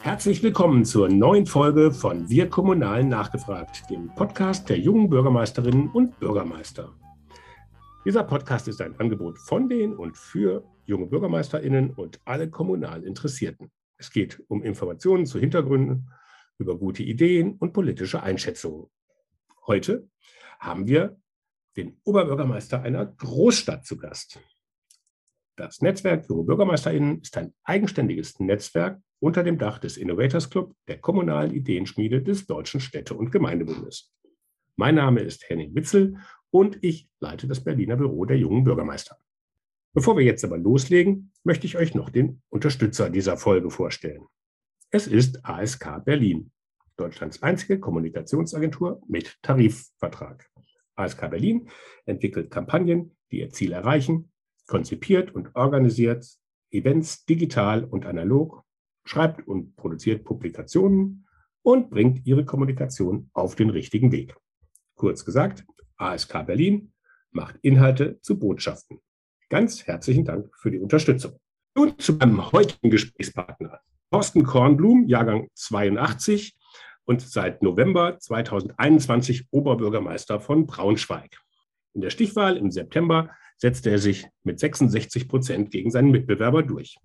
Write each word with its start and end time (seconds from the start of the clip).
Herzlich 0.00 0.42
willkommen 0.42 0.84
zur 0.84 1.08
neuen 1.08 1.46
Folge 1.46 1.92
von 1.92 2.28
Wir 2.28 2.48
Kommunalen 2.48 3.08
nachgefragt, 3.08 3.88
dem 3.90 4.14
Podcast 4.14 4.68
der 4.68 4.78
jungen 4.78 5.08
Bürgermeisterinnen 5.08 5.90
und 5.90 6.18
Bürgermeister. 6.18 6.94
Dieser 8.04 8.24
Podcast 8.24 8.68
ist 8.68 8.80
ein 8.80 8.98
Angebot 9.00 9.38
von 9.38 9.68
den 9.68 9.94
und 9.94 10.16
für 10.16 10.64
junge 10.86 11.06
Bürgermeisterinnen 11.06 11.90
und 11.90 12.20
alle 12.24 12.48
kommunal 12.48 13.02
Interessierten. 13.04 13.70
Es 13.96 14.10
geht 14.10 14.42
um 14.48 14.62
Informationen 14.62 15.26
zu 15.26 15.38
Hintergründen, 15.38 16.10
über 16.58 16.78
gute 16.78 17.02
Ideen 17.02 17.56
und 17.58 17.72
politische 17.72 18.22
Einschätzungen. 18.22 18.86
Heute 19.66 20.08
haben 20.58 20.86
wir 20.86 21.20
den 21.76 22.00
Oberbürgermeister 22.04 22.82
einer 22.82 23.06
Großstadt 23.06 23.84
zu 23.84 23.96
Gast. 23.96 24.38
Das 25.58 25.82
Netzwerk 25.82 26.28
Junge 26.28 26.44
BürgermeisterInnen 26.44 27.20
ist 27.20 27.36
ein 27.36 27.52
eigenständiges 27.64 28.38
Netzwerk 28.38 29.00
unter 29.18 29.42
dem 29.42 29.58
Dach 29.58 29.80
des 29.80 29.96
Innovators 29.96 30.50
Club, 30.50 30.76
der 30.86 30.98
kommunalen 30.98 31.52
Ideenschmiede 31.52 32.22
des 32.22 32.46
Deutschen 32.46 32.78
Städte- 32.78 33.14
und 33.14 33.32
Gemeindebundes. 33.32 34.14
Mein 34.76 34.94
Name 34.94 35.18
ist 35.18 35.50
Henning 35.50 35.74
Witzel 35.74 36.18
und 36.50 36.78
ich 36.82 37.08
leite 37.18 37.48
das 37.48 37.64
Berliner 37.64 37.96
Büro 37.96 38.24
der 38.24 38.38
jungen 38.38 38.62
Bürgermeister. 38.62 39.18
Bevor 39.94 40.16
wir 40.16 40.24
jetzt 40.24 40.44
aber 40.44 40.58
loslegen, 40.58 41.32
möchte 41.42 41.66
ich 41.66 41.76
euch 41.76 41.92
noch 41.92 42.10
den 42.10 42.40
Unterstützer 42.50 43.10
dieser 43.10 43.36
Folge 43.36 43.72
vorstellen. 43.72 44.26
Es 44.92 45.08
ist 45.08 45.44
ASK 45.44 46.04
Berlin, 46.04 46.52
Deutschlands 46.96 47.42
einzige 47.42 47.80
Kommunikationsagentur 47.80 49.02
mit 49.08 49.36
Tarifvertrag. 49.42 50.48
ASK 50.94 51.28
Berlin 51.28 51.68
entwickelt 52.04 52.52
Kampagnen, 52.52 53.16
die 53.32 53.40
ihr 53.40 53.50
Ziel 53.50 53.72
erreichen, 53.72 54.30
konzipiert 54.68 55.34
und 55.34 55.56
organisiert 55.56 56.24
Events 56.70 57.24
digital 57.24 57.82
und 57.84 58.06
analog, 58.06 58.62
schreibt 59.04 59.48
und 59.48 59.74
produziert 59.74 60.24
Publikationen 60.24 61.26
und 61.62 61.90
bringt 61.90 62.24
ihre 62.26 62.44
Kommunikation 62.44 63.30
auf 63.32 63.56
den 63.56 63.70
richtigen 63.70 64.12
Weg. 64.12 64.36
Kurz 64.94 65.24
gesagt, 65.24 65.64
ASK 65.96 66.46
Berlin 66.46 66.92
macht 67.30 67.56
Inhalte 67.62 68.20
zu 68.20 68.38
Botschaften. 68.38 69.00
Ganz 69.48 69.86
herzlichen 69.86 70.24
Dank 70.24 70.50
für 70.56 70.70
die 70.70 70.78
Unterstützung. 70.78 71.38
Nun 71.74 71.98
zu 71.98 72.14
meinem 72.14 72.52
heutigen 72.52 72.90
Gesprächspartner. 72.90 73.80
Thorsten 74.10 74.44
Kornblum, 74.44 75.06
Jahrgang 75.06 75.48
82 75.54 76.54
und 77.04 77.22
seit 77.22 77.62
November 77.62 78.18
2021 78.18 79.46
Oberbürgermeister 79.50 80.40
von 80.40 80.66
Braunschweig. 80.66 81.38
In 81.94 82.00
der 82.00 82.10
Stichwahl 82.10 82.56
im 82.56 82.70
September 82.70 83.30
setzte 83.56 83.90
er 83.90 83.98
sich 83.98 84.26
mit 84.44 84.58
66 84.58 85.28
Prozent 85.28 85.70
gegen 85.70 85.90
seinen 85.90 86.10
Mitbewerber 86.10 86.62
durch. 86.62 86.96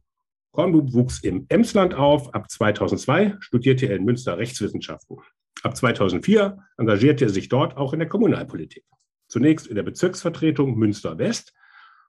Kornblum 0.52 0.94
wuchs 0.94 1.24
im 1.24 1.46
Emsland 1.50 1.96
auf. 1.96 2.34
Ab 2.34 2.50
2002 2.50 3.38
studierte 3.40 3.88
er 3.88 3.96
in 3.96 4.06
Münster 4.06 4.38
Rechtswissenschaften. 4.38 5.18
Ab 5.64 5.76
2004 5.76 6.58
engagierte 6.78 7.26
er 7.26 7.30
sich 7.30 7.50
dort 7.50 7.76
auch 7.76 7.94
in 7.94 8.00
der 8.00 8.08
Kommunalpolitik. 8.08 8.84
Zunächst 9.28 9.66
in 9.68 9.76
der 9.76 9.84
Bezirksvertretung 9.84 10.78
Münster 10.78 11.18
West 11.18 11.54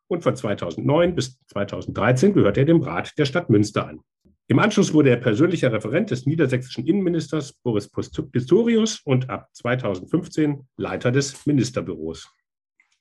und 0.08 0.22
von 0.22 0.36
2009 0.36 1.14
bis 1.14 1.38
2013 1.46 2.34
gehörte 2.34 2.60
er 2.60 2.66
dem 2.66 2.82
Rat 2.82 3.16
der 3.16 3.24
Stadt 3.24 3.48
Münster 3.48 3.88
an. 3.88 4.00
Im 4.46 4.58
Anschluss 4.58 4.92
wurde 4.92 5.08
er 5.08 5.16
persönlicher 5.16 5.72
Referent 5.72 6.10
des 6.10 6.26
niedersächsischen 6.26 6.86
Innenministers 6.86 7.54
Boris 7.54 7.88
Pistorius 7.88 9.00
und 9.04 9.30
ab 9.30 9.48
2015 9.54 10.68
Leiter 10.76 11.10
des 11.10 11.46
Ministerbüros. 11.46 12.30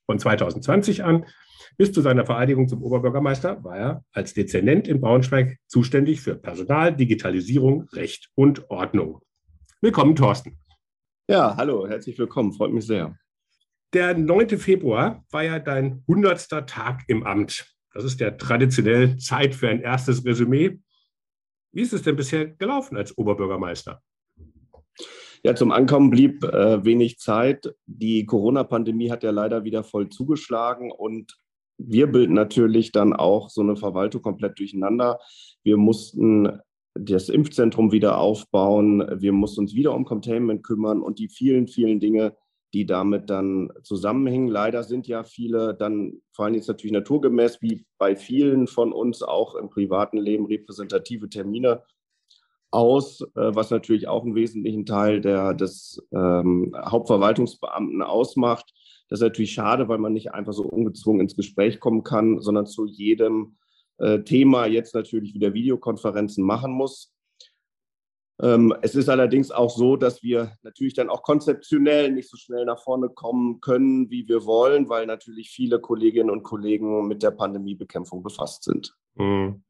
Von 0.05 0.19
2020 0.19 1.03
an 1.03 1.25
bis 1.77 1.91
zu 1.91 2.01
seiner 2.01 2.25
Vereidigung 2.25 2.67
zum 2.67 2.83
Oberbürgermeister 2.83 3.63
war 3.63 3.77
er 3.77 4.05
als 4.11 4.33
Dezernent 4.33 4.87
in 4.87 5.01
Braunschweig 5.01 5.57
zuständig 5.67 6.21
für 6.21 6.35
Personal, 6.35 6.95
Digitalisierung, 6.95 7.87
Recht 7.93 8.29
und 8.35 8.69
Ordnung. 8.69 9.21
Willkommen, 9.81 10.15
Thorsten. 10.15 10.59
Ja, 11.27 11.55
hallo, 11.55 11.88
herzlich 11.88 12.17
willkommen, 12.19 12.53
freut 12.53 12.73
mich 12.73 12.85
sehr. 12.85 13.17
Der 13.94 14.17
9. 14.17 14.57
Februar 14.57 15.23
war 15.31 15.44
ja 15.44 15.59
dein 15.59 16.03
100. 16.07 16.49
Tag 16.67 17.03
im 17.07 17.23
Amt. 17.23 17.73
Das 17.94 18.03
ist 18.03 18.19
ja 18.19 18.31
traditionell 18.31 19.17
Zeit 19.17 19.55
für 19.55 19.69
ein 19.69 19.81
erstes 19.81 20.25
Resümee. 20.25 20.79
Wie 21.72 21.81
ist 21.81 21.94
es 21.94 22.01
denn 22.01 22.16
bisher 22.16 22.47
gelaufen 22.47 22.97
als 22.97 23.17
Oberbürgermeister? 23.17 24.01
Ja, 25.45 25.55
zum 25.55 25.71
Ankommen 25.71 26.09
blieb 26.09 26.45
äh, 26.45 26.85
wenig 26.85 27.19
Zeit. 27.19 27.75
Die 27.85 28.25
Corona-Pandemie 28.25 29.11
hat 29.11 29.23
ja 29.23 29.31
leider 29.31 29.65
wieder 29.65 29.83
voll 29.83 30.07
zugeschlagen 30.07 30.89
und 30.89 31.37
wir 31.77 32.07
bilden 32.07 32.33
natürlich 32.33 32.93
dann 32.93 33.11
auch 33.11 33.49
so 33.49 33.59
eine 33.59 33.75
Verwaltung 33.75 34.21
komplett 34.21 34.57
durcheinander. 34.57 35.19
Wir 35.61 35.75
mussten 35.75 36.59
das 36.93 37.27
Impfzentrum 37.27 37.91
wieder 37.91 38.19
aufbauen. 38.19 39.05
Wir 39.19 39.33
mussten 39.33 39.61
uns 39.61 39.75
wieder 39.75 39.93
um 39.93 40.05
Containment 40.05 40.63
kümmern 40.63 41.01
und 41.01 41.19
die 41.19 41.27
vielen, 41.27 41.67
vielen 41.67 41.99
Dinge, 41.99 42.37
die 42.73 42.85
damit 42.85 43.29
dann 43.29 43.69
zusammenhängen. 43.83 44.47
Leider 44.47 44.83
sind 44.83 45.07
ja 45.07 45.23
viele 45.23 45.73
dann, 45.73 46.21
vor 46.31 46.45
allem 46.45 46.55
jetzt 46.55 46.69
natürlich 46.69 46.93
naturgemäß, 46.93 47.61
wie 47.61 47.85
bei 47.97 48.15
vielen 48.15 48.67
von 48.67 48.93
uns 48.93 49.21
auch 49.21 49.55
im 49.55 49.69
privaten 49.69 50.19
Leben, 50.19 50.45
repräsentative 50.45 51.27
Termine 51.27 51.83
aus, 52.73 53.22
äh, 53.22 53.56
was 53.56 53.69
natürlich 53.69 54.07
auch 54.07 54.23
einen 54.23 54.35
wesentlichen 54.35 54.85
Teil 54.85 55.22
der, 55.22 55.53
des 55.53 56.01
ähm, 56.11 56.75
Hauptverwaltungsbeamten 56.75 58.01
ausmacht. 58.01 58.73
Das 59.09 59.19
ist 59.19 59.23
natürlich 59.23 59.53
schade, 59.53 59.88
weil 59.88 60.00
man 60.00 60.13
nicht 60.13 60.34
einfach 60.34 60.53
so 60.53 60.63
ungezwungen 60.63 61.22
ins 61.22 61.35
Gespräch 61.35 61.79
kommen 61.79 62.03
kann, 62.03 62.41
sondern 62.41 62.66
zu 62.66 62.85
jedem 62.85 63.57
äh, 63.97 64.19
Thema 64.19 64.66
jetzt 64.66 64.95
natürlich 64.95 65.34
wieder 65.34 65.53
Videokonferenzen 65.53 66.44
machen 66.44 66.72
muss. 66.72 67.13
Ähm, 68.41 68.73
es 68.81 68.95
ist 68.95 69.09
allerdings 69.09 69.51
auch 69.51 69.69
so, 69.69 69.95
dass 69.95 70.23
wir 70.23 70.57
natürlich 70.63 70.95
dann 70.95 71.09
auch 71.09 71.22
konzeptionell 71.22 72.11
nicht 72.11 72.29
so 72.29 72.38
schnell 72.38 72.66
nach 72.66 72.81
vorne 72.81 73.09
kommen 73.09 73.61
können, 73.61 74.09
wie 74.09 74.28
wir 74.28 74.45
wollen, 74.45 74.90
weil 74.90 75.05
natürlich 75.05 75.51
viele 75.51 75.79
Kolleginnen 75.79 76.31
und 76.31 76.41
Kollegen 76.41 77.07
mit 77.07 77.22
der 77.22 77.31
Pandemiebekämpfung 77.31 78.23
befasst 78.23 78.63
sind. 78.63 78.95
Mhm. 79.16 79.63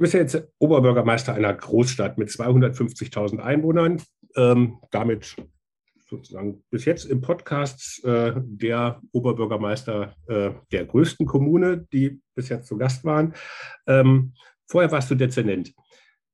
Du 0.00 0.04
bist 0.04 0.14
ja 0.14 0.20
jetzt 0.20 0.42
Oberbürgermeister 0.58 1.34
einer 1.34 1.52
Großstadt 1.52 2.16
mit 2.16 2.30
250.000 2.30 3.38
Einwohnern, 3.38 4.00
ähm, 4.34 4.78
damit 4.90 5.36
sozusagen 6.08 6.64
bis 6.70 6.86
jetzt 6.86 7.04
im 7.04 7.20
Podcast 7.20 8.02
äh, 8.06 8.32
der 8.38 9.02
Oberbürgermeister 9.12 10.14
äh, 10.26 10.52
der 10.72 10.86
größten 10.86 11.26
Kommune, 11.26 11.86
die 11.92 12.18
bis 12.34 12.48
jetzt 12.48 12.68
zu 12.68 12.78
Gast 12.78 13.04
waren. 13.04 13.34
Ähm, 13.86 14.32
vorher 14.66 14.90
warst 14.90 15.10
du 15.10 15.16
Dezernent. 15.16 15.74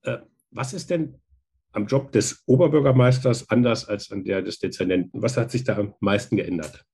Äh, 0.03 0.19
was 0.53 0.72
ist 0.72 0.88
denn 0.91 1.21
am 1.72 1.87
Job 1.87 2.12
des 2.12 2.44
Oberbürgermeisters 2.47 3.50
anders 3.50 3.88
als 3.88 4.12
an 4.12 4.22
der 4.22 4.43
des 4.43 4.60
Dezernenten? 4.60 5.21
Was 5.22 5.37
hat 5.37 5.50
sich 5.50 5.65
da 5.65 5.76
am 5.76 5.94
meisten 5.99 6.37
geändert? 6.37 6.84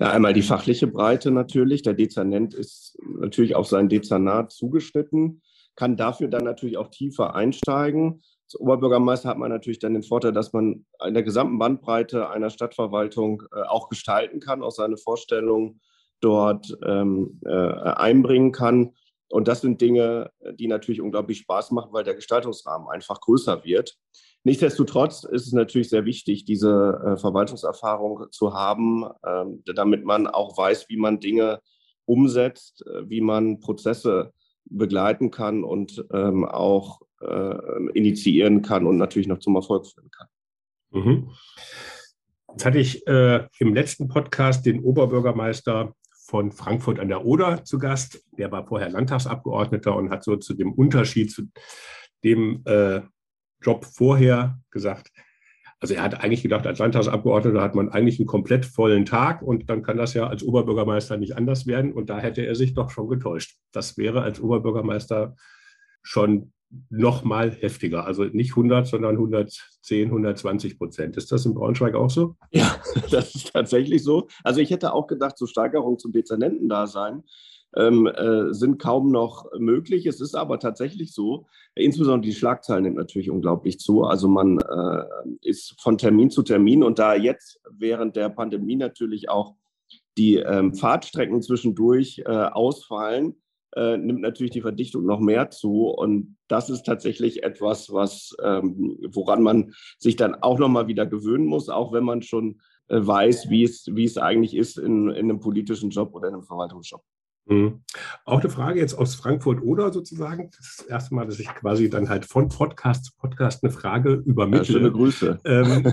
Ja, 0.00 0.10
einmal 0.10 0.32
die 0.32 0.42
fachliche 0.42 0.88
Breite 0.88 1.30
natürlich. 1.30 1.82
Der 1.82 1.94
Dezernent 1.94 2.54
ist 2.54 2.98
natürlich 3.20 3.54
auf 3.54 3.68
sein 3.68 3.88
Dezernat 3.88 4.50
zugeschnitten 4.50 5.42
kann 5.76 5.96
dafür 5.96 6.28
dann 6.28 6.44
natürlich 6.44 6.76
auch 6.76 6.88
tiefer 6.88 7.34
einsteigen. 7.34 8.22
Als 8.46 8.60
Oberbürgermeister 8.60 9.28
hat 9.28 9.38
man 9.38 9.50
natürlich 9.50 9.78
dann 9.78 9.94
den 9.94 10.02
Vorteil, 10.02 10.32
dass 10.32 10.52
man 10.52 10.84
in 11.06 11.14
der 11.14 11.22
gesamten 11.22 11.58
Bandbreite 11.58 12.28
einer 12.28 12.50
Stadtverwaltung 12.50 13.42
äh, 13.54 13.62
auch 13.62 13.88
gestalten 13.88 14.40
kann, 14.40 14.62
auch 14.62 14.70
seine 14.70 14.96
Vorstellungen 14.96 15.80
dort 16.20 16.76
ähm, 16.86 17.40
äh, 17.44 17.50
einbringen 17.50 18.52
kann. 18.52 18.94
Und 19.28 19.48
das 19.48 19.62
sind 19.62 19.80
Dinge, 19.80 20.30
die 20.54 20.66
natürlich 20.68 21.00
unglaublich 21.00 21.38
Spaß 21.38 21.70
machen, 21.70 21.92
weil 21.92 22.04
der 22.04 22.14
Gestaltungsrahmen 22.14 22.88
einfach 22.88 23.20
größer 23.20 23.64
wird. 23.64 23.96
Nichtsdestotrotz 24.44 25.24
ist 25.24 25.46
es 25.46 25.52
natürlich 25.52 25.88
sehr 25.88 26.04
wichtig, 26.04 26.44
diese 26.44 27.00
äh, 27.04 27.16
Verwaltungserfahrung 27.16 28.26
zu 28.30 28.54
haben, 28.54 29.06
ähm, 29.24 29.62
damit 29.64 30.04
man 30.04 30.26
auch 30.26 30.56
weiß, 30.58 30.88
wie 30.88 30.96
man 30.96 31.20
Dinge 31.20 31.60
umsetzt, 32.06 32.84
äh, 32.86 33.08
wie 33.08 33.20
man 33.20 33.60
Prozesse 33.60 34.32
begleiten 34.64 35.30
kann 35.30 35.64
und 35.64 36.04
ähm, 36.12 36.44
auch 36.44 37.00
äh, 37.20 37.88
initiieren 37.94 38.62
kann 38.62 38.86
und 38.86 38.96
natürlich 38.96 39.28
noch 39.28 39.38
zum 39.38 39.56
Erfolg 39.56 39.86
führen 39.86 40.10
kann. 40.10 40.28
Mhm. 40.90 41.30
Jetzt 42.50 42.64
hatte 42.64 42.78
ich 42.78 43.06
äh, 43.06 43.46
im 43.58 43.74
letzten 43.74 44.08
Podcast 44.08 44.66
den 44.66 44.80
Oberbürgermeister 44.80 45.94
von 46.26 46.52
Frankfurt 46.52 47.00
an 47.00 47.08
der 47.08 47.24
Oder 47.24 47.64
zu 47.64 47.78
Gast. 47.78 48.24
Der 48.38 48.52
war 48.52 48.66
vorher 48.66 48.90
Landtagsabgeordneter 48.90 49.94
und 49.96 50.10
hat 50.10 50.24
so 50.24 50.36
zu 50.36 50.54
dem 50.54 50.72
Unterschied 50.72 51.30
zu 51.30 51.44
dem 52.24 52.62
äh, 52.66 53.00
Job 53.60 53.84
vorher 53.84 54.60
gesagt, 54.70 55.10
also 55.82 55.94
er 55.94 56.04
hat 56.04 56.22
eigentlich 56.22 56.44
gedacht, 56.44 56.64
als 56.64 56.78
Landtagsabgeordneter 56.78 57.60
hat 57.60 57.74
man 57.74 57.88
eigentlich 57.88 58.20
einen 58.20 58.28
komplett 58.28 58.64
vollen 58.64 59.04
Tag 59.04 59.42
und 59.42 59.68
dann 59.68 59.82
kann 59.82 59.96
das 59.96 60.14
ja 60.14 60.28
als 60.28 60.44
Oberbürgermeister 60.44 61.16
nicht 61.16 61.36
anders 61.36 61.66
werden. 61.66 61.92
Und 61.92 62.08
da 62.08 62.20
hätte 62.20 62.46
er 62.46 62.54
sich 62.54 62.72
doch 62.72 62.90
schon 62.90 63.08
getäuscht. 63.08 63.56
Das 63.72 63.98
wäre 63.98 64.22
als 64.22 64.40
Oberbürgermeister 64.40 65.34
schon 66.02 66.52
noch 66.88 67.24
mal 67.24 67.50
heftiger. 67.50 68.06
Also 68.06 68.22
nicht 68.22 68.52
100, 68.52 68.86
sondern 68.86 69.16
110, 69.16 70.06
120 70.06 70.78
Prozent. 70.78 71.16
Ist 71.16 71.32
das 71.32 71.46
in 71.46 71.54
Braunschweig 71.54 71.96
auch 71.96 72.10
so? 72.10 72.36
Ja, 72.52 72.76
das 73.10 73.34
ist 73.34 73.52
tatsächlich 73.52 74.04
so. 74.04 74.28
Also 74.44 74.60
ich 74.60 74.70
hätte 74.70 74.92
auch 74.92 75.08
gedacht, 75.08 75.36
so 75.36 75.46
Steigerung 75.46 75.98
zum 75.98 76.12
Dezernentendasein 76.12 77.24
ähm, 77.76 78.06
äh, 78.06 78.52
sind 78.52 78.78
kaum 78.78 79.10
noch 79.10 79.46
möglich. 79.58 80.06
Es 80.06 80.20
ist 80.20 80.34
aber 80.34 80.58
tatsächlich 80.58 81.12
so, 81.14 81.46
insbesondere 81.74 82.28
die 82.28 82.34
Schlagzeilen 82.34 82.84
nimmt 82.84 82.96
natürlich 82.96 83.30
unglaublich 83.30 83.78
zu. 83.78 84.04
Also 84.04 84.28
man 84.28 84.58
äh, 84.58 85.04
ist 85.40 85.80
von 85.80 85.98
Termin 85.98 86.30
zu 86.30 86.42
Termin 86.42 86.82
und 86.82 86.98
da 86.98 87.14
jetzt 87.14 87.60
während 87.70 88.16
der 88.16 88.28
Pandemie 88.28 88.76
natürlich 88.76 89.28
auch 89.28 89.54
die 90.18 90.36
ähm, 90.36 90.74
Fahrtstrecken 90.74 91.40
zwischendurch 91.40 92.22
äh, 92.26 92.30
ausfallen, 92.30 93.36
äh, 93.74 93.96
nimmt 93.96 94.20
natürlich 94.20 94.52
die 94.52 94.60
Verdichtung 94.60 95.06
noch 95.06 95.20
mehr 95.20 95.50
zu. 95.50 95.86
Und 95.86 96.36
das 96.48 96.68
ist 96.68 96.84
tatsächlich 96.84 97.42
etwas, 97.42 97.92
was, 97.92 98.36
ähm, 98.42 98.98
woran 99.08 99.42
man 99.42 99.72
sich 99.98 100.16
dann 100.16 100.34
auch 100.34 100.58
nochmal 100.58 100.88
wieder 100.88 101.06
gewöhnen 101.06 101.46
muss, 101.46 101.70
auch 101.70 101.92
wenn 101.92 102.04
man 102.04 102.20
schon 102.20 102.60
äh, 102.88 102.98
weiß, 103.00 103.48
wie 103.48 103.64
es, 103.64 103.86
wie 103.90 104.04
es 104.04 104.18
eigentlich 104.18 104.54
ist 104.54 104.78
in, 104.78 105.08
in 105.08 105.30
einem 105.30 105.40
politischen 105.40 105.90
Job 105.90 106.14
oder 106.14 106.28
in 106.28 106.34
einem 106.34 106.44
Verwaltungsjob. 106.44 107.02
Mhm. 107.46 107.82
Auch 108.24 108.40
eine 108.40 108.50
Frage 108.50 108.80
jetzt 108.80 108.94
aus 108.94 109.14
Frankfurt 109.14 109.62
oder 109.62 109.92
sozusagen. 109.92 110.50
Das 110.50 110.66
ist 110.66 110.80
das 110.80 110.86
erste 110.86 111.14
Mal, 111.14 111.26
dass 111.26 111.40
ich 111.40 111.48
quasi 111.48 111.90
dann 111.90 112.08
halt 112.08 112.24
von 112.24 112.48
Podcast 112.48 113.06
zu 113.06 113.12
Podcast 113.16 113.64
eine 113.64 113.72
Frage 113.72 114.12
übermittle. 114.12 114.66
Ja, 114.66 114.72
schöne 114.72 114.92
Grüße. 114.92 115.40
Ähm, 115.44 115.92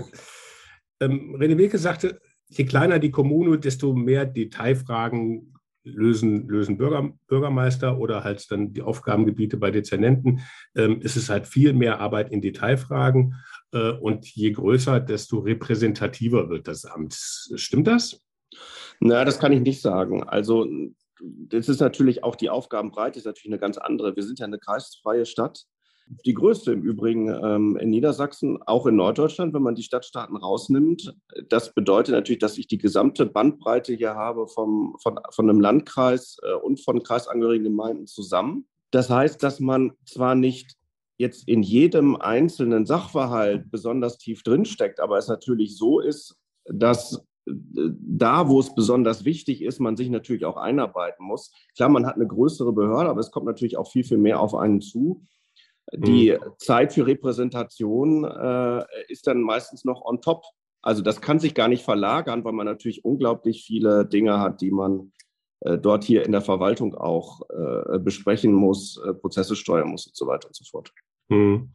ähm, 1.00 1.36
René 1.36 1.58
Wilke 1.58 1.78
sagte, 1.78 2.20
je 2.48 2.64
kleiner 2.64 2.98
die 2.98 3.10
Kommune, 3.10 3.58
desto 3.58 3.94
mehr 3.94 4.26
Detailfragen 4.26 5.54
lösen, 5.82 6.46
lösen 6.48 6.76
Bürger, 6.76 7.10
Bürgermeister 7.26 7.98
oder 7.98 8.22
halt 8.22 8.50
dann 8.50 8.72
die 8.72 8.82
Aufgabengebiete 8.82 9.56
bei 9.56 9.70
Dezernenten. 9.70 10.40
Ähm, 10.76 11.00
es 11.02 11.16
ist 11.16 11.30
halt 11.30 11.46
viel 11.46 11.72
mehr 11.72 12.00
Arbeit 12.00 12.30
in 12.30 12.42
Detailfragen 12.42 13.34
äh, 13.72 13.92
und 13.92 14.26
je 14.26 14.52
größer, 14.52 15.00
desto 15.00 15.38
repräsentativer 15.38 16.50
wird 16.50 16.68
das 16.68 16.84
Amt. 16.84 17.14
Stimmt 17.14 17.86
das? 17.86 18.22
Na, 19.00 19.24
das 19.24 19.38
kann 19.38 19.52
ich 19.52 19.60
nicht 19.60 19.80
sagen. 19.80 20.22
Also 20.24 20.66
das 21.22 21.68
ist 21.68 21.80
natürlich 21.80 22.24
auch 22.24 22.36
die 22.36 22.50
Aufgabenbreite 22.50 23.18
ist 23.18 23.24
natürlich 23.24 23.52
eine 23.52 23.60
ganz 23.60 23.78
andere. 23.78 24.16
Wir 24.16 24.22
sind 24.22 24.38
ja 24.38 24.46
eine 24.46 24.58
kreisfreie 24.58 25.26
Stadt. 25.26 25.64
Die 26.26 26.34
größte 26.34 26.72
im 26.72 26.82
Übrigen 26.82 27.28
ähm, 27.28 27.76
in 27.76 27.90
Niedersachsen, 27.90 28.60
auch 28.62 28.86
in 28.86 28.96
Norddeutschland, 28.96 29.54
wenn 29.54 29.62
man 29.62 29.76
die 29.76 29.84
Stadtstaaten 29.84 30.36
rausnimmt. 30.36 31.14
Das 31.48 31.72
bedeutet 31.72 32.14
natürlich, 32.14 32.40
dass 32.40 32.58
ich 32.58 32.66
die 32.66 32.78
gesamte 32.78 33.26
Bandbreite 33.26 33.94
hier 33.94 34.16
habe 34.16 34.48
vom, 34.48 34.96
von, 35.00 35.20
von 35.30 35.48
einem 35.48 35.60
Landkreis 35.60 36.38
äh, 36.42 36.54
und 36.54 36.80
von 36.80 37.02
kreisangehörigen 37.02 37.64
Gemeinden 37.64 38.08
zusammen. 38.08 38.66
Das 38.90 39.08
heißt, 39.08 39.40
dass 39.42 39.60
man 39.60 39.92
zwar 40.04 40.34
nicht 40.34 40.74
jetzt 41.16 41.46
in 41.46 41.62
jedem 41.62 42.16
einzelnen 42.16 42.86
Sachverhalt 42.86 43.70
besonders 43.70 44.18
tief 44.18 44.42
drinsteckt, 44.42 44.98
aber 44.98 45.16
es 45.18 45.28
natürlich 45.28 45.76
so 45.76 46.00
ist, 46.00 46.34
dass 46.64 47.22
da, 47.46 48.48
wo 48.48 48.60
es 48.60 48.74
besonders 48.74 49.24
wichtig 49.24 49.62
ist, 49.62 49.80
man 49.80 49.96
sich 49.96 50.10
natürlich 50.10 50.44
auch 50.44 50.56
einarbeiten 50.56 51.24
muss. 51.24 51.52
Klar, 51.76 51.88
man 51.88 52.06
hat 52.06 52.16
eine 52.16 52.26
größere 52.26 52.72
Behörde, 52.72 53.10
aber 53.10 53.20
es 53.20 53.30
kommt 53.30 53.46
natürlich 53.46 53.76
auch 53.76 53.90
viel, 53.90 54.04
viel 54.04 54.18
mehr 54.18 54.40
auf 54.40 54.54
einen 54.54 54.80
zu. 54.80 55.24
Die 55.92 56.32
mhm. 56.32 56.52
Zeit 56.58 56.92
für 56.92 57.06
Repräsentation 57.06 58.24
äh, 58.24 58.84
ist 59.08 59.26
dann 59.26 59.40
meistens 59.40 59.84
noch 59.84 60.02
on 60.02 60.20
top. 60.20 60.44
Also 60.82 61.02
das 61.02 61.20
kann 61.20 61.40
sich 61.40 61.54
gar 61.54 61.68
nicht 61.68 61.84
verlagern, 61.84 62.44
weil 62.44 62.52
man 62.52 62.66
natürlich 62.66 63.04
unglaublich 63.04 63.64
viele 63.64 64.06
Dinge 64.06 64.38
hat, 64.38 64.60
die 64.60 64.70
man 64.70 65.12
äh, 65.60 65.78
dort 65.78 66.04
hier 66.04 66.24
in 66.24 66.32
der 66.32 66.40
Verwaltung 66.40 66.94
auch 66.94 67.42
äh, 67.50 67.98
besprechen 67.98 68.52
muss, 68.52 69.00
äh, 69.04 69.12
Prozesse 69.14 69.56
steuern 69.56 69.88
muss 69.88 70.06
und 70.06 70.16
so 70.16 70.26
weiter 70.26 70.46
und 70.48 70.56
so 70.56 70.64
fort. 70.64 70.92
Mhm. 71.28 71.72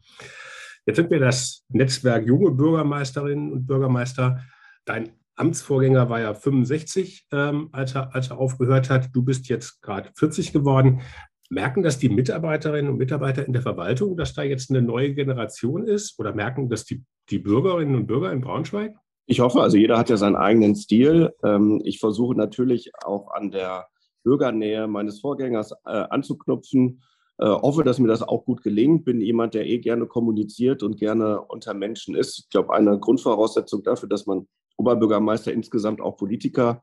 Jetzt 0.86 0.96
sind 0.96 1.10
wir 1.10 1.20
das 1.20 1.64
Netzwerk 1.68 2.26
junge 2.26 2.52
Bürgermeisterinnen 2.52 3.52
und 3.52 3.66
Bürgermeister. 3.66 4.40
Dein 4.84 5.10
Amtsvorgänger 5.36 6.08
war 6.08 6.20
ja 6.20 6.34
65, 6.34 7.26
ähm, 7.32 7.68
als, 7.72 7.94
er, 7.94 8.14
als 8.14 8.30
er 8.30 8.38
aufgehört 8.38 8.90
hat. 8.90 9.10
Du 9.12 9.22
bist 9.22 9.48
jetzt 9.48 9.82
gerade 9.82 10.10
40 10.16 10.52
geworden. 10.52 11.02
Merken 11.50 11.82
das 11.82 11.98
die 11.98 12.08
Mitarbeiterinnen 12.08 12.90
und 12.90 12.98
Mitarbeiter 12.98 13.46
in 13.46 13.52
der 13.52 13.62
Verwaltung, 13.62 14.16
dass 14.16 14.34
da 14.34 14.42
jetzt 14.42 14.70
eine 14.70 14.82
neue 14.82 15.14
Generation 15.14 15.86
ist? 15.86 16.18
Oder 16.18 16.34
merken 16.34 16.68
das 16.68 16.84
die, 16.84 17.04
die 17.30 17.38
Bürgerinnen 17.38 17.94
und 17.94 18.06
Bürger 18.06 18.32
in 18.32 18.40
Braunschweig? 18.40 18.94
Ich 19.26 19.40
hoffe, 19.40 19.60
also 19.60 19.76
jeder 19.76 19.98
hat 19.98 20.08
ja 20.08 20.16
seinen 20.16 20.36
eigenen 20.36 20.74
Stil. 20.74 21.32
Ähm, 21.44 21.80
ich 21.84 22.00
versuche 22.00 22.36
natürlich 22.36 22.92
auch 23.04 23.30
an 23.32 23.50
der 23.50 23.86
Bürgernähe 24.24 24.86
meines 24.88 25.20
Vorgängers 25.20 25.72
äh, 25.84 26.04
anzuknüpfen. 26.10 27.02
Äh, 27.38 27.46
hoffe, 27.46 27.84
dass 27.84 27.98
mir 27.98 28.08
das 28.08 28.22
auch 28.22 28.44
gut 28.44 28.62
gelingt. 28.62 29.04
Bin 29.04 29.20
jemand, 29.20 29.54
der 29.54 29.66
eh 29.66 29.78
gerne 29.78 30.06
kommuniziert 30.06 30.82
und 30.82 30.96
gerne 30.96 31.40
unter 31.42 31.74
Menschen 31.74 32.14
ist. 32.16 32.38
Ich 32.38 32.48
glaube, 32.48 32.72
eine 32.72 32.98
Grundvoraussetzung 32.98 33.82
dafür, 33.82 34.08
dass 34.08 34.26
man 34.26 34.48
Oberbürgermeister 34.76 35.52
insgesamt 35.52 36.00
auch 36.00 36.16
Politiker 36.16 36.82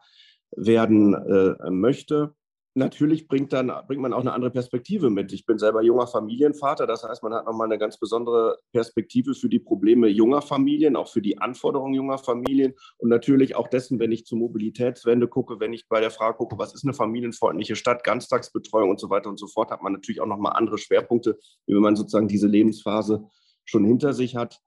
werden 0.56 1.14
äh, 1.14 1.70
möchte. 1.70 2.36
Natürlich 2.76 3.28
bringt, 3.28 3.54
dann, 3.54 3.72
bringt 3.86 4.02
man 4.02 4.14
auch 4.14 4.22
eine 4.22 4.34
andere 4.34 4.50
Perspektive 4.50 5.12
mit. 5.12 5.32
Ich 5.32 5.46
bin 5.46 5.60
selber 5.60 5.84
junger 5.84 6.08
Familienvater, 6.08 6.88
das 6.88 7.04
heißt, 7.04 7.22
man 7.22 7.32
hat 7.32 7.46
nochmal 7.46 7.68
eine 7.68 7.78
ganz 7.78 8.00
besondere 8.00 8.58
Perspektive 8.72 9.36
für 9.36 9.48
die 9.48 9.60
Probleme 9.60 10.08
junger 10.08 10.42
Familien, 10.42 10.96
auch 10.96 11.08
für 11.08 11.22
die 11.22 11.38
Anforderungen 11.38 11.94
junger 11.94 12.18
Familien 12.18 12.74
und 12.98 13.10
natürlich 13.10 13.56
auch 13.56 13.68
dessen, 13.68 14.00
wenn 14.00 14.12
ich 14.12 14.26
zur 14.26 14.40
Mobilitätswende 14.40 15.28
gucke, 15.28 15.60
wenn 15.60 15.72
ich 15.72 15.88
bei 15.88 16.00
der 16.00 16.10
Frage 16.10 16.38
gucke, 16.38 16.58
was 16.58 16.74
ist 16.74 16.84
eine 16.84 16.96
familienfreundliche 16.96 17.76
Stadt, 17.76 18.04
Ganztagsbetreuung 18.04 18.90
und 18.90 19.00
so 19.00 19.12
weiter 19.12 19.30
und 19.30 19.40
so 19.40 19.46
fort, 19.46 19.70
hat 19.70 19.84
man 19.84 19.94
natürlich 19.94 20.22
auch 20.22 20.26
nochmal 20.26 20.54
andere 20.56 20.80
Schwerpunkte, 20.80 21.38
wie 21.68 21.76
wenn 21.76 21.82
man 21.82 21.96
sozusagen 21.96 22.28
diese 22.28 22.48
Lebensphase 22.48 23.24
schon 23.66 23.86
hinter 23.86 24.14
sich 24.14 24.36
hat. 24.36 24.62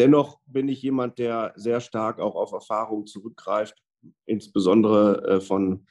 Dennoch 0.00 0.38
bin 0.46 0.70
ich 0.70 0.80
jemand, 0.80 1.18
der 1.18 1.52
sehr 1.56 1.82
stark 1.82 2.20
auch 2.20 2.34
auf 2.34 2.52
Erfahrungen 2.52 3.06
zurückgreift, 3.06 3.74
insbesondere 4.24 5.26
äh, 5.26 5.40
von 5.42 5.86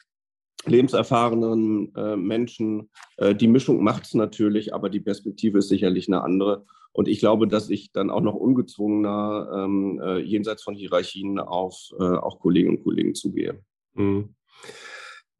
lebenserfahrenen 0.65 1.93
äh, 1.93 2.15
Menschen. 2.15 2.89
Äh, 3.17 3.35
die 3.35 3.47
Mischung 3.47 3.83
macht 3.83 4.05
es 4.05 4.15
natürlich, 4.15 4.73
aber 4.73 4.89
die 4.89 4.99
Perspektive 4.99 5.59
ist 5.59 5.69
sicherlich 5.69 6.07
eine 6.07 6.23
andere. 6.23 6.65
Und 6.91 7.07
ich 7.07 7.19
glaube, 7.19 7.47
dass 7.47 7.69
ich 7.69 7.91
dann 7.91 8.09
auch 8.09 8.21
noch 8.21 8.33
ungezwungener 8.33 9.51
ähm, 9.53 10.01
äh, 10.03 10.17
jenseits 10.21 10.63
von 10.63 10.73
Hierarchien 10.73 11.37
auf 11.37 11.75
auch 11.99 12.39
Kolleginnen 12.39 12.77
und 12.77 12.83
Kollegen 12.83 13.13
zugehe. 13.13 13.63
Mhm. 13.93 14.33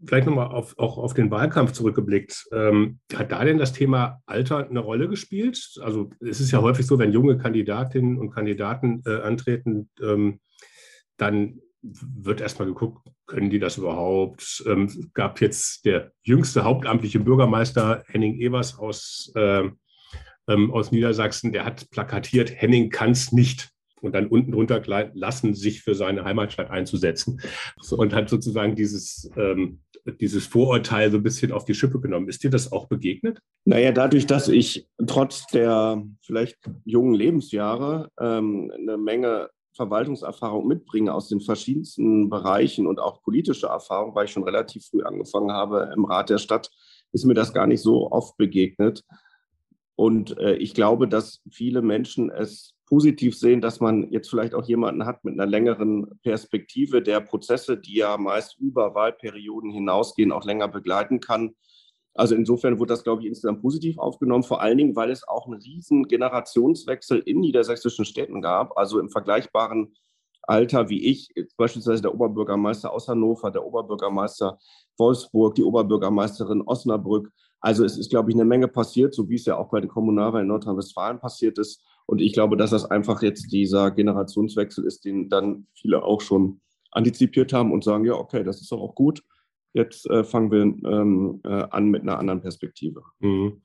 Vielleicht 0.06 0.28
nochmal 0.28 0.48
auf, 0.48 0.78
auch 0.78 0.98
auf 0.98 1.14
den 1.14 1.30
Wahlkampf 1.30 1.74
zurückgeblickt. 1.74 2.48
Ähm, 2.54 3.00
hat 3.14 3.32
da 3.32 3.44
denn 3.44 3.58
das 3.58 3.74
Thema 3.74 4.22
Alter 4.26 4.70
eine 4.70 4.80
Rolle 4.80 5.10
gespielt? 5.10 5.78
Also 5.82 6.10
es 6.22 6.40
ist 6.40 6.52
ja 6.52 6.62
häufig 6.62 6.86
so, 6.86 7.00
wenn 7.00 7.12
junge 7.12 7.38
Kandidatinnen 7.38 8.18
und 8.18 8.32
Kandidaten 8.32 9.04
äh, 9.06 9.22
antreten, 9.22 9.90
ähm, 10.02 10.40
dann 11.18 11.60
wird 11.82 12.42
erstmal 12.42 12.68
geguckt, 12.68 13.08
können 13.26 13.50
die 13.50 13.60
das 13.60 13.78
überhaupt? 13.78 14.64
Ähm, 14.68 15.12
gab 15.14 15.42
jetzt 15.42 15.86
der 15.86 16.12
jüngste 16.24 16.64
hauptamtliche 16.64 17.20
Bürgermeister 17.20 18.04
Henning 18.08 18.40
Evers 18.40 18.78
aus, 18.78 19.32
äh, 19.36 19.70
ähm, 20.48 20.72
aus 20.72 20.92
Niedersachsen, 20.92 21.52
der 21.52 21.66
hat 21.66 21.90
plakatiert, 21.90 22.52
Henning 22.52 22.90
kann 22.90 23.12
es 23.12 23.32
nicht 23.32 23.70
und 24.02 24.14
dann 24.14 24.28
unten 24.28 24.52
drunter 24.52 24.82
lassen, 25.14 25.54
sich 25.54 25.82
für 25.82 25.96
seine 25.96 26.24
Heimatstadt 26.24 26.70
einzusetzen. 26.70 27.42
Und 27.92 28.14
hat 28.14 28.30
sozusagen 28.30 28.76
dieses, 28.76 29.30
ähm, 29.36 29.80
dieses 30.20 30.48
Vorurteil 30.48 31.12
so 31.12 31.18
ein 31.18 31.24
bisschen 31.24 31.52
auf 31.52 31.66
die 31.66 31.74
Schippe 31.74 32.00
genommen. 32.00 32.28
Ist 32.28 32.44
dir 32.44 32.50
das 32.50 32.72
auch 32.72 32.88
begegnet? 32.88 33.40
Naja, 33.66 33.92
dadurch, 33.92 34.26
dass 34.26 34.48
ich 34.48 34.88
trotz 35.06 35.48
der 35.48 36.04
vielleicht 36.22 36.58
jungen 36.86 37.14
Lebensjahre 37.14 38.10
ähm, 38.20 38.72
eine 38.78 38.98
Menge 38.98 39.50
Verwaltungserfahrung 39.80 40.68
mitbringe 40.68 41.14
aus 41.14 41.30
den 41.30 41.40
verschiedensten 41.40 42.30
Bereichen 42.30 42.86
und 42.86 43.00
auch 43.00 43.22
politische 43.22 43.68
Erfahrung, 43.68 44.14
weil 44.14 44.26
ich 44.26 44.32
schon 44.32 44.44
relativ 44.44 44.86
früh 44.86 45.04
angefangen 45.04 45.54
habe 45.54 45.94
im 45.96 46.04
Rat 46.04 46.30
der 46.30 46.38
Stadt, 46.38 46.70
ist 47.14 47.26
mir 47.26 47.34
das 47.34 47.54
gar 47.54 47.66
nicht 47.66 47.82
so 47.82 48.12
oft 48.12 48.36
begegnet. 48.36 49.04
Und 49.96 50.38
äh, 50.38 50.56
ich 50.56 50.74
glaube, 50.74 51.08
dass 51.08 51.42
viele 51.50 51.82
Menschen 51.82 52.30
es 52.30 52.74
positiv 52.90 53.38
sehen, 53.38 53.62
dass 53.62 53.80
man 53.80 54.12
jetzt 54.12 54.30
vielleicht 54.30 54.56
auch 54.56 54.66
jemanden 54.66 55.06
hat 55.06 55.24
mit 55.24 55.36
einer 55.36 55.46
längeren 55.46 56.20
Perspektive, 56.24 57.04
der 57.04 57.22
Prozesse, 57.22 57.78
die 57.78 57.98
ja 57.98 58.18
meist 58.18 58.58
über 58.58 58.96
Wahlperioden 58.96 59.70
hinausgehen, 59.70 60.32
auch 60.32 60.44
länger 60.44 60.68
begleiten 60.68 61.20
kann. 61.20 61.56
Also 62.16 62.36
insofern 62.36 62.80
wurde 62.80 62.94
das, 62.94 63.04
glaube 63.04 63.22
ich, 63.22 63.28
insgesamt 63.28 63.62
positiv 63.62 64.00
aufgenommen, 64.00 64.44
vor 64.44 64.62
allen 64.62 64.78
Dingen, 64.78 64.96
weil 64.96 65.12
es 65.12 65.26
auch 65.28 65.46
einen 65.46 65.62
riesen 65.62 66.08
Generationswechsel 66.08 67.20
in 67.20 67.40
niedersächsischen 67.40 68.06
Städten 68.06 68.42
gab. 68.42 68.76
Also 68.76 69.00
im 69.00 69.10
vergleichbaren 69.10 69.94
Alter 70.42 70.90
wie 70.90 71.06
ich, 71.06 71.32
beispielsweise 71.58 72.02
der 72.02 72.14
Oberbürgermeister 72.14 72.92
aus 72.92 73.08
Hannover, 73.08 73.52
der 73.52 73.64
Oberbürgermeister 73.64 74.58
Wolfsburg, 74.98 75.54
die 75.54 75.64
Oberbürgermeisterin 75.64 76.64
Osnabrück. 76.64 77.32
Also 77.62 77.86
es 77.86 78.00
ist, 78.00 78.10
glaube 78.10 78.32
ich, 78.32 78.36
eine 78.36 78.46
Menge 78.46 78.68
passiert, 78.68 79.14
so 79.14 79.30
wie 79.30 79.36
es 79.36 79.46
ja 79.46 79.58
auch 79.58 79.70
bei 79.70 79.80
den 79.80 79.90
Kommunalwahlen 79.90 80.46
in 80.46 80.48
Nordrhein-Westfalen 80.48 81.20
passiert 81.20 81.60
ist. 81.60 81.84
Und 82.10 82.22
ich 82.22 82.34
glaube, 82.34 82.58
dass 82.58 82.72
das 82.72 82.86
einfach 82.86 83.22
jetzt 83.22 83.52
dieser 83.52 83.92
Generationswechsel 83.92 84.84
ist, 84.84 85.06
den 85.06 85.30
dann 85.30 85.68
viele 85.76 86.02
auch 86.02 86.22
schon 86.22 86.60
antizipiert 86.90 87.54
haben 87.54 87.72
und 87.72 87.84
sagen, 87.84 88.04
ja, 88.04 88.14
okay, 88.14 88.44
das 88.44 88.62
ist 88.62 88.72
doch 88.72 88.82
auch 88.82 88.96
gut. 88.96 89.24
Jetzt 89.74 90.10
äh, 90.10 90.24
fangen 90.24 90.50
wir 90.50 90.62
ähm, 90.62 91.40
äh, 91.44 91.68
an 91.70 91.90
mit 91.90 92.02
einer 92.02 92.18
anderen 92.18 92.42
Perspektive. 92.42 93.04
Mhm. 93.20 93.62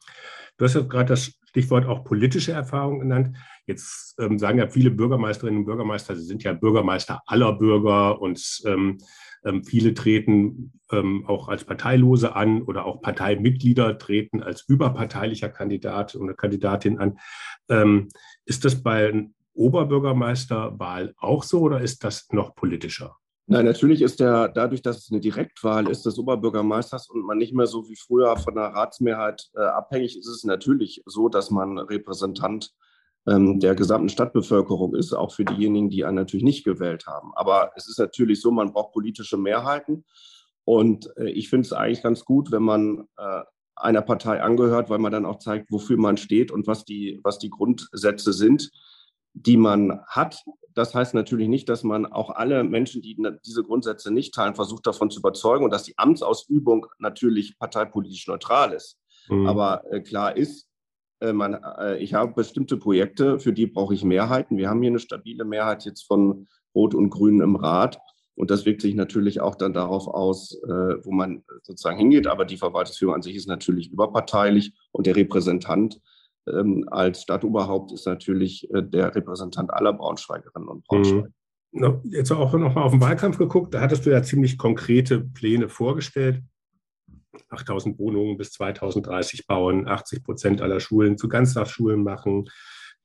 Du 0.58 0.64
hast 0.66 0.74
ja 0.74 0.82
gerade 0.82 1.08
das 1.08 1.32
Stichwort 1.54 1.86
auch 1.86 2.04
politische 2.04 2.52
Erfahrung 2.52 2.98
genannt. 2.98 3.36
Jetzt 3.66 4.16
ähm, 4.18 4.38
sagen 4.38 4.58
ja 4.58 4.68
viele 4.68 4.90
Bürgermeisterinnen 4.90 5.60
und 5.60 5.66
Bürgermeister, 5.66 6.14
sie 6.16 6.24
sind 6.24 6.42
ja 6.42 6.52
Bürgermeister 6.52 7.22
aller 7.26 7.52
Bürger 7.52 8.20
und 8.20 8.60
ähm, 8.66 8.98
Ähm, 9.46 9.62
viele 9.62 9.92
treten 9.92 10.72
ähm, 10.90 11.26
auch 11.26 11.48
als 11.48 11.64
Parteilose 11.64 12.34
an 12.34 12.62
oder 12.62 12.86
auch 12.86 13.02
Parteimitglieder 13.02 13.98
treten 13.98 14.42
als 14.42 14.64
überparteilicher 14.66 15.50
Kandidat 15.50 16.14
oder 16.14 16.32
Kandidatin 16.32 16.98
an. 16.98 17.18
Ähm, 17.68 18.08
ist 18.46 18.64
das 18.64 18.82
bei 18.82 19.28
Oberbürgermeisterwahl 19.52 21.12
auch 21.18 21.42
so 21.44 21.60
oder 21.60 21.82
ist 21.82 22.04
das 22.04 22.26
noch 22.32 22.54
politischer? 22.54 23.18
Nein, 23.46 23.66
natürlich 23.66 24.00
ist 24.00 24.20
der, 24.20 24.48
dadurch, 24.48 24.80
dass 24.80 24.98
es 24.98 25.10
eine 25.10 25.20
Direktwahl 25.20 25.88
ist 25.88 26.06
des 26.06 26.18
Oberbürgermeisters 26.18 27.10
und 27.10 27.26
man 27.26 27.36
nicht 27.36 27.52
mehr 27.52 27.66
so 27.66 27.88
wie 27.88 27.96
früher 27.96 28.36
von 28.38 28.54
der 28.54 28.68
Ratsmehrheit 28.68 29.50
äh, 29.54 29.60
abhängig 29.60 30.18
ist, 30.18 30.26
ist 30.26 30.36
es 30.36 30.44
natürlich 30.44 31.02
so, 31.04 31.28
dass 31.28 31.50
man 31.50 31.78
Repräsentant 31.78 32.72
ähm, 33.26 33.60
der 33.60 33.74
gesamten 33.74 34.08
Stadtbevölkerung 34.08 34.94
ist, 34.94 35.12
auch 35.12 35.32
für 35.32 35.44
diejenigen, 35.44 35.90
die 35.90 36.06
einen 36.06 36.16
natürlich 36.16 36.44
nicht 36.44 36.64
gewählt 36.64 37.06
haben. 37.06 37.32
Aber 37.34 37.72
es 37.76 37.86
ist 37.86 37.98
natürlich 37.98 38.40
so, 38.40 38.50
man 38.50 38.72
braucht 38.72 38.94
politische 38.94 39.36
Mehrheiten. 39.36 40.04
Und 40.64 41.10
äh, 41.18 41.28
ich 41.30 41.50
finde 41.50 41.66
es 41.66 41.72
eigentlich 41.74 42.02
ganz 42.02 42.24
gut, 42.24 42.50
wenn 42.50 42.62
man 42.62 43.08
äh, 43.18 43.42
einer 43.76 44.02
Partei 44.02 44.42
angehört, 44.42 44.88
weil 44.88 44.98
man 44.98 45.12
dann 45.12 45.26
auch 45.26 45.38
zeigt, 45.38 45.70
wofür 45.70 45.98
man 45.98 46.16
steht 46.16 46.50
und 46.50 46.66
was 46.66 46.84
die, 46.84 47.20
was 47.22 47.38
die 47.38 47.50
Grundsätze 47.50 48.32
sind, 48.32 48.70
die 49.34 49.56
man 49.56 50.00
hat. 50.06 50.42
Das 50.74 50.94
heißt 50.94 51.14
natürlich 51.14 51.48
nicht, 51.48 51.68
dass 51.68 51.84
man 51.84 52.06
auch 52.06 52.30
alle 52.30 52.64
Menschen, 52.64 53.02
die 53.02 53.16
diese 53.44 53.62
Grundsätze 53.62 54.12
nicht 54.12 54.34
teilen, 54.34 54.54
versucht 54.54 54.86
davon 54.86 55.10
zu 55.10 55.20
überzeugen 55.20 55.64
und 55.64 55.72
dass 55.72 55.84
die 55.84 55.98
Amtsausübung 55.98 56.86
natürlich 56.98 57.58
parteipolitisch 57.58 58.26
neutral 58.26 58.72
ist. 58.72 58.98
Mhm. 59.28 59.46
Aber 59.46 59.84
äh, 59.92 60.00
klar 60.00 60.36
ist, 60.36 60.68
äh, 61.20 61.32
man, 61.32 61.54
äh, 61.54 61.98
ich 61.98 62.14
habe 62.14 62.32
bestimmte 62.34 62.76
Projekte, 62.76 63.38
für 63.38 63.52
die 63.52 63.66
brauche 63.66 63.94
ich 63.94 64.04
Mehrheiten. 64.04 64.56
Wir 64.56 64.68
haben 64.68 64.80
hier 64.80 64.90
eine 64.90 64.98
stabile 64.98 65.44
Mehrheit 65.44 65.84
jetzt 65.84 66.02
von 66.02 66.48
Rot 66.74 66.94
und 66.94 67.10
Grün 67.10 67.40
im 67.40 67.56
Rat. 67.56 67.98
Und 68.36 68.50
das 68.50 68.66
wirkt 68.66 68.82
sich 68.82 68.96
natürlich 68.96 69.40
auch 69.40 69.54
dann 69.54 69.72
darauf 69.72 70.08
aus, 70.08 70.60
äh, 70.64 71.04
wo 71.04 71.12
man 71.12 71.44
sozusagen 71.62 71.98
hingeht. 71.98 72.26
Aber 72.26 72.44
die 72.44 72.56
Verwaltungsführung 72.56 73.14
an 73.14 73.22
sich 73.22 73.36
ist 73.36 73.46
natürlich 73.46 73.92
überparteilich 73.92 74.72
und 74.90 75.06
der 75.06 75.14
Repräsentant 75.14 76.00
ähm, 76.48 76.86
als 76.90 77.22
Stadtoberhaupt 77.22 77.92
ist 77.92 78.06
natürlich 78.06 78.68
der 78.72 79.14
Repräsentant 79.14 79.72
aller 79.72 79.92
Braunschweigerinnen 79.92 80.68
und 80.68 80.84
Braunschweiger. 80.84 81.28
Mhm. 81.28 82.00
Jetzt 82.04 82.30
auch 82.30 82.52
noch 82.52 82.74
mal 82.74 82.82
auf 82.82 82.92
den 82.92 83.00
Wahlkampf 83.00 83.36
geguckt. 83.36 83.74
Da 83.74 83.80
hattest 83.80 84.06
du 84.06 84.10
ja 84.10 84.22
ziemlich 84.22 84.58
konkrete 84.58 85.20
Pläne 85.20 85.68
vorgestellt. 85.68 86.42
8000 87.50 87.98
Wohnungen 87.98 88.36
bis 88.36 88.52
2030 88.52 89.46
bauen, 89.46 89.88
80 89.88 90.22
Prozent 90.22 90.62
aller 90.62 90.78
Schulen 90.78 91.18
zu 91.18 91.28
Ganztagsschulen 91.28 92.02
machen, 92.02 92.48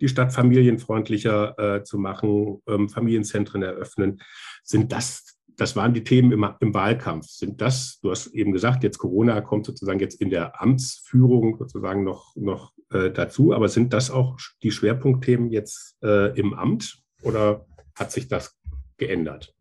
die 0.01 0.08
Stadt 0.08 0.34
familienfreundlicher 0.34 1.58
äh, 1.58 1.84
zu 1.84 1.98
machen, 1.98 2.62
ähm, 2.67 2.89
Familienzentren 2.89 3.63
eröffnen. 3.63 4.22
Sind 4.63 4.91
das, 4.91 5.39
das 5.48 5.75
waren 5.75 5.93
die 5.93 6.03
Themen 6.03 6.31
im, 6.31 6.48
im, 6.60 6.74
Wahlkampf. 6.74 7.25
Sind 7.27 7.60
das, 7.62 8.00
du 8.01 8.12
hast 8.12 8.27
eben 8.27 8.53
gesagt, 8.53 8.84
jetzt 8.84 8.98
Corona 8.98 9.41
kommt 9.41 9.65
sozusagen 9.65 10.00
jetzt 10.00 10.22
in 10.22 10.29
der 10.29 10.62
Amtsführung 10.62 11.58
sozusagen 11.58 12.03
noch, 12.03 12.36
noch 12.36 12.74
äh, 12.91 13.12
dazu, 13.12 13.53
aber 13.53 13.69
sind 13.69 13.93
das 13.93 14.12
auch 14.12 14.38
die 14.63 14.72
Schwerpunktthemen 14.72 15.51
jetzt 15.51 15.96
äh, 16.03 16.38
im 16.38 16.53
Amt 16.53 17.00
oder 17.24 17.65
hat 17.96 18.12
sich 18.12 18.27
das 18.27 18.58
geändert? 18.98 19.53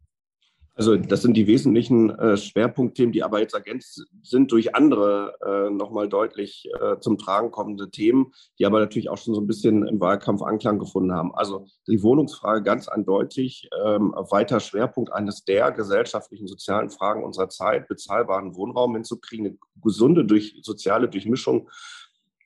Also 0.78 0.94
das 0.94 1.22
sind 1.22 1.36
die 1.36 1.48
wesentlichen 1.48 2.10
äh, 2.10 2.36
Schwerpunktthemen, 2.36 3.10
die 3.10 3.24
aber 3.24 3.40
jetzt 3.40 3.52
ergänzt 3.52 4.06
sind 4.22 4.52
durch 4.52 4.76
andere 4.76 5.34
äh, 5.44 5.70
nochmal 5.70 6.08
deutlich 6.08 6.70
äh, 6.80 7.00
zum 7.00 7.18
Tragen 7.18 7.50
kommende 7.50 7.90
Themen, 7.90 8.32
die 8.60 8.64
aber 8.64 8.78
natürlich 8.78 9.08
auch 9.08 9.18
schon 9.18 9.34
so 9.34 9.40
ein 9.40 9.48
bisschen 9.48 9.84
im 9.88 9.98
Wahlkampf 9.98 10.40
Anklang 10.40 10.78
gefunden 10.78 11.12
haben. 11.12 11.34
Also 11.34 11.66
die 11.88 12.00
Wohnungsfrage 12.04 12.62
ganz 12.62 12.86
eindeutig 12.86 13.68
ähm, 13.84 14.14
weiter 14.30 14.60
Schwerpunkt 14.60 15.12
eines 15.12 15.44
der 15.44 15.72
gesellschaftlichen 15.72 16.46
sozialen 16.46 16.90
Fragen 16.90 17.24
unserer 17.24 17.48
Zeit, 17.48 17.88
bezahlbaren 17.88 18.54
Wohnraum 18.54 18.94
hinzukriegen, 18.94 19.46
eine 19.46 19.58
gesunde 19.82 20.24
durch 20.24 20.60
soziale 20.62 21.08
Durchmischung 21.08 21.68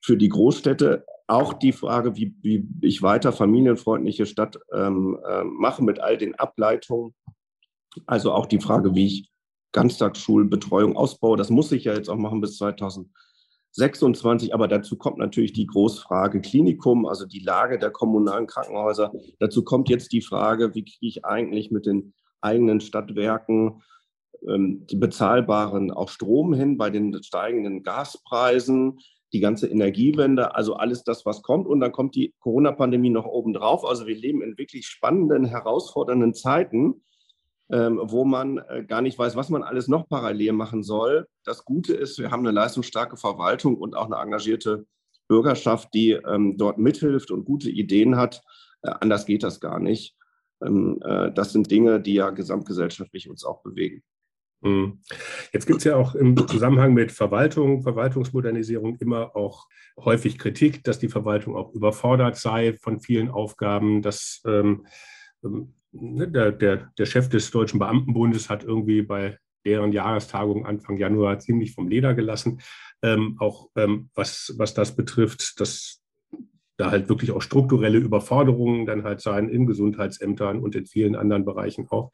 für 0.03 0.17
die 0.17 0.29
Großstädte. 0.29 1.05
Auch 1.29 1.55
die 1.55 1.73
Frage, 1.73 2.17
wie, 2.17 2.35
wie 2.43 2.69
ich 2.83 3.03
weiter 3.03 3.33
familienfreundliche 3.33 4.27
Stadt 4.27 4.59
ähm, 4.75 5.19
äh, 5.27 5.45
mache 5.45 5.83
mit 5.83 6.01
all 6.01 6.19
den 6.19 6.35
Ableitungen 6.35 7.15
also 8.07 8.33
auch 8.33 8.47
die 8.47 8.61
Frage, 8.61 8.95
wie 8.95 9.07
ich 9.07 9.31
Ganztagsschulbetreuung 9.73 10.97
ausbaue, 10.97 11.37
das 11.37 11.51
muss 11.51 11.73
ich 11.73 11.85
ja 11.85 11.95
jetzt 11.95 12.09
auch 12.09 12.17
machen 12.17 12.41
bis 12.41 12.57
2026. 12.59 14.55
Aber 14.55 14.69
dazu 14.69 14.97
kommt 14.97 15.19
natürlich 15.19 15.53
die 15.53 15.67
Großfrage 15.67 16.41
Klinikum, 16.41 17.05
also 17.07 17.27
die 17.27 17.41
Lage 17.41 17.79
der 17.79 17.91
kommunalen 17.91 18.47
Krankenhäuser. 18.47 19.13
Dazu 19.39 19.65
kommt 19.65 19.89
jetzt 19.89 20.13
die 20.13 20.23
Frage, 20.23 20.75
wie 20.75 20.85
kriege 20.85 21.07
ich 21.07 21.25
eigentlich 21.25 21.71
mit 21.71 21.87
den 21.87 22.13
eigenen 22.41 22.81
Stadtwerken 22.81 23.83
ähm, 24.47 24.87
die 24.89 24.97
bezahlbaren 24.97 25.91
auch 25.91 26.09
Strom 26.09 26.53
hin 26.53 26.77
bei 26.77 26.91
den 26.91 27.23
steigenden 27.23 27.83
Gaspreisen, 27.83 28.99
die 29.33 29.41
ganze 29.41 29.67
Energiewende, 29.67 30.55
also 30.55 30.75
alles 30.75 31.05
das, 31.05 31.25
was 31.25 31.43
kommt. 31.43 31.67
Und 31.67 31.81
dann 31.81 31.93
kommt 31.93 32.15
die 32.15 32.35
Corona-Pandemie 32.41 33.11
noch 33.11 33.27
obendrauf. 33.27 33.85
Also 33.85 34.07
wir 34.07 34.17
leben 34.17 34.43
in 34.43 34.59
wirklich 34.59 34.87
spannenden, 34.87 35.45
herausfordernden 35.45 36.35
Zeiten 36.35 37.03
ähm, 37.73 38.01
wo 38.03 38.25
man 38.25 38.59
äh, 38.59 38.85
gar 38.85 39.01
nicht 39.01 39.19
weiß, 39.19 39.35
was 39.35 39.49
man 39.49 39.63
alles 39.63 39.89
noch 39.89 40.07
parallel 40.09 40.53
machen 40.53 40.83
soll. 40.83 41.27
Das 41.43 41.65
Gute 41.65 41.95
ist, 41.95 42.19
wir 42.19 42.31
haben 42.31 42.47
eine 42.47 42.55
leistungsstarke 42.55 43.17
Verwaltung 43.17 43.77
und 43.77 43.97
auch 43.97 44.07
eine 44.07 44.17
engagierte 44.17 44.87
Bürgerschaft, 45.27 45.89
die 45.95 46.11
ähm, 46.11 46.57
dort 46.59 46.77
mithilft 46.77 47.31
und 47.31 47.47
gute 47.47 47.71
Ideen 47.71 48.17
hat. 48.17 48.43
Äh, 48.83 48.93
anders 49.01 49.25
geht 49.25 49.43
das 49.43 49.59
gar 49.59 49.81
nicht. 49.81 50.15
Ähm, 50.63 51.01
äh, 51.03 51.33
das 51.33 51.53
sind 51.53 51.71
Dinge, 51.71 52.01
die 52.01 52.15
ja 52.15 52.29
gesamtgesellschaftlich 52.29 53.31
uns 53.31 53.43
auch 53.43 53.63
bewegen. 53.63 54.03
Mhm. 54.63 55.01
Jetzt 55.53 55.67
gibt 55.67 55.79
es 55.79 55.85
ja 55.85 55.97
auch 55.97 56.15
im 56.15 56.37
Zusammenhang 56.49 56.95
mit 56.95 57.13
Verwaltung, 57.13 57.83
Verwaltungsmodernisierung 57.83 58.97
immer 58.97 59.37
auch 59.37 59.67
häufig 59.99 60.39
Kritik, 60.39 60.85
dass 60.85 60.99
die 60.99 61.09
Verwaltung 61.09 61.57
auch 61.57 61.73
überfordert 61.73 62.37
sei 62.37 62.75
von 62.75 63.01
vielen 63.01 63.31
Aufgaben, 63.31 64.03
dass 64.03 64.41
ähm, 64.47 64.87
ähm 65.45 65.75
Ne, 65.93 66.27
der, 66.27 66.53
der, 66.53 66.91
der 66.97 67.07
Chef 67.07 67.29
des 67.29 67.51
Deutschen 67.51 67.79
Beamtenbundes 67.79 68.49
hat 68.49 68.65
irgendwie 68.65 69.03
bei 69.03 69.39
deren 69.67 69.93
Jahrestagung 69.93 70.65
Anfang 70.65 70.97
Januar 70.97 71.39
ziemlich 71.39 71.73
vom 71.73 71.87
Leder 71.87 72.15
gelassen. 72.15 72.61
Ähm, 73.03 73.37
auch 73.39 73.69
ähm, 73.77 74.09
was, 74.15 74.55
was 74.57 74.73
das 74.73 74.97
betrifft, 74.97 75.61
dass 75.61 76.03
da 76.79 76.91
halt 76.91 77.11
wirklich 77.11 77.31
auch 77.31 77.43
strukturelle 77.43 77.99
Überforderungen 77.99 78.87
dann 78.87 79.05
halt 79.05 79.21
sein 79.21 79.51
in 79.51 79.67
Gesundheitsämtern 79.67 80.61
und 80.61 80.75
in 80.75 80.87
vielen 80.87 81.15
anderen 81.15 81.45
Bereichen 81.45 81.87
auch. 81.91 82.11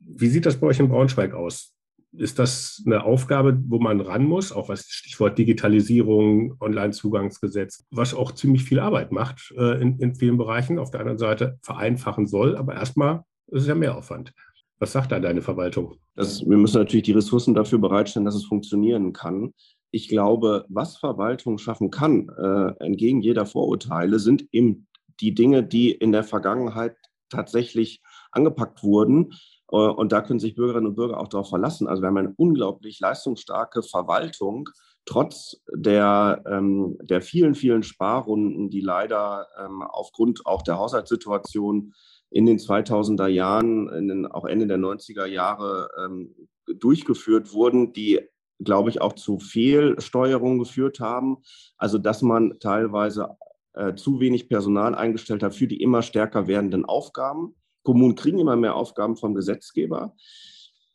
Wie 0.00 0.28
sieht 0.28 0.44
das 0.44 0.60
bei 0.60 0.66
euch 0.66 0.78
in 0.78 0.90
Braunschweig 0.90 1.32
aus? 1.32 1.73
Ist 2.16 2.38
das 2.38 2.82
eine 2.86 3.04
Aufgabe, 3.04 3.60
wo 3.66 3.78
man 3.78 4.00
ran 4.00 4.24
muss, 4.24 4.52
auch 4.52 4.68
was 4.68 4.86
Stichwort 4.88 5.38
Digitalisierung, 5.38 6.56
Online-Zugangsgesetz, 6.60 7.84
was 7.90 8.14
auch 8.14 8.32
ziemlich 8.32 8.64
viel 8.64 8.80
Arbeit 8.80 9.12
macht 9.12 9.52
äh, 9.56 9.80
in, 9.80 9.98
in, 9.98 10.14
vielen 10.14 10.38
Bereichen. 10.38 10.78
Auf 10.78 10.90
der 10.90 11.00
anderen 11.00 11.18
Seite 11.18 11.58
vereinfachen 11.62 12.26
soll, 12.26 12.56
aber 12.56 12.74
erstmal 12.74 13.24
ist 13.48 13.62
es 13.62 13.68
ja 13.68 13.74
mehr 13.74 13.96
Aufwand. 13.96 14.32
Was 14.78 14.92
sagt 14.92 15.12
da 15.12 15.20
deine 15.20 15.42
Verwaltung? 15.42 15.96
Das, 16.14 16.40
wir 16.46 16.56
müssen 16.56 16.78
natürlich 16.78 17.04
die 17.04 17.12
Ressourcen 17.12 17.54
dafür 17.54 17.78
bereitstellen, 17.78 18.24
dass 18.24 18.34
es 18.34 18.44
funktionieren 18.44 19.12
kann. 19.12 19.52
Ich 19.90 20.08
glaube, 20.08 20.66
was 20.68 20.96
Verwaltung 20.96 21.58
schaffen 21.58 21.90
kann, 21.90 22.28
äh, 22.28 22.84
entgegen 22.84 23.22
jeder 23.22 23.46
Vorurteile, 23.46 24.18
sind 24.18 24.46
eben 24.52 24.86
die 25.20 25.34
Dinge, 25.34 25.62
die 25.62 25.92
in 25.92 26.12
der 26.12 26.24
Vergangenheit 26.24 26.96
tatsächlich 27.28 28.02
angepackt 28.32 28.82
wurden 28.82 29.32
und 29.66 30.12
da 30.12 30.20
können 30.20 30.40
sich 30.40 30.54
Bürgerinnen 30.54 30.86
und 30.86 30.94
Bürger 30.94 31.18
auch 31.18 31.28
darauf 31.28 31.48
verlassen. 31.48 31.88
Also 31.88 32.02
wir 32.02 32.08
haben 32.08 32.16
eine 32.16 32.34
unglaublich 32.36 33.00
leistungsstarke 33.00 33.82
Verwaltung, 33.82 34.68
trotz 35.06 35.62
der, 35.74 36.42
ähm, 36.46 36.98
der 37.02 37.22
vielen, 37.22 37.54
vielen 37.54 37.82
Sparrunden, 37.82 38.70
die 38.70 38.80
leider 38.80 39.46
ähm, 39.58 39.82
aufgrund 39.82 40.46
auch 40.46 40.62
der 40.62 40.78
Haushaltssituation 40.78 41.94
in 42.30 42.46
den 42.46 42.58
2000er 42.58 43.26
Jahren, 43.26 43.88
in 43.90 44.08
den, 44.08 44.26
auch 44.26 44.44
Ende 44.44 44.66
der 44.66 44.78
90er 44.78 45.26
Jahre 45.26 45.88
ähm, 46.04 46.34
durchgeführt 46.66 47.52
wurden, 47.52 47.92
die 47.92 48.20
glaube 48.62 48.90
ich, 48.90 49.00
auch 49.00 49.14
zu 49.14 49.38
Fehlsteuerung 49.38 50.58
geführt 50.58 51.00
haben. 51.00 51.38
Also, 51.76 51.98
dass 51.98 52.22
man 52.22 52.58
teilweise 52.60 53.36
äh, 53.74 53.94
zu 53.94 54.20
wenig 54.20 54.48
Personal 54.48 54.94
eingestellt 54.94 55.42
hat 55.42 55.54
für 55.54 55.66
die 55.66 55.82
immer 55.82 56.02
stärker 56.02 56.46
werdenden 56.46 56.84
Aufgaben. 56.84 57.54
Kommunen 57.84 58.16
kriegen 58.16 58.40
immer 58.40 58.56
mehr 58.56 58.74
Aufgaben 58.74 59.16
vom 59.16 59.34
Gesetzgeber. 59.34 60.14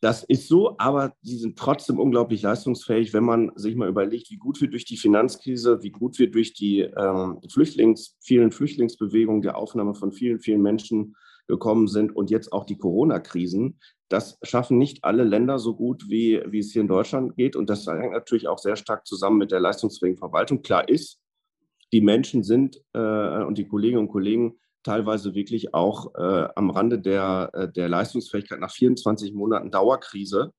Das 0.02 0.24
ist 0.24 0.48
so, 0.48 0.76
aber 0.78 1.14
sie 1.22 1.38
sind 1.38 1.58
trotzdem 1.58 2.00
unglaublich 2.00 2.42
leistungsfähig, 2.42 3.14
wenn 3.14 3.26
man 3.26 3.52
sich 3.56 3.76
mal 3.76 3.90
überlegt, 3.90 4.32
wie 4.32 4.38
gut 4.38 4.62
wir 4.62 4.70
durch 4.70 4.86
die 4.86 4.96
Finanzkrise, 4.96 5.84
wie 5.84 5.92
gut 5.92 6.20
wir 6.20 6.32
durch 6.32 6.54
die 6.54 6.80
ähm, 6.80 7.42
Flüchtlings, 7.52 8.16
vielen 8.22 8.52
Flüchtlingsbewegungen, 8.52 9.42
der 9.42 9.58
Aufnahme 9.58 9.96
von 9.96 10.14
vielen, 10.14 10.40
vielen 10.40 10.62
Menschen 10.62 11.16
gekommen 11.48 11.88
sind 11.88 12.16
und 12.16 12.30
jetzt 12.30 12.54
auch 12.54 12.64
die 12.64 12.78
Corona-Krisen. 12.78 13.80
Das 14.08 14.38
schaffen 14.44 14.78
nicht 14.78 15.04
alle 15.04 15.24
Länder 15.24 15.60
so 15.60 15.76
gut, 15.76 16.06
wie, 16.10 16.42
wie 16.48 16.60
es 16.60 16.72
hier 16.72 16.82
in 16.82 16.88
Deutschland 16.88 17.36
geht. 17.36 17.58
Und 17.58 17.70
das 17.70 17.86
hängt 17.86 18.14
natürlich 18.14 18.48
auch 18.48 18.60
sehr 18.60 18.78
stark 18.78 19.06
zusammen 19.06 19.38
mit 19.38 19.52
der 19.52 19.60
leistungsfähigen 19.60 20.18
Verwaltung. 20.18 20.62
Klar 20.62 20.88
ist, 20.88 21.20
die 21.92 22.02
Menschen 22.02 22.44
sind 22.44 22.82
äh, 22.94 23.44
und 23.44 23.58
die 23.58 23.68
Kolleginnen 23.68 24.04
und 24.04 24.12
Kollegen 24.12 24.60
teilweise 24.84 25.36
wirklich 25.36 25.74
auch 25.74 26.16
äh, 26.16 26.48
am 26.56 26.70
Rande 26.70 27.00
der, 27.00 27.50
äh, 27.54 27.72
der 27.72 27.90
Leistungsfähigkeit 27.90 28.60
nach 28.60 28.72
24 28.72 29.34
Monaten 29.34 29.72
Dauerkrise. 29.72 30.54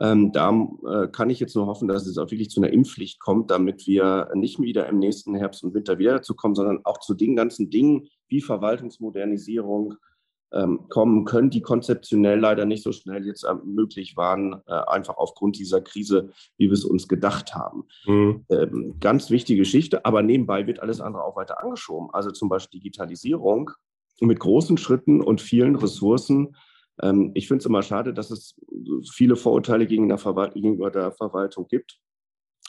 Ähm, 0.00 0.30
da 0.32 0.50
äh, 0.86 1.08
kann 1.08 1.28
ich 1.28 1.40
jetzt 1.40 1.56
nur 1.56 1.66
hoffen, 1.66 1.88
dass 1.88 2.06
es 2.06 2.18
auch 2.18 2.30
wirklich 2.30 2.50
zu 2.50 2.60
einer 2.60 2.72
Impfpflicht 2.72 3.18
kommt, 3.18 3.50
damit 3.50 3.86
wir 3.86 4.30
nicht 4.34 4.60
wieder 4.60 4.88
im 4.88 4.98
nächsten 4.98 5.34
Herbst 5.34 5.64
und 5.64 5.74
Winter 5.74 5.98
wieder 5.98 6.12
dazu 6.12 6.34
kommen, 6.34 6.54
sondern 6.54 6.84
auch 6.84 7.00
zu 7.00 7.14
den 7.14 7.34
ganzen 7.34 7.68
Dingen 7.68 8.08
wie 8.28 8.40
Verwaltungsmodernisierung, 8.40 9.94
kommen 10.88 11.24
können, 11.24 11.50
die 11.50 11.60
konzeptionell 11.60 12.40
leider 12.40 12.64
nicht 12.64 12.82
so 12.82 12.92
schnell 12.92 13.26
jetzt 13.26 13.44
äh, 13.44 13.54
möglich 13.64 14.16
waren, 14.16 14.62
äh, 14.66 14.72
einfach 14.72 15.16
aufgrund 15.18 15.58
dieser 15.58 15.80
Krise, 15.80 16.30
wie 16.56 16.66
wir 16.66 16.72
es 16.72 16.84
uns 16.84 17.06
gedacht 17.06 17.54
haben. 17.54 17.84
Mhm. 18.06 18.46
Ähm, 18.48 18.94
ganz 18.98 19.30
wichtige 19.30 19.60
Geschichte, 19.60 20.04
aber 20.04 20.22
nebenbei 20.22 20.66
wird 20.66 20.80
alles 20.80 21.00
andere 21.00 21.24
auch 21.24 21.36
weiter 21.36 21.62
angeschoben. 21.62 22.08
Also 22.12 22.30
zum 22.30 22.48
Beispiel 22.48 22.80
Digitalisierung 22.80 23.70
mit 24.20 24.40
großen 24.40 24.78
Schritten 24.78 25.20
und 25.20 25.40
vielen 25.40 25.76
Ressourcen. 25.76 26.56
Ähm, 27.00 27.32
ich 27.34 27.48
finde 27.48 27.60
es 27.62 27.66
immer 27.66 27.82
schade, 27.82 28.14
dass 28.14 28.30
es 28.30 28.54
viele 29.12 29.36
Vorurteile 29.36 29.86
gegenüber 29.86 30.90
der 30.90 31.12
Verwaltung 31.12 31.66
gibt. 31.68 31.98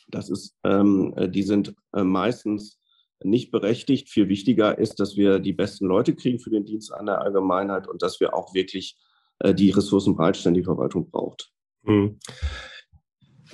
Das 0.09 0.29
ist, 0.29 0.55
ähm, 0.63 1.13
äh, 1.15 1.29
die 1.29 1.43
sind 1.43 1.73
äh, 1.93 2.03
meistens 2.03 2.78
nicht 3.23 3.51
berechtigt. 3.51 4.09
Viel 4.09 4.29
wichtiger 4.29 4.77
ist, 4.77 4.99
dass 4.99 5.17
wir 5.17 5.39
die 5.39 5.53
besten 5.53 5.85
Leute 5.85 6.15
kriegen 6.15 6.39
für 6.39 6.49
den 6.49 6.65
Dienst 6.65 6.93
an 6.93 7.05
der 7.05 7.21
Allgemeinheit 7.21 7.87
und 7.87 8.01
dass 8.01 8.19
wir 8.19 8.33
auch 8.33 8.53
wirklich 8.53 8.97
äh, 9.39 9.53
die 9.53 9.71
Ressourcen 9.71 10.15
bereitstellen, 10.15 10.55
die 10.55 10.63
Verwaltung 10.63 11.09
braucht. 11.09 11.51
Mhm. 11.83 12.19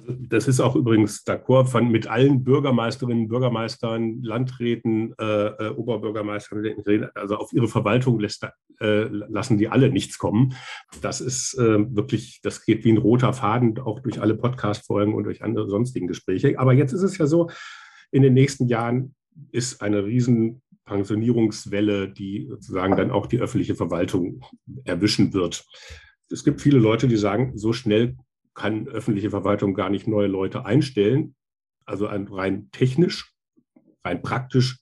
Das 0.07 0.47
ist 0.47 0.59
auch 0.59 0.75
übrigens 0.75 1.25
d'accord 1.25 1.67
von 1.67 1.89
mit 1.89 2.07
allen 2.07 2.43
Bürgermeisterinnen, 2.43 3.29
Bürgermeistern, 3.29 4.21
Landräten, 4.21 5.13
äh, 5.19 5.47
äh, 5.47 5.69
Oberbürgermeistern, 5.69 6.65
also 7.15 7.37
auf 7.37 7.53
ihre 7.53 7.69
Verwaltung 7.69 8.19
lässt, 8.19 8.45
äh, 8.81 9.03
lassen 9.03 9.57
die 9.57 9.69
alle 9.69 9.89
nichts 9.89 10.17
kommen. 10.17 10.53
Das 11.01 11.21
ist 11.21 11.57
äh, 11.57 11.95
wirklich, 11.95 12.41
das 12.43 12.65
geht 12.65 12.83
wie 12.83 12.91
ein 12.91 12.97
roter 12.97 13.31
Faden 13.31 13.79
auch 13.79 14.01
durch 14.01 14.19
alle 14.19 14.35
Podcast-Folgen 14.35 15.13
und 15.13 15.23
durch 15.23 15.41
andere 15.41 15.69
sonstigen 15.69 16.07
Gespräche. 16.07 16.59
Aber 16.59 16.73
jetzt 16.73 16.91
ist 16.91 17.03
es 17.03 17.17
ja 17.17 17.25
so, 17.25 17.49
in 18.11 18.21
den 18.21 18.33
nächsten 18.33 18.67
Jahren 18.67 19.15
ist 19.51 19.81
eine 19.81 20.05
riesen 20.05 20.61
Pensionierungswelle, 20.85 22.09
die 22.09 22.47
sozusagen 22.49 22.95
dann 22.95 23.11
auch 23.11 23.27
die 23.27 23.39
öffentliche 23.39 23.75
Verwaltung 23.75 24.41
erwischen 24.83 25.33
wird. 25.33 25.65
Es 26.29 26.43
gibt 26.43 26.61
viele 26.61 26.79
Leute, 26.79 27.07
die 27.07 27.17
sagen, 27.17 27.57
so 27.57 27.73
schnell 27.73 28.15
kann 28.53 28.87
öffentliche 28.87 29.29
Verwaltung 29.29 29.73
gar 29.73 29.89
nicht 29.89 30.07
neue 30.07 30.27
Leute 30.27 30.65
einstellen. 30.65 31.35
Also 31.85 32.05
rein 32.05 32.69
technisch, 32.71 33.33
rein 34.03 34.21
praktisch 34.21 34.79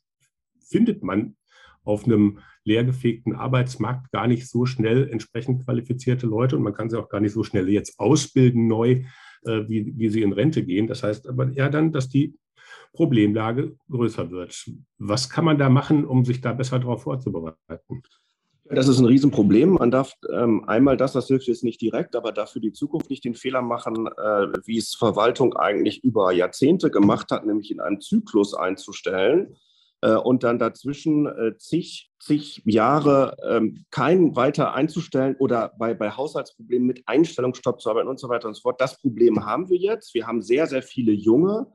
findet 0.70 1.04
man 1.04 1.36
auf 1.84 2.06
einem 2.06 2.40
leergefegten 2.64 3.36
Arbeitsmarkt 3.36 4.12
gar 4.12 4.28
nicht 4.28 4.48
so 4.48 4.66
schnell 4.66 5.10
entsprechend 5.10 5.66
qualifizierte 5.66 6.28
Leute 6.28 6.56
und 6.56 6.64
man 6.64 6.74
kann 6.74 6.90
sie 6.90 6.98
auch 6.98 7.10
gar 7.10 7.20
nicht 7.20 7.34
so 7.34 7.44
schnell 7.44 7.68
jetzt 7.68 8.00
ausbilden 8.00 8.68
neu, 8.68 9.04
äh, 9.44 9.68
wie, 9.68 9.94
wie 9.98 10.10
sie 10.10 10.22
in 10.22 10.32
Rente 10.32 10.64
gehen. 10.64 10.88
Das 10.88 11.04
heißt 11.04 11.28
aber 11.28 11.52
eher 11.52 11.70
dann, 11.70 11.92
dass 11.92 12.08
die 12.08 12.36
Problemlage 12.94 13.76
größer 13.90 14.32
wird. 14.32 14.70
Was 15.00 15.30
kann 15.30 15.46
man 15.46 15.58
da 15.58 15.70
machen, 15.70 16.06
um 16.06 16.24
sich 16.24 16.42
da 16.42 16.54
besser 16.54 16.80
darauf 16.80 17.04
vorzubereiten? 17.04 18.04
Das 18.66 18.88
ist 18.88 19.00
ein 19.00 19.06
Riesenproblem. 19.06 19.74
Man 19.74 19.92
darf 19.92 20.14
ähm, 20.32 20.64
einmal 20.68 20.96
das, 20.96 21.14
das 21.14 21.28
hilft 21.28 21.48
jetzt 21.48 21.64
nicht 21.64 21.82
direkt, 21.82 22.16
aber 22.16 22.32
dafür 22.32 22.62
die 22.62 22.72
Zukunft 22.72 23.10
nicht 23.10 23.26
den 23.26 23.36
Fehler 23.36 23.62
machen, 23.62 24.08
äh, 24.08 24.48
wie 24.66 24.78
es 24.78 24.96
Verwaltung 24.96 25.54
eigentlich 25.56 26.04
über 26.04 26.32
Jahrzehnte 26.32 26.90
gemacht 26.90 27.32
hat, 27.32 27.46
nämlich 27.46 27.72
in 27.72 27.82
einem 27.82 28.00
Zyklus 28.00 28.54
einzustellen 28.54 29.58
äh, 30.02 30.16
und 30.16 30.44
dann 30.44 30.60
dazwischen 30.60 31.26
äh, 31.26 31.58
zig, 31.58 32.13
zig 32.24 32.62
Jahre 32.66 33.36
ähm, 33.48 33.86
keinen 33.92 34.36
weiter 34.36 34.74
einzustellen 34.74 35.36
oder 35.40 35.74
bei, 35.78 35.94
bei 35.94 36.12
Haushaltsproblemen 36.12 36.88
mit 36.88 37.04
Einstellungsstopp 37.06 37.82
zu 37.82 37.90
arbeiten 37.90 38.08
und 38.08 38.20
so 38.20 38.30
weiter 38.30 38.48
und 38.48 38.54
so 38.54 38.62
fort. 38.62 38.80
Das 38.80 39.00
Problem 39.00 39.46
haben 39.46 39.70
wir 39.70 39.78
jetzt. 39.78 40.14
Wir 40.14 40.26
haben 40.26 40.42
sehr, 40.42 40.68
sehr 40.68 40.84
viele 40.84 41.12
junge 41.12 41.68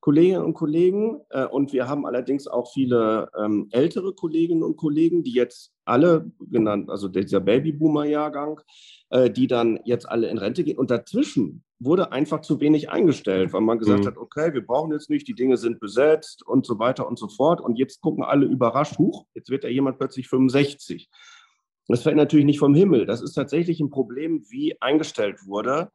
Kolleginnen 0.00 0.44
und 0.44 0.54
Kollegen. 0.54 1.20
Äh, 1.30 1.46
und 1.46 1.72
wir 1.72 1.88
haben 1.88 2.06
allerdings 2.06 2.46
auch 2.46 2.70
viele 2.72 3.28
ähm, 3.38 3.68
ältere 3.72 4.14
Kolleginnen 4.14 4.62
und 4.62 4.76
Kollegen, 4.76 5.22
die 5.22 5.32
jetzt 5.32 5.72
alle 5.84 6.30
genannt, 6.38 6.90
also 6.90 7.08
dieser 7.08 7.40
Babyboomer-Jahrgang, 7.40 8.60
äh, 9.10 9.30
die 9.30 9.46
dann 9.46 9.80
jetzt 9.84 10.08
alle 10.08 10.28
in 10.28 10.38
Rente 10.38 10.62
gehen. 10.62 10.78
Und 10.78 10.90
dazwischen 10.90 11.64
wurde 11.80 12.12
einfach 12.12 12.40
zu 12.40 12.60
wenig 12.60 12.90
eingestellt, 12.90 13.52
weil 13.52 13.60
man 13.60 13.78
gesagt 13.78 14.04
mhm. 14.04 14.06
hat, 14.08 14.16
okay, 14.16 14.52
wir 14.52 14.66
brauchen 14.66 14.92
jetzt 14.92 15.10
nicht, 15.10 15.28
die 15.28 15.34
Dinge 15.34 15.56
sind 15.56 15.80
besetzt 15.80 16.44
und 16.44 16.66
so 16.66 16.78
weiter 16.78 17.06
und 17.06 17.18
so 17.18 17.28
fort. 17.28 17.60
Und 17.60 17.76
jetzt 17.76 18.00
gucken 18.00 18.24
alle 18.24 18.46
überrascht, 18.46 18.98
huch, 18.98 19.26
jetzt 19.34 19.50
wird 19.50 19.64
ja 19.64 19.70
jemand 19.70 19.87
plötzlich 19.96 20.28
65. 20.28 21.08
Das 21.88 22.02
fällt 22.02 22.16
natürlich 22.16 22.46
nicht 22.46 22.58
vom 22.58 22.74
Himmel. 22.74 23.06
Das 23.06 23.22
ist 23.22 23.32
tatsächlich 23.32 23.80
ein 23.80 23.90
Problem, 23.90 24.44
wie 24.50 24.80
eingestellt 24.80 25.46
wurde 25.46 25.90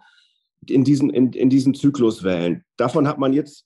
in 0.68 0.84
diesen, 0.84 1.10
in, 1.10 1.34
in 1.34 1.50
diesen 1.50 1.74
Zykluswellen. 1.74 2.64
Davon 2.78 3.08
hat 3.08 3.20
man 3.20 3.34
jetzt 3.34 3.66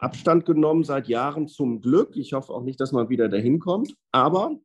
Abstand 0.00 0.44
genommen 0.44 0.84
seit 0.84 1.08
Jahren 1.08 1.48
zum 1.48 1.80
Glück. 1.80 2.16
Ich 2.16 2.32
hoffe 2.32 2.52
auch 2.52 2.62
nicht, 2.62 2.80
dass 2.80 2.92
man 2.92 3.08
wieder 3.08 3.28
dahin 3.28 3.58
kommt. 3.58 3.94
Aber 4.12 4.56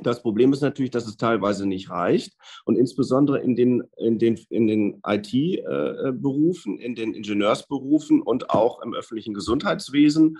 das 0.00 0.22
Problem 0.22 0.52
ist 0.52 0.60
natürlich, 0.60 0.90
dass 0.90 1.06
es 1.06 1.16
teilweise 1.16 1.66
nicht 1.66 1.90
reicht. 1.90 2.34
Und 2.64 2.76
insbesondere 2.76 3.40
in 3.40 3.56
den, 3.56 3.82
in 3.96 4.18
den, 4.18 4.38
in 4.48 4.66
den 4.66 5.00
IT-Berufen, 5.04 6.78
in 6.78 6.94
den 6.94 7.14
Ingenieursberufen 7.14 8.22
und 8.22 8.50
auch 8.50 8.80
im 8.82 8.94
öffentlichen 8.94 9.34
Gesundheitswesen 9.34 10.38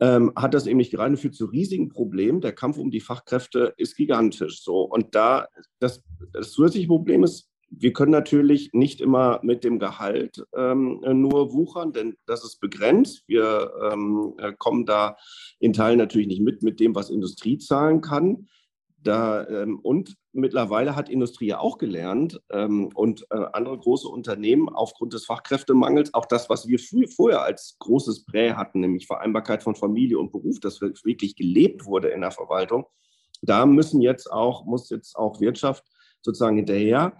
ähm, 0.00 0.32
hat 0.36 0.54
das 0.54 0.66
eben 0.66 0.78
nicht 0.78 0.92
gerade 0.92 1.16
führt 1.16 1.34
zu 1.34 1.46
riesigen 1.46 1.88
Problemen. 1.88 2.40
Der 2.40 2.52
Kampf 2.52 2.78
um 2.78 2.90
die 2.90 3.00
Fachkräfte 3.00 3.74
ist 3.76 3.96
gigantisch. 3.96 4.62
So. 4.62 4.82
Und 4.82 5.14
da 5.14 5.48
das, 5.78 6.02
das 6.32 6.52
zusätzliche 6.52 6.88
Problem 6.88 7.24
ist, 7.24 7.48
wir 7.70 7.92
können 7.92 8.12
natürlich 8.12 8.70
nicht 8.72 9.00
immer 9.00 9.40
mit 9.42 9.64
dem 9.64 9.78
Gehalt 9.78 10.44
ähm, 10.56 11.00
nur 11.02 11.52
wuchern, 11.52 11.92
denn 11.92 12.16
das 12.26 12.44
ist 12.44 12.60
begrenzt. 12.60 13.24
Wir 13.26 13.72
ähm, 13.92 14.34
äh, 14.38 14.52
kommen 14.56 14.86
da 14.86 15.16
in 15.58 15.72
Teilen 15.72 15.98
natürlich 15.98 16.28
nicht 16.28 16.42
mit, 16.42 16.62
mit 16.62 16.80
dem, 16.80 16.94
was 16.94 17.10
Industrie 17.10 17.58
zahlen 17.58 18.00
kann. 18.00 18.48
Da, 19.04 19.46
ähm, 19.46 19.78
und 19.80 20.16
mittlerweile 20.32 20.96
hat 20.96 21.08
Industrie 21.08 21.48
ja 21.48 21.58
auch 21.60 21.78
gelernt 21.78 22.40
ähm, 22.50 22.90
und 22.94 23.26
äh, 23.30 23.44
andere 23.52 23.78
große 23.78 24.08
Unternehmen 24.08 24.68
aufgrund 24.68 25.12
des 25.12 25.26
Fachkräftemangels, 25.26 26.14
auch 26.14 26.26
das, 26.26 26.50
was 26.50 26.66
wir 26.66 26.78
früh, 26.78 27.06
vorher 27.06 27.42
als 27.42 27.76
großes 27.78 28.24
Prä 28.24 28.54
hatten, 28.54 28.80
nämlich 28.80 29.06
Vereinbarkeit 29.06 29.62
von 29.62 29.76
Familie 29.76 30.18
und 30.18 30.32
Beruf, 30.32 30.58
das 30.58 30.80
wirklich 30.80 31.36
gelebt 31.36 31.84
wurde 31.84 32.08
in 32.08 32.22
der 32.22 32.32
Verwaltung, 32.32 32.86
da 33.42 33.66
müssen 33.66 34.00
jetzt 34.00 34.32
auch, 34.32 34.64
muss 34.64 34.90
jetzt 34.90 35.16
auch 35.16 35.40
Wirtschaft 35.40 35.84
sozusagen 36.22 36.56
hinterher 36.56 37.14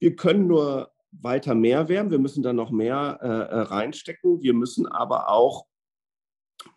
wir 0.00 0.16
können 0.16 0.46
nur 0.46 0.92
weiter 1.10 1.54
mehr 1.54 1.88
werden. 1.88 2.10
Wir 2.10 2.18
müssen 2.18 2.42
da 2.42 2.52
noch 2.52 2.70
mehr 2.70 3.18
äh, 3.22 3.26
äh, 3.26 3.60
reinstecken. 3.60 4.42
Wir 4.42 4.54
müssen 4.54 4.86
aber 4.86 5.28
auch 5.28 5.66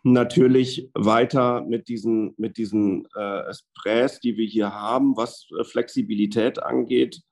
natürlich 0.02 0.90
weiter 0.94 1.62
mit 1.62 1.88
diesen, 1.88 2.34
mit 2.36 2.56
diesen 2.56 3.06
äh, 3.14 3.52
Sprays, 3.52 4.20
die 4.20 4.36
wir 4.36 4.46
hier 4.46 4.72
haben, 4.72 5.16
was 5.16 5.48
äh, 5.58 5.64
Flexibilität 5.64 6.62
angeht, 6.62 7.22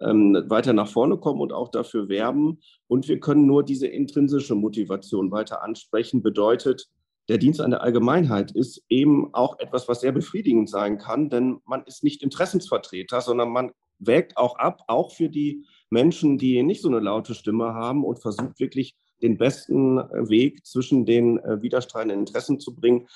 ähm, 0.00 0.42
weiter 0.48 0.72
nach 0.72 0.88
vorne 0.88 1.18
kommen 1.18 1.40
und 1.40 1.52
auch 1.52 1.70
dafür 1.70 2.08
werben. 2.08 2.60
Und 2.88 3.08
wir 3.08 3.20
können 3.20 3.46
nur 3.46 3.64
diese 3.64 3.86
intrinsische 3.86 4.54
Motivation 4.54 5.30
weiter 5.30 5.62
ansprechen. 5.62 6.22
Bedeutet, 6.22 6.88
der 7.28 7.38
Dienst 7.38 7.60
an 7.60 7.70
der 7.70 7.82
Allgemeinheit 7.82 8.52
ist 8.52 8.82
eben 8.88 9.32
auch 9.32 9.58
etwas, 9.58 9.88
was 9.88 10.00
sehr 10.00 10.12
befriedigend 10.12 10.68
sein 10.68 10.98
kann, 10.98 11.30
denn 11.30 11.58
man 11.64 11.84
ist 11.84 12.04
nicht 12.04 12.22
Interessensvertreter, 12.22 13.20
sondern 13.20 13.50
man 13.50 13.70
wägt 13.98 14.36
auch 14.36 14.56
ab, 14.56 14.82
auch 14.88 15.12
für 15.12 15.30
die 15.30 15.64
Menschen, 15.88 16.36
die 16.36 16.62
nicht 16.62 16.82
so 16.82 16.88
eine 16.88 17.00
laute 17.00 17.34
Stimme 17.34 17.72
haben 17.72 18.04
und 18.04 18.20
versucht 18.20 18.60
wirklich 18.60 18.94
den 19.24 19.38
besten 19.38 19.98
äh, 19.98 20.28
Weg 20.28 20.64
zwischen 20.66 21.06
den 21.06 21.38
äh, 21.38 21.62
widerstreitenden 21.62 22.20
Interessen 22.20 22.60
zu 22.60 22.74
bringen. 22.74 23.08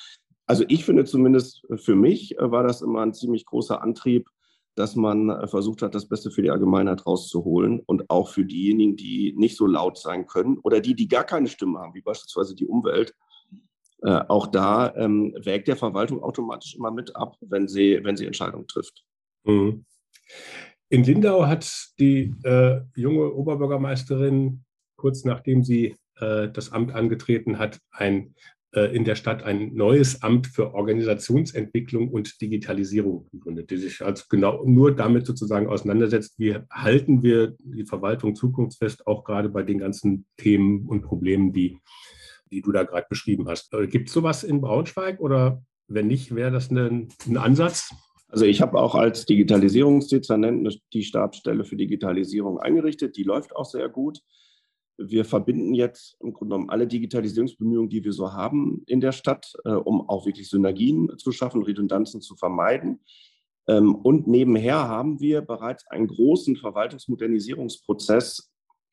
Also 0.47 0.65
ich 0.69 0.85
finde 0.85 1.05
zumindest 1.05 1.67
für 1.77 1.95
mich 1.95 2.39
äh, 2.39 2.51
war 2.51 2.63
das 2.63 2.81
immer 2.81 3.03
ein 3.03 3.13
ziemlich 3.13 3.45
großer 3.45 3.83
Antrieb, 3.83 4.29
dass 4.75 4.97
man 4.97 5.49
versucht 5.49 5.83
hat, 5.83 5.95
das 5.95 6.09
Beste 6.09 6.31
für 6.31 6.41
die 6.41 6.51
Allgemeinheit 6.51 7.05
rauszuholen 7.05 7.81
und 7.81 8.09
auch 8.11 8.29
für 8.29 8.45
diejenigen, 8.45 8.97
die 8.97 9.35
nicht 9.37 9.57
so 9.57 9.67
laut 9.67 9.99
sein 9.99 10.27
können 10.27 10.59
oder 10.63 10.81
die, 10.81 10.95
die 10.95 11.09
gar 11.09 11.25
keine 11.25 11.49
Stimme 11.49 11.81
haben, 11.81 11.95
wie 11.95 12.01
beispielsweise 12.01 12.55
die 12.55 12.67
Umwelt. 12.67 13.13
Äh, 14.03 14.21
auch 14.29 14.47
da 14.47 14.95
ähm, 14.95 15.35
wägt 15.43 15.67
der 15.67 15.77
Verwaltung 15.77 16.23
automatisch 16.23 16.77
immer 16.77 16.93
mit 16.93 17.17
ab, 17.17 17.37
wenn 17.41 17.67
sie, 17.67 17.99
wenn 18.05 18.17
sie 18.17 18.27
Entscheidungen 18.27 18.69
trifft. 18.69 19.05
Mhm. 19.45 19.85
In 20.91 21.03
Lindau 21.03 21.47
hat 21.47 21.69
die 21.99 22.33
äh, 22.45 22.81
junge 22.95 23.35
Oberbürgermeisterin 23.35 24.65
kurz 24.99 25.25
nachdem 25.25 25.65
sie 25.65 25.97
äh, 26.21 26.49
das 26.49 26.73
Amt 26.73 26.95
angetreten 26.95 27.59
hat, 27.59 27.79
ein, 27.91 28.35
äh, 28.75 28.95
in 28.95 29.05
der 29.05 29.15
Stadt 29.15 29.43
ein 29.43 29.75
neues 29.75 30.23
Amt 30.23 30.49
für 30.49 30.75
Organisationsentwicklung 30.75 32.11
und 32.11 32.41
Digitalisierung 32.43 33.27
gegründet, 33.33 33.71
die 33.71 33.79
sich 33.79 34.03
also 34.03 34.25
genau 34.29 34.63
nur 34.67 34.95
damit 34.95 35.25
sozusagen 35.25 35.69
auseinandersetzt, 35.69 36.35
wie 36.39 36.57
halten 36.71 37.23
wir 37.23 37.55
die 37.61 37.87
Verwaltung 37.87 38.35
zukunftsfest, 38.35 39.07
auch 39.07 39.25
gerade 39.25 39.49
bei 39.49 39.63
den 39.63 39.79
ganzen 39.79 40.27
Themen 40.37 40.87
und 40.87 41.03
Problemen, 41.03 41.53
die, 41.53 41.79
die 42.51 42.61
du 42.61 42.73
da 42.73 42.83
gerade 42.83 43.07
beschrieben 43.09 43.49
hast. 43.49 43.73
Äh, 43.73 43.87
Gibt 43.87 44.09
es 44.09 44.15
sowas 44.15 44.45
in 44.45 44.61
Braunschweig 44.61 45.21
oder 45.21 45.63
wenn 45.87 46.09
nicht, 46.09 46.35
wäre 46.35 46.51
das 46.51 46.71
ein, 46.71 47.09
ein 47.27 47.37
Ansatz? 47.39 47.95
Also 48.29 48.45
ich 48.45 48.61
habe 48.61 48.79
auch 48.79 48.95
als 48.95 49.25
Digitalisierungsdezernent 49.25 50.81
die 50.93 51.03
Stabsstelle 51.03 51.65
für 51.65 51.77
Digitalisierung 51.77 52.59
eingerichtet. 52.59 53.17
Die 53.17 53.23
läuft 53.23 53.57
auch 53.57 53.65
sehr 53.65 53.89
gut. 53.89 54.21
Wir 54.99 55.25
verbinden 55.25 55.75
jetzt 55.75 56.17
im 56.21 56.33
Grunde 56.33 56.55
genommen 56.55 56.71
alle 56.71 56.87
Digitalisierungsbemühungen, 56.87 57.89
die 57.89 58.05
wir 58.05 58.13
so 58.13 58.33
haben 58.33 58.83
in 58.87 59.01
der 59.01 59.13
Stadt, 59.13 59.53
äh, 59.65 59.71
um 59.71 60.09
auch 60.09 60.27
wirklich 60.27 60.51
Synergien 60.51 61.09
zu 61.19 61.33
schaffen, 61.33 61.63
Redundanzen 61.63 62.21
zu 62.21 62.37
vermeiden. 62.37 63.01
Ähm, 63.69 63.95
und 63.95 64.27
nebenher 64.27 64.89
haben 64.89 65.21
wir 65.21 65.43
bereits 65.43 65.87
einen 65.89 66.09
großen 66.09 66.57
Verwaltungsmodernisierungsprozess 66.57 68.51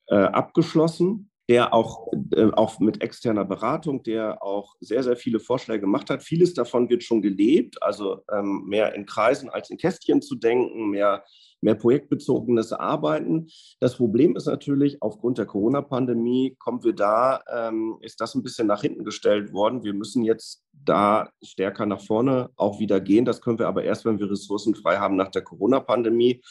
äh, 0.07 0.15
abgeschlossen, 0.15 1.31
der 1.49 1.73
auch, 1.73 2.11
äh, 2.35 2.51
auch 2.53 2.79
mit 2.79 3.01
externer 3.01 3.45
Beratung, 3.45 4.03
der 4.03 4.41
auch 4.43 4.75
sehr, 4.79 5.03
sehr 5.03 5.15
viele 5.15 5.39
Vorschläge 5.39 5.81
gemacht 5.81 6.09
hat. 6.09 6.23
Vieles 6.23 6.53
davon 6.53 6.89
wird 6.89 7.03
schon 7.03 7.21
gelebt, 7.21 7.81
also 7.83 8.21
ähm, 8.31 8.63
mehr 8.65 8.95
in 8.95 9.05
Kreisen 9.05 9.49
als 9.49 9.69
in 9.69 9.77
Kästchen 9.77 10.21
zu 10.21 10.35
denken, 10.35 10.89
mehr 10.89 11.23
mehr 11.65 11.75
projektbezogenes 11.75 12.71
Arbeiten. 12.71 13.47
Das 13.79 13.97
Problem 13.97 14.37
ist 14.37 14.45
natürlich, 14.45 15.01
aufgrund 15.01 15.37
der 15.37 15.45
Corona-Pandemie 15.45 16.55
kommen 16.57 16.83
wir 16.83 16.93
da, 16.93 17.41
ähm, 17.51 17.97
ist 18.01 18.21
das 18.21 18.35
ein 18.35 18.43
bisschen 18.43 18.67
nach 18.67 18.81
hinten 18.81 19.03
gestellt 19.03 19.51
worden. 19.51 19.83
Wir 19.83 19.93
müssen 19.93 20.23
jetzt 20.23 20.63
da 20.71 21.29
stärker 21.43 21.85
nach 21.85 22.01
vorne 22.01 22.51
auch 22.55 22.79
wieder 22.79 23.01
gehen. 23.01 23.25
Das 23.25 23.41
können 23.41 23.59
wir 23.59 23.67
aber 23.67 23.83
erst, 23.83 24.05
wenn 24.05 24.19
wir 24.19 24.29
Ressourcen 24.29 24.75
frei 24.75 24.97
haben 24.97 25.15
nach 25.17 25.31
der 25.31 25.41
Corona-Pandemie. 25.41 26.41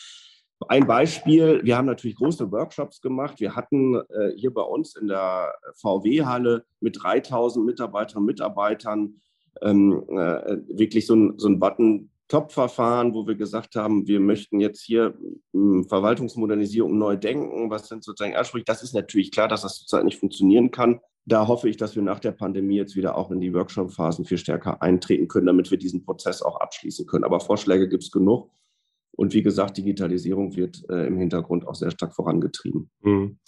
Ein 0.68 0.86
Beispiel, 0.86 1.60
wir 1.64 1.76
haben 1.76 1.86
natürlich 1.86 2.16
große 2.16 2.50
Workshops 2.50 3.00
gemacht. 3.00 3.40
Wir 3.40 3.54
hatten 3.54 3.94
äh, 3.94 4.32
hier 4.36 4.52
bei 4.52 4.62
uns 4.62 4.96
in 4.96 5.08
der 5.08 5.54
VW-Halle 5.76 6.64
mit 6.80 7.02
3000 7.02 7.64
Mitarbeiterinnen 7.64 8.22
und 8.22 8.26
Mitarbeitern 8.26 9.20
ähm, 9.62 10.04
äh, 10.08 10.58
wirklich 10.68 11.06
so 11.06 11.14
ein, 11.14 11.34
so 11.38 11.48
ein 11.48 11.58
Button 11.58 12.10
Top-Verfahren, 12.28 13.14
wo 13.14 13.26
wir 13.26 13.34
gesagt 13.34 13.76
haben, 13.76 14.06
wir 14.06 14.18
möchten 14.18 14.58
jetzt 14.58 14.82
hier 14.82 15.14
hm, 15.52 15.84
Verwaltungsmodernisierung 15.88 16.96
neu 16.96 17.16
denken. 17.16 17.70
Was 17.70 17.88
sind 17.88 18.02
sozusagen 18.02 18.34
Ansprüche? 18.34 18.64
Das 18.64 18.82
ist 18.82 18.94
natürlich 18.94 19.30
klar, 19.30 19.46
dass 19.46 19.62
das 19.62 19.76
sozusagen 19.78 20.06
nicht 20.06 20.18
funktionieren 20.18 20.70
kann. 20.70 21.00
Da 21.26 21.46
hoffe 21.46 21.68
ich, 21.68 21.76
dass 21.76 21.96
wir 21.96 22.02
nach 22.02 22.20
der 22.20 22.32
Pandemie 22.32 22.76
jetzt 22.76 22.96
wieder 22.96 23.16
auch 23.16 23.30
in 23.30 23.40
die 23.40 23.52
Workshop-Phasen 23.52 24.24
viel 24.24 24.38
stärker 24.38 24.82
eintreten 24.82 25.28
können, 25.28 25.46
damit 25.46 25.70
wir 25.70 25.78
diesen 25.78 26.04
Prozess 26.04 26.42
auch 26.42 26.60
abschließen 26.60 27.06
können. 27.06 27.24
Aber 27.24 27.40
Vorschläge 27.40 27.88
gibt 27.88 28.04
es 28.04 28.10
genug. 28.10 28.50
Und 29.16 29.34
wie 29.34 29.42
gesagt, 29.42 29.76
Digitalisierung 29.76 30.56
wird 30.56 30.82
äh, 30.90 31.06
im 31.06 31.18
Hintergrund 31.18 31.66
auch 31.66 31.74
sehr 31.74 31.90
stark 31.90 32.14
vorangetrieben. 32.14 32.90
Mhm. 33.02 33.38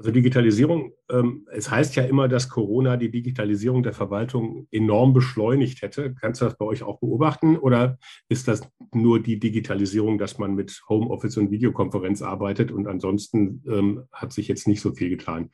Also 0.00 0.12
Digitalisierung, 0.12 0.92
ähm, 1.10 1.44
es 1.50 1.68
heißt 1.68 1.96
ja 1.96 2.04
immer, 2.04 2.28
dass 2.28 2.48
Corona 2.48 2.96
die 2.96 3.10
Digitalisierung 3.10 3.82
der 3.82 3.92
Verwaltung 3.92 4.68
enorm 4.70 5.12
beschleunigt 5.12 5.82
hätte. 5.82 6.14
Kannst 6.14 6.40
du 6.40 6.44
das 6.44 6.56
bei 6.56 6.64
euch 6.64 6.84
auch 6.84 7.00
beobachten 7.00 7.56
oder 7.56 7.98
ist 8.28 8.46
das 8.46 8.62
nur 8.94 9.20
die 9.20 9.40
Digitalisierung, 9.40 10.18
dass 10.18 10.38
man 10.38 10.54
mit 10.54 10.80
Homeoffice 10.88 11.36
und 11.36 11.50
Videokonferenz 11.50 12.22
arbeitet 12.22 12.70
und 12.70 12.86
ansonsten 12.86 13.64
ähm, 13.68 14.04
hat 14.12 14.32
sich 14.32 14.46
jetzt 14.46 14.68
nicht 14.68 14.80
so 14.80 14.92
viel 14.92 15.08
getan? 15.08 15.50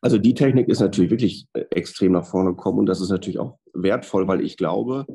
Also 0.00 0.18
die 0.18 0.34
Technik 0.34 0.68
ist 0.68 0.80
natürlich 0.80 1.10
wirklich 1.12 1.46
äh, 1.52 1.64
extrem 1.70 2.12
nach 2.12 2.26
vorne 2.26 2.50
gekommen 2.50 2.80
und 2.80 2.86
das 2.86 3.00
ist 3.00 3.10
natürlich 3.10 3.38
auch 3.38 3.58
wertvoll, 3.72 4.26
weil 4.26 4.40
ich 4.40 4.56
glaube, 4.56 5.06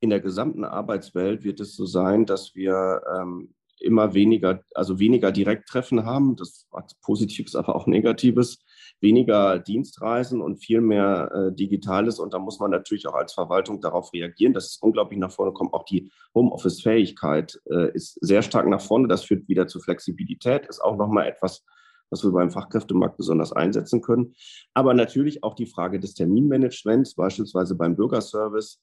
in 0.00 0.10
der 0.10 0.20
gesamten 0.20 0.64
Arbeitswelt 0.64 1.44
wird 1.44 1.60
es 1.60 1.74
so 1.74 1.86
sein, 1.86 2.26
dass 2.26 2.54
wir 2.54 3.02
ähm, 3.18 3.54
immer 3.80 4.14
weniger, 4.14 4.62
also 4.74 4.98
weniger 4.98 5.32
Direkttreffen 5.32 6.04
haben. 6.04 6.36
Das 6.36 6.66
hat 6.72 6.92
Positives, 7.02 7.54
aber 7.54 7.76
auch 7.76 7.86
Negatives. 7.86 8.58
Weniger 9.00 9.60
Dienstreisen 9.60 10.40
und 10.40 10.56
viel 10.56 10.80
mehr 10.80 11.30
äh, 11.32 11.54
Digitales. 11.54 12.18
Und 12.18 12.34
da 12.34 12.40
muss 12.40 12.58
man 12.58 12.72
natürlich 12.72 13.06
auch 13.06 13.14
als 13.14 13.32
Verwaltung 13.32 13.80
darauf 13.80 14.12
reagieren. 14.12 14.54
Das 14.54 14.66
ist 14.66 14.82
unglaublich 14.82 15.20
nach 15.20 15.30
vorne 15.30 15.52
kommt. 15.52 15.72
Auch 15.72 15.84
die 15.84 16.10
Homeoffice-Fähigkeit 16.34 17.60
äh, 17.70 17.92
ist 17.92 18.18
sehr 18.20 18.42
stark 18.42 18.66
nach 18.66 18.80
vorne. 18.80 19.06
Das 19.06 19.24
führt 19.24 19.48
wieder 19.48 19.68
zu 19.68 19.78
Flexibilität. 19.78 20.66
Ist 20.66 20.80
auch 20.80 20.96
nochmal 20.96 21.28
etwas, 21.28 21.64
was 22.10 22.24
wir 22.24 22.32
beim 22.32 22.50
Fachkräftemarkt 22.50 23.16
besonders 23.16 23.52
einsetzen 23.52 24.02
können. 24.02 24.34
Aber 24.74 24.94
natürlich 24.94 25.44
auch 25.44 25.54
die 25.54 25.66
Frage 25.66 26.00
des 26.00 26.14
Terminmanagements, 26.14 27.14
beispielsweise 27.14 27.76
beim 27.76 27.94
Bürgerservice 27.94 28.80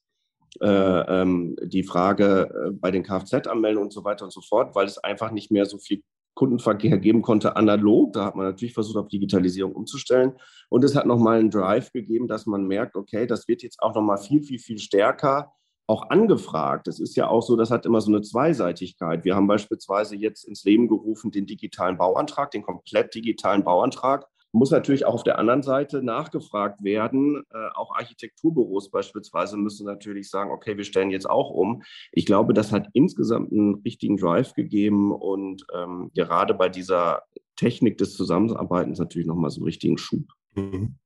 äh, 0.60 1.22
ähm, 1.22 1.56
die 1.62 1.82
Frage 1.82 2.68
äh, 2.68 2.70
bei 2.72 2.90
den 2.90 3.02
Kfz-Anmeldungen 3.02 3.86
und 3.86 3.92
so 3.92 4.04
weiter 4.04 4.24
und 4.24 4.32
so 4.32 4.40
fort, 4.40 4.74
weil 4.74 4.86
es 4.86 4.98
einfach 4.98 5.30
nicht 5.30 5.50
mehr 5.50 5.66
so 5.66 5.78
viel 5.78 6.02
Kundenverkehr 6.34 6.98
geben 6.98 7.22
konnte 7.22 7.56
analog. 7.56 8.12
Da 8.12 8.26
hat 8.26 8.36
man 8.36 8.46
natürlich 8.46 8.74
versucht, 8.74 8.96
auf 8.96 9.08
Digitalisierung 9.08 9.72
umzustellen. 9.72 10.34
Und 10.68 10.84
es 10.84 10.94
hat 10.94 11.06
nochmal 11.06 11.40
einen 11.40 11.50
Drive 11.50 11.92
gegeben, 11.92 12.28
dass 12.28 12.46
man 12.46 12.66
merkt, 12.66 12.96
okay, 12.96 13.26
das 13.26 13.48
wird 13.48 13.62
jetzt 13.62 13.80
auch 13.80 13.94
nochmal 13.94 14.18
viel, 14.18 14.42
viel, 14.42 14.58
viel 14.58 14.78
stärker 14.78 15.52
auch 15.88 16.10
angefragt. 16.10 16.88
Es 16.88 16.98
ist 16.98 17.16
ja 17.16 17.28
auch 17.28 17.42
so, 17.42 17.56
das 17.56 17.70
hat 17.70 17.86
immer 17.86 18.00
so 18.00 18.10
eine 18.10 18.20
Zweiseitigkeit. 18.20 19.24
Wir 19.24 19.36
haben 19.36 19.46
beispielsweise 19.46 20.16
jetzt 20.16 20.44
ins 20.44 20.64
Leben 20.64 20.88
gerufen 20.88 21.30
den 21.30 21.46
digitalen 21.46 21.96
Bauantrag, 21.96 22.50
den 22.50 22.62
komplett 22.62 23.14
digitalen 23.14 23.64
Bauantrag 23.64 24.26
muss 24.52 24.70
natürlich 24.70 25.04
auch 25.04 25.14
auf 25.14 25.24
der 25.24 25.38
anderen 25.38 25.62
Seite 25.62 26.02
nachgefragt 26.02 26.82
werden. 26.82 27.42
Äh, 27.52 27.68
auch 27.74 27.94
Architekturbüros 27.94 28.90
beispielsweise 28.90 29.56
müssen 29.56 29.86
natürlich 29.86 30.30
sagen, 30.30 30.50
okay, 30.50 30.76
wir 30.76 30.84
stellen 30.84 31.10
jetzt 31.10 31.28
auch 31.28 31.50
um. 31.50 31.82
Ich 32.12 32.26
glaube, 32.26 32.54
das 32.54 32.72
hat 32.72 32.88
insgesamt 32.92 33.52
einen 33.52 33.76
richtigen 33.84 34.16
Drive 34.16 34.54
gegeben 34.54 35.12
und 35.12 35.64
ähm, 35.74 36.10
gerade 36.14 36.54
bei 36.54 36.68
dieser 36.68 37.22
Technik 37.56 37.98
des 37.98 38.14
Zusammenarbeitens 38.14 38.98
natürlich 38.98 39.26
nochmal 39.26 39.50
so 39.50 39.60
einen 39.60 39.66
richtigen 39.66 39.98
Schub. 39.98 40.24
Mhm. 40.54 40.96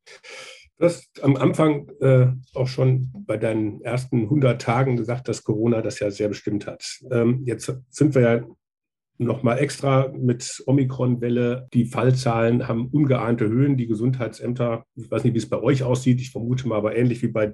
Du 0.78 0.86
hast 0.86 1.22
am 1.22 1.36
Anfang 1.36 1.90
äh, 2.00 2.28
auch 2.54 2.66
schon 2.66 3.12
bei 3.26 3.36
deinen 3.36 3.82
ersten 3.82 4.22
100 4.22 4.62
Tagen 4.62 4.96
gesagt, 4.96 5.28
dass 5.28 5.44
Corona 5.44 5.82
das 5.82 6.00
ja 6.00 6.10
sehr 6.10 6.28
bestimmt 6.28 6.66
hat. 6.66 7.00
Ähm, 7.10 7.42
jetzt 7.44 7.70
sind 7.90 8.14
wir 8.14 8.22
ja 8.22 8.44
nochmal 9.20 9.58
extra 9.58 10.08
mit 10.16 10.62
Omikron-Welle. 10.66 11.68
Die 11.74 11.84
Fallzahlen 11.84 12.66
haben 12.66 12.88
ungeahnte 12.88 13.48
Höhen. 13.48 13.76
Die 13.76 13.86
Gesundheitsämter, 13.86 14.86
ich 14.96 15.10
weiß 15.10 15.24
nicht, 15.24 15.34
wie 15.34 15.38
es 15.38 15.48
bei 15.48 15.60
euch 15.60 15.82
aussieht, 15.82 16.20
ich 16.20 16.30
vermute 16.30 16.66
mal, 16.66 16.76
aber 16.76 16.96
ähnlich 16.96 17.22
wie 17.22 17.28
bei, 17.28 17.52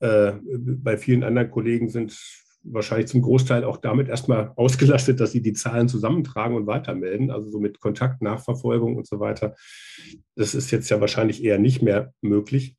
äh, 0.00 0.32
bei 0.42 0.96
vielen 0.96 1.22
anderen 1.22 1.50
Kollegen 1.50 1.88
sind 1.88 2.18
wahrscheinlich 2.64 3.06
zum 3.06 3.22
Großteil 3.22 3.62
auch 3.62 3.76
damit 3.76 4.08
erstmal 4.08 4.52
ausgelastet, 4.56 5.20
dass 5.20 5.30
sie 5.30 5.40
die 5.40 5.52
Zahlen 5.52 5.88
zusammentragen 5.88 6.56
und 6.56 6.66
weitermelden, 6.66 7.30
also 7.30 7.48
so 7.48 7.60
mit 7.60 7.78
Kontaktnachverfolgung 7.78 8.96
und 8.96 9.06
so 9.06 9.20
weiter. 9.20 9.54
Das 10.34 10.54
ist 10.56 10.72
jetzt 10.72 10.88
ja 10.90 11.00
wahrscheinlich 11.00 11.44
eher 11.44 11.58
nicht 11.58 11.80
mehr 11.80 12.12
möglich. 12.20 12.76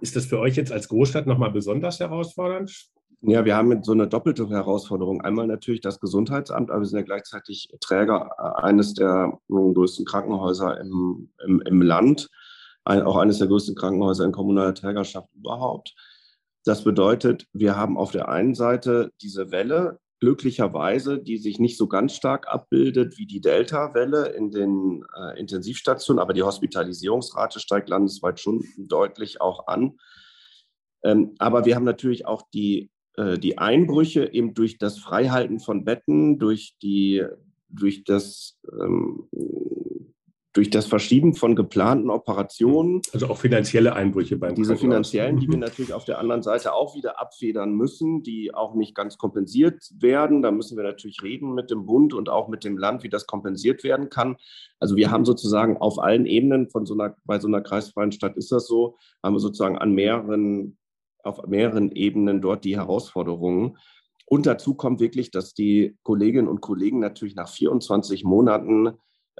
Ist 0.00 0.14
das 0.14 0.26
für 0.26 0.38
euch 0.38 0.54
jetzt 0.54 0.70
als 0.70 0.86
Großstadt 0.88 1.26
nochmal 1.26 1.50
besonders 1.50 1.98
herausfordernd? 1.98 2.88
Ja, 3.20 3.44
wir 3.44 3.56
haben 3.56 3.82
so 3.82 3.92
eine 3.92 4.06
doppelte 4.06 4.48
Herausforderung. 4.48 5.22
Einmal 5.22 5.48
natürlich 5.48 5.80
das 5.80 5.98
Gesundheitsamt, 5.98 6.70
aber 6.70 6.80
wir 6.80 6.86
sind 6.86 6.98
ja 6.98 7.04
gleichzeitig 7.04 7.68
Träger 7.80 8.30
äh, 8.38 8.62
eines 8.62 8.94
der 8.94 9.38
größten 9.48 10.04
Krankenhäuser 10.04 10.80
im, 10.80 11.30
im, 11.44 11.60
im 11.62 11.82
Land, 11.82 12.28
ein, 12.84 13.02
auch 13.02 13.16
eines 13.16 13.38
der 13.38 13.48
größten 13.48 13.74
Krankenhäuser 13.74 14.24
in 14.24 14.30
kommunaler 14.30 14.74
Trägerschaft 14.74 15.28
überhaupt. 15.34 15.94
Das 16.64 16.84
bedeutet, 16.84 17.46
wir 17.52 17.76
haben 17.76 17.98
auf 17.98 18.12
der 18.12 18.28
einen 18.28 18.54
Seite 18.54 19.10
diese 19.20 19.50
Welle, 19.50 19.98
glücklicherweise, 20.20 21.18
die 21.18 21.38
sich 21.38 21.58
nicht 21.58 21.76
so 21.76 21.88
ganz 21.88 22.14
stark 22.14 22.46
abbildet 22.48 23.18
wie 23.18 23.26
die 23.26 23.40
Delta-Welle 23.40 24.28
in 24.28 24.50
den 24.50 25.04
äh, 25.16 25.38
Intensivstationen, 25.38 26.20
aber 26.20 26.34
die 26.34 26.42
Hospitalisierungsrate 26.42 27.58
steigt 27.58 27.88
landesweit 27.88 28.38
schon 28.38 28.64
deutlich 28.76 29.40
auch 29.40 29.66
an. 29.66 29.98
Ähm, 31.04 31.34
aber 31.38 31.64
wir 31.64 31.74
haben 31.76 31.84
natürlich 31.84 32.26
auch 32.26 32.42
die 32.52 32.90
äh, 33.18 33.38
die 33.38 33.58
Einbrüche 33.58 34.32
eben 34.32 34.54
durch 34.54 34.78
das 34.78 34.98
Freihalten 34.98 35.58
von 35.58 35.84
Betten, 35.84 36.38
durch, 36.38 36.76
die, 36.80 37.24
durch, 37.68 38.04
das, 38.04 38.60
ähm, 38.80 39.28
durch 40.52 40.70
das 40.70 40.86
Verschieben 40.86 41.34
von 41.34 41.56
geplanten 41.56 42.10
Operationen. 42.10 43.02
Also 43.12 43.26
auch 43.26 43.38
finanzielle 43.38 43.94
Einbrüche 43.94 44.36
beim 44.36 44.54
Diese 44.54 44.76
finanziellen, 44.76 45.36
die 45.40 45.48
wir 45.48 45.56
mhm. 45.56 45.62
natürlich 45.62 45.92
auf 45.92 46.04
der 46.04 46.20
anderen 46.20 46.42
Seite 46.42 46.74
auch 46.74 46.94
wieder 46.94 47.20
abfedern 47.20 47.72
müssen, 47.72 48.22
die 48.22 48.54
auch 48.54 48.76
nicht 48.76 48.94
ganz 48.94 49.18
kompensiert 49.18 49.82
werden. 49.98 50.40
Da 50.40 50.52
müssen 50.52 50.76
wir 50.76 50.84
natürlich 50.84 51.20
reden 51.20 51.54
mit 51.54 51.72
dem 51.72 51.86
Bund 51.86 52.14
und 52.14 52.28
auch 52.28 52.46
mit 52.46 52.62
dem 52.62 52.78
Land, 52.78 53.02
wie 53.02 53.08
das 53.08 53.26
kompensiert 53.26 53.82
werden 53.82 54.10
kann. 54.10 54.36
Also 54.78 54.94
wir 54.94 55.10
haben 55.10 55.24
sozusagen 55.24 55.76
auf 55.78 55.98
allen 55.98 56.24
Ebenen 56.24 56.70
von 56.70 56.86
so 56.86 56.94
einer, 56.94 57.16
bei 57.24 57.40
so 57.40 57.48
einer 57.48 57.62
kreisfreien 57.62 58.12
Stadt 58.12 58.36
ist 58.36 58.52
das 58.52 58.68
so, 58.68 58.96
haben 59.24 59.34
wir 59.34 59.40
sozusagen 59.40 59.76
an 59.76 59.92
mehreren 59.92 60.77
auf 61.28 61.46
mehreren 61.46 61.92
Ebenen 61.92 62.40
dort 62.40 62.64
die 62.64 62.76
Herausforderungen. 62.76 63.78
Und 64.26 64.46
dazu 64.46 64.74
kommt 64.74 65.00
wirklich, 65.00 65.30
dass 65.30 65.54
die 65.54 65.96
Kolleginnen 66.02 66.48
und 66.48 66.60
Kollegen 66.60 66.98
natürlich 66.98 67.34
nach 67.34 67.48
24 67.48 68.24
Monaten 68.24 68.90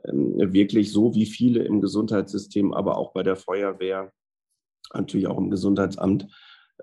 ähm, 0.05 0.53
wirklich 0.53 0.93
so 0.93 1.15
wie 1.15 1.27
viele 1.27 1.63
im 1.65 1.81
Gesundheitssystem, 1.81 2.73
aber 2.73 2.97
auch 2.97 3.13
bei 3.13 3.23
der 3.23 3.37
Feuerwehr, 3.37 4.13
natürlich 4.95 5.27
auch 5.27 5.39
im 5.39 5.51
Gesundheitsamt, 5.51 6.29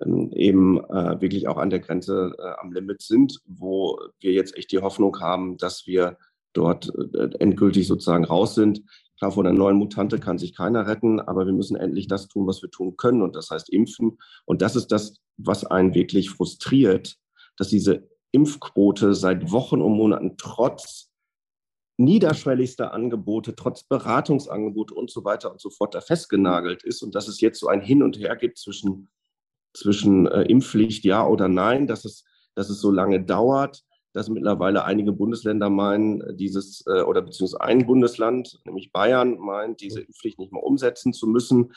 ähm, 0.01 0.31
eben 0.33 0.83
äh, 0.85 1.19
wirklich 1.21 1.47
auch 1.47 1.57
an 1.57 1.69
der 1.69 1.79
Grenze 1.79 2.35
äh, 2.37 2.61
am 2.61 2.71
Limit 2.71 3.01
sind, 3.01 3.39
wo 3.45 3.99
wir 4.19 4.33
jetzt 4.33 4.55
echt 4.57 4.71
die 4.71 4.79
Hoffnung 4.79 5.19
haben, 5.19 5.57
dass 5.57 5.87
wir 5.87 6.17
dort 6.53 6.91
äh, 7.15 7.29
endgültig 7.39 7.87
sozusagen 7.87 8.25
raus 8.25 8.55
sind. 8.55 8.81
Klar, 9.17 9.31
vor 9.31 9.43
der 9.43 9.53
neuen 9.53 9.77
Mutante 9.77 10.19
kann 10.19 10.37
sich 10.37 10.55
keiner 10.55 10.87
retten, 10.87 11.21
aber 11.21 11.45
wir 11.45 11.53
müssen 11.53 11.77
endlich 11.77 12.07
das 12.07 12.27
tun, 12.27 12.47
was 12.47 12.61
wir 12.61 12.69
tun 12.69 12.97
können 12.97 13.21
und 13.21 13.35
das 13.35 13.49
heißt 13.49 13.69
impfen. 13.69 14.17
Und 14.45 14.61
das 14.61 14.75
ist 14.75 14.87
das, 14.87 15.21
was 15.37 15.65
einen 15.65 15.93
wirklich 15.93 16.29
frustriert, 16.29 17.15
dass 17.57 17.69
diese 17.69 18.09
Impfquote 18.31 19.13
seit 19.13 19.51
Wochen 19.51 19.81
und 19.81 19.93
Monaten 19.93 20.35
trotz 20.37 21.11
niederschwelligster 21.97 22.93
Angebote, 22.93 23.55
trotz 23.55 23.83
Beratungsangebote 23.83 24.93
und 24.93 25.09
so 25.09 25.23
weiter 25.23 25.49
und 25.49 25.61
so 25.61 25.69
fort 25.69 25.95
da 25.95 26.01
festgenagelt 26.01 26.83
ist 26.83 27.01
und 27.01 27.15
dass 27.15 27.29
es 27.29 27.39
jetzt 27.39 27.59
so 27.59 27.67
ein 27.67 27.79
Hin 27.79 28.03
und 28.03 28.19
Her 28.19 28.35
gibt 28.35 28.57
zwischen, 28.57 29.09
zwischen 29.73 30.27
äh, 30.27 30.41
Impfpflicht, 30.41 31.05
ja 31.05 31.25
oder 31.25 31.47
nein, 31.47 31.87
dass 31.87 32.03
es, 32.03 32.25
dass 32.53 32.69
es 32.69 32.81
so 32.81 32.91
lange 32.91 33.23
dauert, 33.23 33.84
dass 34.15 34.29
mittlerweile 34.29 34.85
einige 34.85 35.11
Bundesländer 35.11 35.69
meinen, 35.69 36.37
dieses, 36.37 36.85
äh, 36.87 37.01
oder 37.01 37.21
beziehungsweise 37.21 37.61
ein 37.61 37.85
Bundesland, 37.85 38.61
nämlich 38.65 38.93
Bayern, 38.93 39.37
meint, 39.37 39.81
diese 39.81 39.99
Impfpflicht 39.99 40.39
nicht 40.39 40.53
mehr 40.53 40.63
umsetzen 40.63 41.11
zu 41.11 41.27
müssen. 41.27 41.73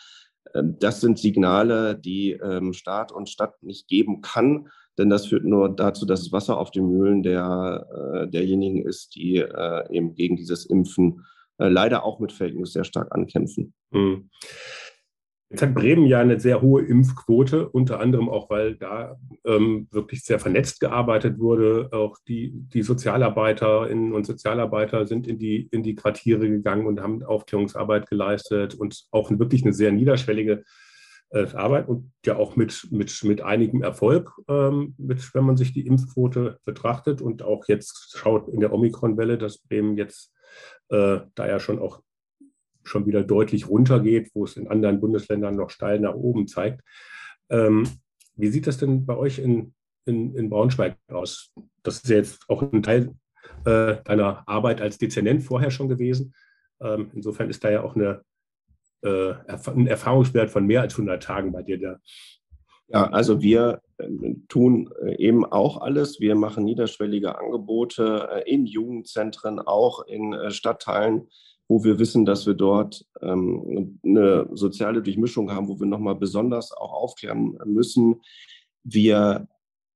Ähm, 0.55 0.77
das 0.79 1.01
sind 1.01 1.19
Signale, 1.19 1.99
die 1.99 2.33
ähm, 2.33 2.73
Staat 2.75 3.11
und 3.11 3.29
Stadt 3.29 3.61
nicht 3.65 3.89
geben 3.89 4.21
kann, 4.21 4.69
denn 4.99 5.11
das 5.11 5.27
führt 5.27 5.45
nur 5.45 5.69
dazu, 5.69 6.07
dass 6.07 6.21
es 6.21 6.31
Wasser 6.33 6.59
auf 6.59 6.71
den 6.71 6.87
Mühlen 6.87 7.25
der, 7.25 7.89
äh, 7.93 8.29
derjenigen 8.29 8.87
ist, 8.87 9.17
die 9.17 9.39
äh, 9.39 9.93
eben 9.93 10.15
gegen 10.15 10.37
dieses 10.37 10.65
Impfen 10.65 11.25
leider 11.61 12.05
auch 12.05 12.21
mit 12.21 12.31
Fake 12.31 12.55
News 12.55 12.73
sehr 12.73 12.85
stark 12.85 13.13
ankämpfen. 13.13 13.75
Mhm. 13.91 14.31
Jetzt 15.51 15.63
hat 15.63 15.75
Bremen 15.75 16.05
ja 16.05 16.21
eine 16.21 16.39
sehr 16.39 16.61
hohe 16.61 16.83
Impfquote, 16.83 17.71
unter 17.71 18.01
anderem 18.01 18.29
auch, 18.29 18.51
weil 18.51 18.77
da 18.77 19.17
ähm, 19.47 19.89
wirklich 19.91 20.23
sehr 20.23 20.39
vernetzt 20.39 20.79
gearbeitet 20.79 21.39
wurde. 21.39 21.89
Auch 21.93 22.19
die, 22.29 22.53
die 22.53 22.83
Sozialarbeiterinnen 22.83 24.13
und 24.13 24.27
Sozialarbeiter 24.27 25.07
sind 25.07 25.27
in 25.27 25.39
die, 25.39 25.67
in 25.71 25.83
die 25.83 25.95
Quartiere 25.95 26.51
gegangen 26.51 26.87
und 26.87 27.01
haben 27.01 27.23
Aufklärungsarbeit 27.23 28.11
geleistet 28.11 28.75
und 28.75 29.07
auch 29.11 29.31
wirklich 29.31 29.65
eine 29.65 29.73
sehr 29.73 29.91
niederschwellige 29.91 30.65
äh, 31.31 31.47
Arbeit 31.55 31.89
und 31.89 32.13
ja 32.27 32.37
auch 32.37 32.57
mit, 32.57 32.89
mit, 32.91 33.25
mit 33.25 33.41
einigem 33.41 33.83
Erfolg, 33.83 34.33
ähm, 34.49 34.95
mit, 34.99 35.35
wenn 35.35 35.45
man 35.45 35.57
sich 35.57 35.73
die 35.73 35.87
Impfquote 35.87 36.59
betrachtet 36.67 37.23
und 37.23 37.43
auch 37.43 37.69
jetzt 37.69 38.17
schaut 38.19 38.49
in 38.49 38.61
der 38.61 38.73
Omikron-Welle, 38.73 39.39
dass 39.39 39.59
Bremen 39.59 39.97
jetzt 39.97 40.31
äh, 40.91 41.21
da 41.35 41.49
ja 41.49 41.59
schon 41.59 41.79
auch 41.79 42.03
schon 42.89 43.07
wieder 43.07 43.23
deutlich 43.23 43.69
runtergeht, 43.69 44.31
wo 44.35 44.45
es 44.45 44.57
in 44.57 44.69
anderen 44.69 45.01
Bundesländern 45.01 45.57
noch 45.57 45.71
steil 45.71 46.01
nach 46.01 46.15
oben 46.15 46.49
zeigt. 46.49 46.83
Ähm, 47.51 47.89
wie 48.37 48.49
sieht 48.49 48.67
das 48.67 48.79
denn 48.79 49.07
bei 49.07 49.17
euch 49.17 49.39
in, 49.39 49.75
in, 50.05 50.35
in 50.35 50.51
Braunschweig 50.51 50.97
aus? 51.09 51.53
Das 51.83 51.97
ist 51.97 52.09
ja 52.09 52.17
jetzt 52.17 52.41
auch 52.49 52.63
ein 52.63 52.83
Teil 52.83 53.15
äh, 53.65 53.97
deiner 54.05 54.43
Arbeit 54.47 54.81
als 54.81 54.99
Dezernent 54.99 55.43
vorher 55.43 55.71
schon 55.71 55.89
gewesen. 55.89 56.35
Ähm, 56.81 57.11
insofern 57.15 57.51
ist 57.51 57.65
da 57.65 57.71
ja 57.71 57.83
auch 57.83 57.97
eine 57.97 58.23
äh, 59.03 59.35
ein 59.67 59.87
Erfahrungswert 59.87 60.51
von 60.51 60.67
mehr 60.67 60.81
als 60.81 60.95
100 60.95 61.23
Tagen 61.23 61.53
bei 61.53 61.63
dir 61.63 61.79
da. 61.79 62.01
Ja, 62.89 63.11
also 63.11 63.43
wir 63.43 63.81
äh, 63.99 64.09
tun 64.49 64.91
äh, 65.05 65.17
eben 65.17 65.45
auch 65.45 65.81
alles. 65.81 66.21
Wir 66.21 66.35
machen 66.35 66.65
niederschwellige 66.65 67.39
Angebote 67.39 68.43
in 68.47 68.67
Jugendzentren, 68.67 69.61
auch 69.61 70.07
in 70.07 70.35
Stadtteilen, 70.51 71.29
wo 71.69 71.85
wir 71.85 71.99
wissen, 71.99 72.25
dass 72.25 72.47
wir 72.47 72.55
dort 72.55 73.05
ähm, 73.21 74.01
eine 74.05 74.49
soziale 74.53 75.03
Durchmischung 75.03 75.53
haben, 75.53 75.69
wo 75.69 75.79
wir 75.79 75.87
nochmal 75.87 76.17
besonders 76.17 76.73
auch 76.73 76.93
aufklären 76.93 77.59
müssen. 77.67 78.23
Wir 78.83 79.47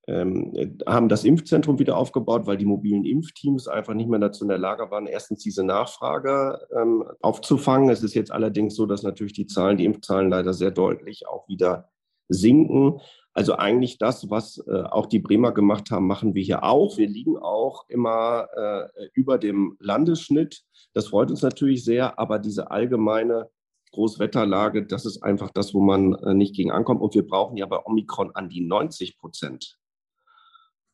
ähm, 0.06 0.52
haben 0.86 1.08
das 1.08 1.24
Impfzentrum 1.24 1.78
wieder 1.78 1.96
aufgebaut, 1.96 2.46
weil 2.46 2.56
die 2.58 2.66
mobilen 2.66 3.04
Impfteams 3.04 3.68
einfach 3.68 3.94
nicht 3.94 4.08
mehr 4.08 4.18
dazu 4.18 4.44
in 4.44 4.48
der 4.48 4.58
Lage 4.58 4.90
waren, 4.90 5.06
erstens 5.06 5.42
diese 5.42 5.64
Nachfrage 5.64 6.60
ähm, 6.76 7.04
aufzufangen. 7.20 7.88
Es 7.88 8.02
ist 8.02 8.14
jetzt 8.14 8.32
allerdings 8.32 8.74
so, 8.74 8.84
dass 8.84 9.02
natürlich 9.02 9.32
die 9.32 9.46
Zahlen, 9.46 9.76
die 9.78 9.84
Impfzahlen 9.84 10.28
leider 10.28 10.52
sehr 10.52 10.72
deutlich 10.72 11.26
auch 11.26 11.48
wieder 11.48 11.88
sinken. 12.28 13.00
Also 13.34 13.56
eigentlich 13.56 13.98
das, 13.98 14.28
was 14.30 14.62
äh, 14.66 14.82
auch 14.82 15.06
die 15.06 15.18
Bremer 15.18 15.52
gemacht 15.52 15.90
haben, 15.90 16.06
machen 16.06 16.34
wir 16.34 16.42
hier 16.42 16.64
auch. 16.64 16.98
Wir 16.98 17.08
liegen 17.08 17.38
auch 17.38 17.88
immer 17.88 18.48
äh, 18.54 19.06
über 19.14 19.38
dem 19.38 19.76
Landesschnitt. 19.80 20.62
Das 20.92 21.08
freut 21.08 21.30
uns 21.30 21.42
natürlich 21.42 21.84
sehr, 21.84 22.18
aber 22.18 22.38
diese 22.38 22.70
allgemeine 22.70 23.48
Großwetterlage, 23.92 24.86
das 24.86 25.06
ist 25.06 25.22
einfach 25.22 25.50
das, 25.50 25.72
wo 25.74 25.80
man 25.80 26.14
äh, 26.14 26.34
nicht 26.34 26.54
gegen 26.54 26.72
ankommt. 26.72 27.00
Und 27.00 27.14
wir 27.14 27.26
brauchen 27.26 27.56
ja 27.56 27.66
bei 27.66 27.78
Omikron 27.84 28.32
an 28.34 28.48
die 28.48 28.60
90 28.62 29.18
Prozent. 29.18 29.78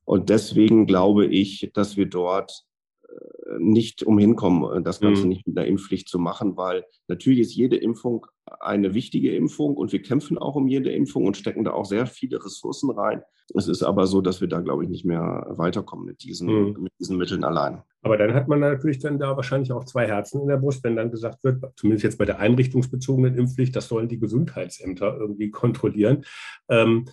Und 0.04 0.30
deswegen 0.30 0.86
glaube 0.86 1.26
ich, 1.26 1.70
dass 1.74 1.96
wir 1.96 2.06
dort 2.06 2.64
äh, 3.02 3.58
nicht 3.58 4.02
umhin 4.02 4.36
kommen, 4.36 4.78
äh, 4.78 4.82
das 4.82 5.00
Ganze 5.00 5.22
mhm. 5.22 5.28
nicht 5.28 5.46
mit 5.46 5.56
einer 5.56 5.66
Impfpflicht 5.66 6.08
zu 6.08 6.18
machen, 6.18 6.56
weil 6.56 6.84
natürlich 7.08 7.40
ist 7.40 7.54
jede 7.54 7.76
Impfung 7.76 8.26
eine 8.61 8.94
wichtige 8.94 9.34
Impfung 9.34 9.76
und 9.76 9.92
wir 9.92 10.02
kämpfen 10.02 10.38
auch 10.38 10.54
um 10.54 10.68
jede 10.68 10.90
Impfung 10.90 11.26
und 11.26 11.37
stecken 11.37 11.64
da 11.64 11.72
auch 11.72 11.84
sehr 11.84 12.06
viele 12.06 12.44
Ressourcen 12.44 12.90
rein. 12.90 13.22
Es 13.54 13.66
ist 13.66 13.82
aber 13.82 14.06
so, 14.06 14.20
dass 14.20 14.40
wir 14.40 14.48
da, 14.48 14.61
glaube 14.61 14.84
ich, 14.84 14.90
nicht 14.90 15.04
mehr 15.04 15.46
weiterkommen 15.50 16.04
mit 16.04 16.22
diesen, 16.22 16.48
mhm. 16.48 16.82
mit 16.82 16.92
diesen 17.00 17.16
Mitteln 17.16 17.44
allein. 17.44 17.82
Aber 18.02 18.16
dann 18.16 18.34
hat 18.34 18.48
man 18.48 18.61
natürlich 18.61 18.98
dann 18.98 19.18
da 19.18 19.37
wahrscheinlich 19.37 19.72
auch 19.72 19.84
zwei 19.84 20.06
Herzen 20.06 20.42
in 20.42 20.48
der 20.48 20.58
Brust, 20.58 20.84
wenn 20.84 20.96
dann 20.96 21.11
gesagt 21.11 21.42
wird, 21.44 21.64
zumindest 21.76 22.04
jetzt 22.04 22.18
bei 22.18 22.26
der 22.26 22.38
einrichtungsbezogenen 22.38 23.37
Impfpflicht, 23.37 23.74
das 23.74 23.88
sollen 23.88 24.08
die 24.08 24.18
Gesundheitsämter 24.18 25.16
irgendwie 25.18 25.50
kontrollieren, 25.50 26.24
ähm, 26.68 27.06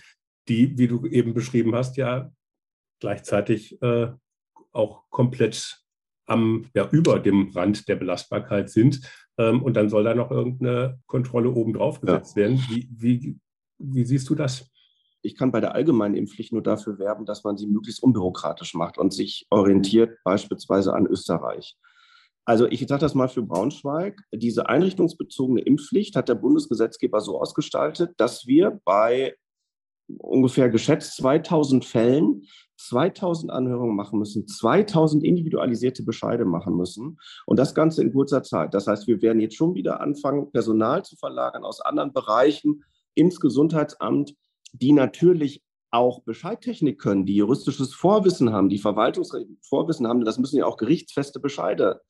die, 0.47 0.77
wie 0.77 0.87
du 0.87 1.05
eben 1.07 1.33
beschrieben 1.33 1.73
hast, 1.73 1.97
ja 1.97 2.31
gleichzeitig 2.99 3.81
äh, 3.81 4.07
auch 4.71 5.03
komplett 5.09 5.81
am, 6.25 6.65
ja, 6.73 6.89
über 6.91 7.19
dem 7.19 7.49
Rand 7.49 7.87
der 7.87 7.95
Belastbarkeit 7.95 8.69
sind. 8.69 9.01
Ähm, 9.37 9.63
und 9.63 9.75
dann 9.75 9.89
soll 9.89 10.03
da 10.03 10.15
noch 10.15 10.31
irgendeine 10.31 10.99
Kontrolle 11.07 11.51
obendrauf 11.51 12.01
gesetzt 12.01 12.35
ja. 12.35 12.43
werden. 12.43 12.57
Wie, 12.69 12.87
wie, 12.91 13.37
wie 13.77 14.05
siehst 14.05 14.29
du 14.29 14.35
das? 14.35 14.69
Ich 15.21 15.35
kann 15.35 15.51
bei 15.51 15.59
der 15.59 15.73
allgemeinen 15.73 16.15
Impfpflicht 16.15 16.53
nur 16.53 16.61
dafür 16.61 16.99
werben, 16.99 17.25
dass 17.25 17.43
man 17.43 17.57
sie 17.57 17.67
möglichst 17.67 18.03
unbürokratisch 18.03 18.75
macht 18.75 18.97
und 18.97 19.11
sich 19.11 19.47
orientiert 19.49 20.19
beispielsweise 20.23 20.93
an 20.93 21.07
Österreich. 21.07 21.75
Also 22.45 22.67
ich 22.67 22.85
sage 22.87 23.01
das 23.01 23.15
mal 23.15 23.27
für 23.27 23.41
Braunschweig. 23.41 24.21
Diese 24.31 24.69
einrichtungsbezogene 24.69 25.61
Impfpflicht 25.61 26.15
hat 26.15 26.29
der 26.29 26.35
Bundesgesetzgeber 26.35 27.19
so 27.19 27.41
ausgestaltet, 27.41 28.11
dass 28.17 28.45
wir 28.45 28.79
bei 28.85 29.35
ungefähr 30.19 30.69
geschätzt 30.69 31.17
2000 31.17 31.83
Fällen 31.83 32.43
2000 32.77 33.51
Anhörungen 33.51 33.95
machen 33.95 34.19
müssen, 34.19 34.47
2000 34.47 35.23
individualisierte 35.23 36.03
Bescheide 36.03 36.45
machen 36.45 36.75
müssen 36.75 37.17
und 37.45 37.57
das 37.57 37.73
Ganze 37.73 38.01
in 38.01 38.13
kurzer 38.13 38.43
Zeit. 38.43 38.73
Das 38.73 38.87
heißt, 38.87 39.07
wir 39.07 39.21
werden 39.21 39.39
jetzt 39.39 39.55
schon 39.55 39.75
wieder 39.75 40.01
anfangen, 40.01 40.51
Personal 40.51 41.03
zu 41.03 41.15
verlagern 41.15 41.63
aus 41.63 41.81
anderen 41.81 42.13
Bereichen 42.13 42.83
ins 43.13 43.39
Gesundheitsamt, 43.39 44.35
die 44.73 44.91
natürlich 44.91 45.63
auch 45.91 46.21
Bescheidtechnik 46.23 46.99
können, 46.99 47.25
die 47.25 47.35
juristisches 47.35 47.93
Vorwissen 47.93 48.51
haben, 48.51 48.69
die 48.69 48.79
Verwaltungsvorwissen 48.79 50.07
haben. 50.07 50.25
Das 50.25 50.37
müssen 50.37 50.57
ja 50.57 50.65
auch 50.65 50.77
gerichtsfeste 50.77 51.39
Bescheide 51.39 52.01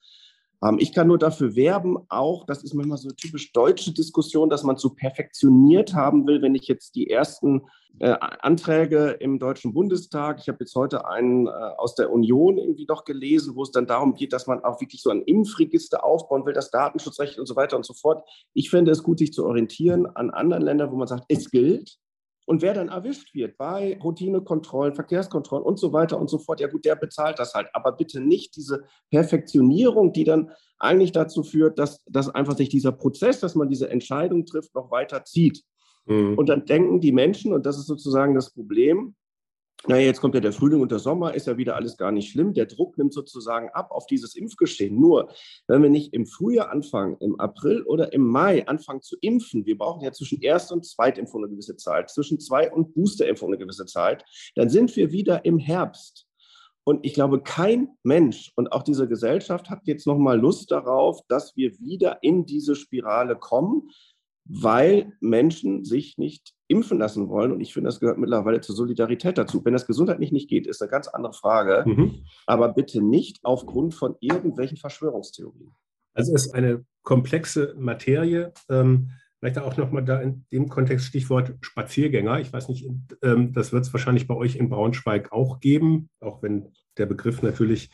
ich 0.77 0.93
kann 0.93 1.07
nur 1.07 1.17
dafür 1.17 1.55
werben, 1.55 1.97
auch, 2.09 2.45
das 2.45 2.63
ist 2.63 2.73
manchmal 2.73 2.97
so 2.97 3.07
eine 3.07 3.15
typisch 3.15 3.51
deutsche 3.51 3.93
Diskussion, 3.93 4.49
dass 4.49 4.63
man 4.63 4.77
so 4.77 4.89
perfektioniert 4.89 5.93
haben 5.93 6.25
will, 6.27 6.41
wenn 6.41 6.55
ich 6.55 6.67
jetzt 6.67 6.95
die 6.95 7.09
ersten 7.09 7.61
äh, 7.99 8.15
Anträge 8.41 9.11
im 9.19 9.39
Deutschen 9.39 9.73
Bundestag, 9.73 10.39
ich 10.39 10.49
habe 10.49 10.57
jetzt 10.61 10.75
heute 10.75 11.07
einen 11.07 11.47
äh, 11.47 11.49
aus 11.49 11.95
der 11.95 12.11
Union 12.11 12.57
irgendwie 12.57 12.85
doch 12.85 13.05
gelesen, 13.05 13.55
wo 13.55 13.63
es 13.63 13.71
dann 13.71 13.87
darum 13.87 14.15
geht, 14.15 14.33
dass 14.33 14.47
man 14.47 14.63
auch 14.63 14.81
wirklich 14.81 15.01
so 15.01 15.11
ein 15.11 15.21
Impfregister 15.21 16.03
aufbauen 16.03 16.45
will, 16.45 16.53
das 16.53 16.71
Datenschutzrecht 16.71 17.39
und 17.39 17.45
so 17.45 17.55
weiter 17.55 17.77
und 17.77 17.85
so 17.85 17.93
fort. 17.93 18.27
Ich 18.53 18.69
fände 18.69 18.91
es 18.91 19.03
gut, 19.03 19.19
sich 19.19 19.31
zu 19.31 19.45
orientieren 19.45 20.07
an 20.07 20.29
anderen 20.29 20.63
Ländern, 20.63 20.91
wo 20.91 20.97
man 20.97 21.07
sagt, 21.07 21.25
es 21.29 21.49
gilt. 21.51 21.97
Und 22.45 22.61
wer 22.61 22.73
dann 22.73 22.89
erwischt 22.89 23.33
wird 23.33 23.57
bei 23.57 23.97
Routinekontrollen, 24.03 24.93
Verkehrskontrollen 24.93 25.65
und 25.65 25.79
so 25.79 25.93
weiter 25.93 26.19
und 26.19 26.29
so 26.29 26.37
fort, 26.37 26.59
ja 26.59 26.67
gut, 26.67 26.85
der 26.85 26.95
bezahlt 26.95 27.39
das 27.39 27.53
halt. 27.53 27.67
Aber 27.73 27.91
bitte 27.91 28.19
nicht 28.21 28.55
diese 28.55 28.83
Perfektionierung, 29.09 30.13
die 30.13 30.23
dann 30.23 30.51
eigentlich 30.77 31.11
dazu 31.11 31.43
führt, 31.43 31.79
dass, 31.79 32.03
dass 32.05 32.29
einfach 32.29 32.55
sich 32.55 32.69
dieser 32.69 32.91
Prozess, 32.91 33.39
dass 33.39 33.55
man 33.55 33.69
diese 33.69 33.89
Entscheidung 33.89 34.45
trifft, 34.45 34.75
noch 34.75 34.91
weiter 34.91 35.25
zieht. 35.25 35.63
Mhm. 36.05 36.37
Und 36.37 36.49
dann 36.49 36.65
denken 36.65 37.01
die 37.01 37.11
Menschen, 37.11 37.51
und 37.53 37.65
das 37.65 37.77
ist 37.77 37.87
sozusagen 37.87 38.35
das 38.35 38.53
Problem, 38.53 39.15
naja, 39.87 40.05
jetzt 40.05 40.21
kommt 40.21 40.35
ja 40.35 40.41
der 40.41 40.53
Frühling 40.53 40.81
und 40.81 40.91
der 40.91 40.99
Sommer, 40.99 41.33
ist 41.33 41.47
ja 41.47 41.57
wieder 41.57 41.75
alles 41.75 41.97
gar 41.97 42.11
nicht 42.11 42.31
schlimm. 42.31 42.53
Der 42.53 42.65
Druck 42.65 42.97
nimmt 42.97 43.13
sozusagen 43.13 43.69
ab 43.69 43.91
auf 43.91 44.07
dieses 44.07 44.35
Impfgeschehen. 44.35 44.99
Nur, 44.99 45.29
wenn 45.67 45.83
wir 45.83 45.89
nicht 45.89 46.13
im 46.13 46.25
Frühjahr 46.25 46.69
anfangen, 46.69 47.17
im 47.19 47.39
April 47.39 47.83
oder 47.83 48.13
im 48.13 48.25
Mai 48.25 48.67
anfangen 48.67 49.01
zu 49.01 49.15
impfen, 49.21 49.65
wir 49.65 49.77
brauchen 49.77 50.03
ja 50.03 50.11
zwischen 50.11 50.41
Erst- 50.41 50.71
und 50.71 50.85
Zweitimpfung 50.85 51.43
eine 51.43 51.51
gewisse 51.51 51.75
Zeit, 51.75 52.09
zwischen 52.09 52.39
Zwei- 52.39 52.71
und 52.71 52.93
Boosterimpfung 52.93 53.49
eine 53.49 53.57
gewisse 53.57 53.85
Zeit, 53.85 54.25
dann 54.55 54.69
sind 54.69 54.95
wir 54.95 55.11
wieder 55.11 55.45
im 55.45 55.59
Herbst. 55.59 56.27
Und 56.87 57.03
ich 57.03 57.15
glaube, 57.15 57.41
kein 57.41 57.89
Mensch 58.03 58.51
und 58.55 58.71
auch 58.71 58.83
diese 58.83 59.07
Gesellschaft 59.07 59.71
hat 59.71 59.81
jetzt 59.85 60.05
nochmal 60.05 60.39
Lust 60.39 60.69
darauf, 60.69 61.19
dass 61.27 61.55
wir 61.55 61.71
wieder 61.79 62.19
in 62.21 62.45
diese 62.45 62.75
Spirale 62.75 63.35
kommen, 63.35 63.89
weil 64.45 65.13
Menschen 65.19 65.83
sich 65.83 66.17
nicht 66.17 66.53
impfen 66.67 66.99
lassen 66.99 67.29
wollen. 67.29 67.51
Und 67.51 67.61
ich 67.61 67.73
finde, 67.73 67.89
das 67.89 67.99
gehört 67.99 68.17
mittlerweile 68.17 68.61
zur 68.61 68.75
Solidarität 68.75 69.37
dazu. 69.37 69.63
Wenn 69.65 69.73
das 69.73 69.87
gesundheitlich 69.87 70.31
nicht 70.31 70.49
geht, 70.49 70.67
ist 70.67 70.81
eine 70.81 70.91
ganz 70.91 71.07
andere 71.07 71.33
Frage. 71.33 71.83
Mhm. 71.85 72.23
Aber 72.45 72.73
bitte 72.73 73.01
nicht 73.01 73.39
aufgrund 73.43 73.95
von 73.95 74.15
irgendwelchen 74.19 74.77
Verschwörungstheorien. 74.77 75.71
Also 76.13 76.33
es 76.33 76.45
ist 76.45 76.53
eine 76.53 76.85
komplexe 77.03 77.75
Materie. 77.77 78.53
Ähm, 78.69 79.11
Vielleicht 79.39 79.59
auch 79.59 79.77
nochmal 79.77 80.03
da 80.03 80.21
in 80.21 80.45
dem 80.51 80.69
Kontext 80.69 81.05
Stichwort 81.05 81.53
Spaziergänger. 81.61 82.39
Ich 82.39 82.51
weiß 82.51 82.67
nicht, 82.69 82.89
ähm, 83.21 83.53
das 83.53 83.73
wird 83.73 83.83
es 83.83 83.93
wahrscheinlich 83.93 84.27
bei 84.27 84.33
euch 84.33 84.55
in 84.55 84.69
Braunschweig 84.69 85.31
auch 85.31 85.59
geben, 85.59 86.09
auch 86.19 86.41
wenn 86.41 86.73
der 86.97 87.05
Begriff 87.05 87.43
natürlich, 87.43 87.91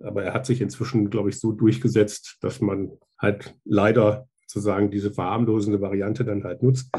aber 0.00 0.24
er 0.24 0.32
hat 0.32 0.46
sich 0.46 0.60
inzwischen, 0.60 1.10
glaube 1.10 1.28
ich, 1.28 1.38
so 1.38 1.52
durchgesetzt, 1.52 2.38
dass 2.40 2.60
man 2.60 2.90
halt 3.18 3.54
leider 3.64 4.29
sozusagen 4.50 4.90
diese 4.90 5.12
verharmlosende 5.12 5.80
Variante 5.80 6.24
dann 6.24 6.44
halt 6.44 6.62
nutzt. 6.62 6.90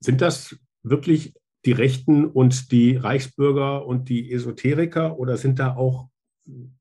Sind 0.00 0.20
das 0.20 0.56
wirklich 0.82 1.34
die 1.64 1.72
Rechten 1.72 2.26
und 2.26 2.70
die 2.70 2.96
Reichsbürger 2.96 3.86
und 3.86 4.08
die 4.08 4.32
Esoteriker 4.32 5.18
oder 5.18 5.36
sind 5.36 5.58
da 5.58 5.74
auch 5.74 6.08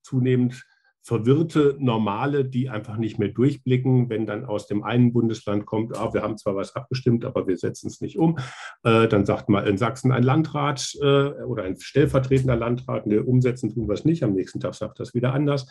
zunehmend 0.03 0.63
verwirrte 1.01 1.75
Normale, 1.79 2.45
die 2.45 2.67
einfach 2.67 2.97
nicht 2.97 3.19
mehr 3.19 3.29
durchblicken, 3.29 4.09
wenn 4.09 4.25
dann 4.25 4.43
aus 4.43 4.65
dem 4.65 4.83
einen 4.83 5.13
Bundesland 5.13 5.67
kommt, 5.67 5.95
ah, 5.95 6.11
wir 6.15 6.23
haben 6.23 6.35
zwar 6.35 6.55
was 6.55 6.75
abgestimmt, 6.75 7.25
aber 7.25 7.47
wir 7.47 7.57
setzen 7.57 7.87
es 7.87 8.01
nicht 8.01 8.17
um. 8.17 8.39
Äh, 8.83 9.07
dann 9.07 9.23
sagt 9.23 9.47
mal 9.47 9.67
in 9.67 9.77
Sachsen 9.77 10.11
ein 10.11 10.23
Landrat 10.23 10.95
äh, 11.01 11.43
oder 11.43 11.63
ein 11.63 11.79
stellvertretender 11.79 12.55
Landrat, 12.55 13.05
ne, 13.05 13.21
umsetzen 13.21 13.71
tun 13.71 13.87
wir 13.87 13.93
es 13.93 14.03
nicht, 14.03 14.23
am 14.23 14.33
nächsten 14.33 14.59
Tag 14.59 14.73
sagt 14.73 14.99
das 14.99 15.13
wieder 15.13 15.31
anders. 15.31 15.67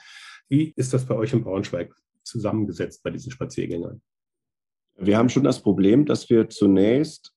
Wie 0.49 0.73
ist 0.77 0.95
das 0.95 1.05
bei 1.05 1.17
euch 1.17 1.33
in 1.33 1.43
Braunschweig 1.43 1.93
zusammengesetzt 2.23 3.03
bei 3.03 3.11
diesen 3.11 3.33
Spaziergängern? 3.33 4.01
Wir 4.97 5.19
haben 5.19 5.29
schon 5.29 5.45
das 5.45 5.61
Problem, 5.61 6.07
dass 6.07 6.31
wir 6.31 6.49
zunächst 6.49 7.33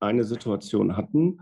eine 0.00 0.24
Situation 0.24 0.96
hatten, 0.96 1.40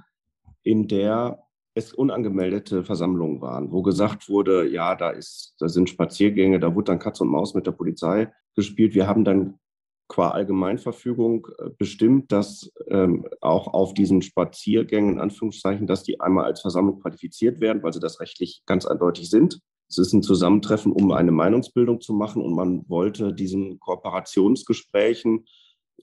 in 0.63 0.89
der 0.89 1.45
es 1.75 1.93
unangemeldete 1.93 2.85
Versammlungen 2.85 3.41
waren, 3.41 3.73
wo 3.73 3.83
gesagt 3.83 4.29
wurde, 4.29 4.69
ja, 4.69 4.95
da, 4.95 5.11
ist, 5.11 5.57
da 5.59 5.69
sind 5.69 5.91
Spaziergänge, 5.91 6.61
da 6.61 6.75
wurde 6.75 6.93
dann 6.93 7.01
Katz 7.01 7.21
und 7.21 7.29
Maus 7.29 7.55
mit 7.55 7.67
der 7.67 7.73
Polizei 7.73 8.33
gespielt. 8.55 8.95
Wir 8.95 9.09
haben 9.09 9.25
dann 9.25 9.59
qua 10.07 10.31
Allgemeinverfügung 10.31 11.49
äh, 11.59 11.71
bestimmt, 11.77 12.31
dass 12.31 12.71
ähm, 12.89 13.27
auch 13.41 13.69
auf 13.69 13.95
diesen 13.95 14.23
Spaziergängen, 14.23 15.15
in 15.15 15.21
Anführungszeichen, 15.21 15.87
dass 15.87 16.05
die 16.05 16.21
einmal 16.21 16.45
als 16.45 16.61
Versammlung 16.61 17.01
qualifiziert 17.01 17.61
werden, 17.61 17.83
weil 17.83 17.93
sie 17.93 18.01
das 18.01 18.21
rechtlich 18.21 18.63
ganz 18.67 18.87
eindeutig 18.87 19.31
sind. 19.31 19.61
Es 19.89 19.99
ist 19.99 20.13
ein 20.13 20.23
Zusammentreffen, 20.23 20.93
um 20.93 21.13
eine 21.13 21.33
Meinungsbildung 21.33 22.01
zu 22.01 22.15
machen 22.15 22.43
und 22.43 22.55
man 22.55 22.89
wollte 22.89 23.33
diesen 23.33 23.79
Kooperationsgesprächen 23.81 25.45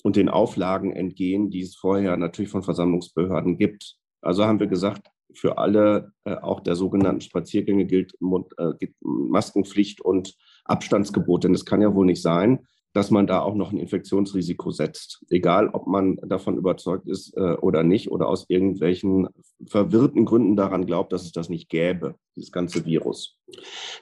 und 0.03 0.15
den 0.15 0.29
Auflagen 0.29 0.93
entgehen, 0.93 1.49
die 1.49 1.61
es 1.61 1.75
vorher 1.75 2.15
natürlich 2.17 2.51
von 2.51 2.63
Versammlungsbehörden 2.63 3.57
gibt. 3.57 3.97
Also 4.21 4.45
haben 4.45 4.59
wir 4.59 4.67
gesagt, 4.67 5.07
für 5.33 5.57
alle, 5.57 6.11
äh, 6.25 6.35
auch 6.35 6.59
der 6.59 6.75
sogenannten 6.75 7.21
Spaziergänge 7.21 7.85
gilt, 7.85 8.13
äh, 8.57 8.87
Maskenpflicht 9.01 10.01
und 10.01 10.35
Abstandsgebot. 10.65 11.43
Denn 11.43 11.53
es 11.53 11.65
kann 11.65 11.81
ja 11.81 11.93
wohl 11.93 12.05
nicht 12.05 12.21
sein, 12.21 12.67
dass 12.93 13.09
man 13.09 13.25
da 13.25 13.41
auch 13.41 13.55
noch 13.55 13.71
ein 13.71 13.77
Infektionsrisiko 13.77 14.71
setzt. 14.71 15.23
Egal, 15.29 15.69
ob 15.69 15.87
man 15.87 16.17
davon 16.17 16.57
überzeugt 16.57 17.07
ist 17.07 17.35
äh, 17.37 17.53
oder 17.61 17.83
nicht 17.83 18.11
oder 18.11 18.27
aus 18.27 18.45
irgendwelchen 18.49 19.29
verwirrten 19.65 20.25
Gründen 20.25 20.55
daran 20.55 20.85
glaubt, 20.85 21.13
dass 21.13 21.23
es 21.23 21.31
das 21.31 21.49
nicht 21.49 21.69
gäbe, 21.69 22.15
dieses 22.35 22.51
ganze 22.51 22.85
Virus. 22.85 23.37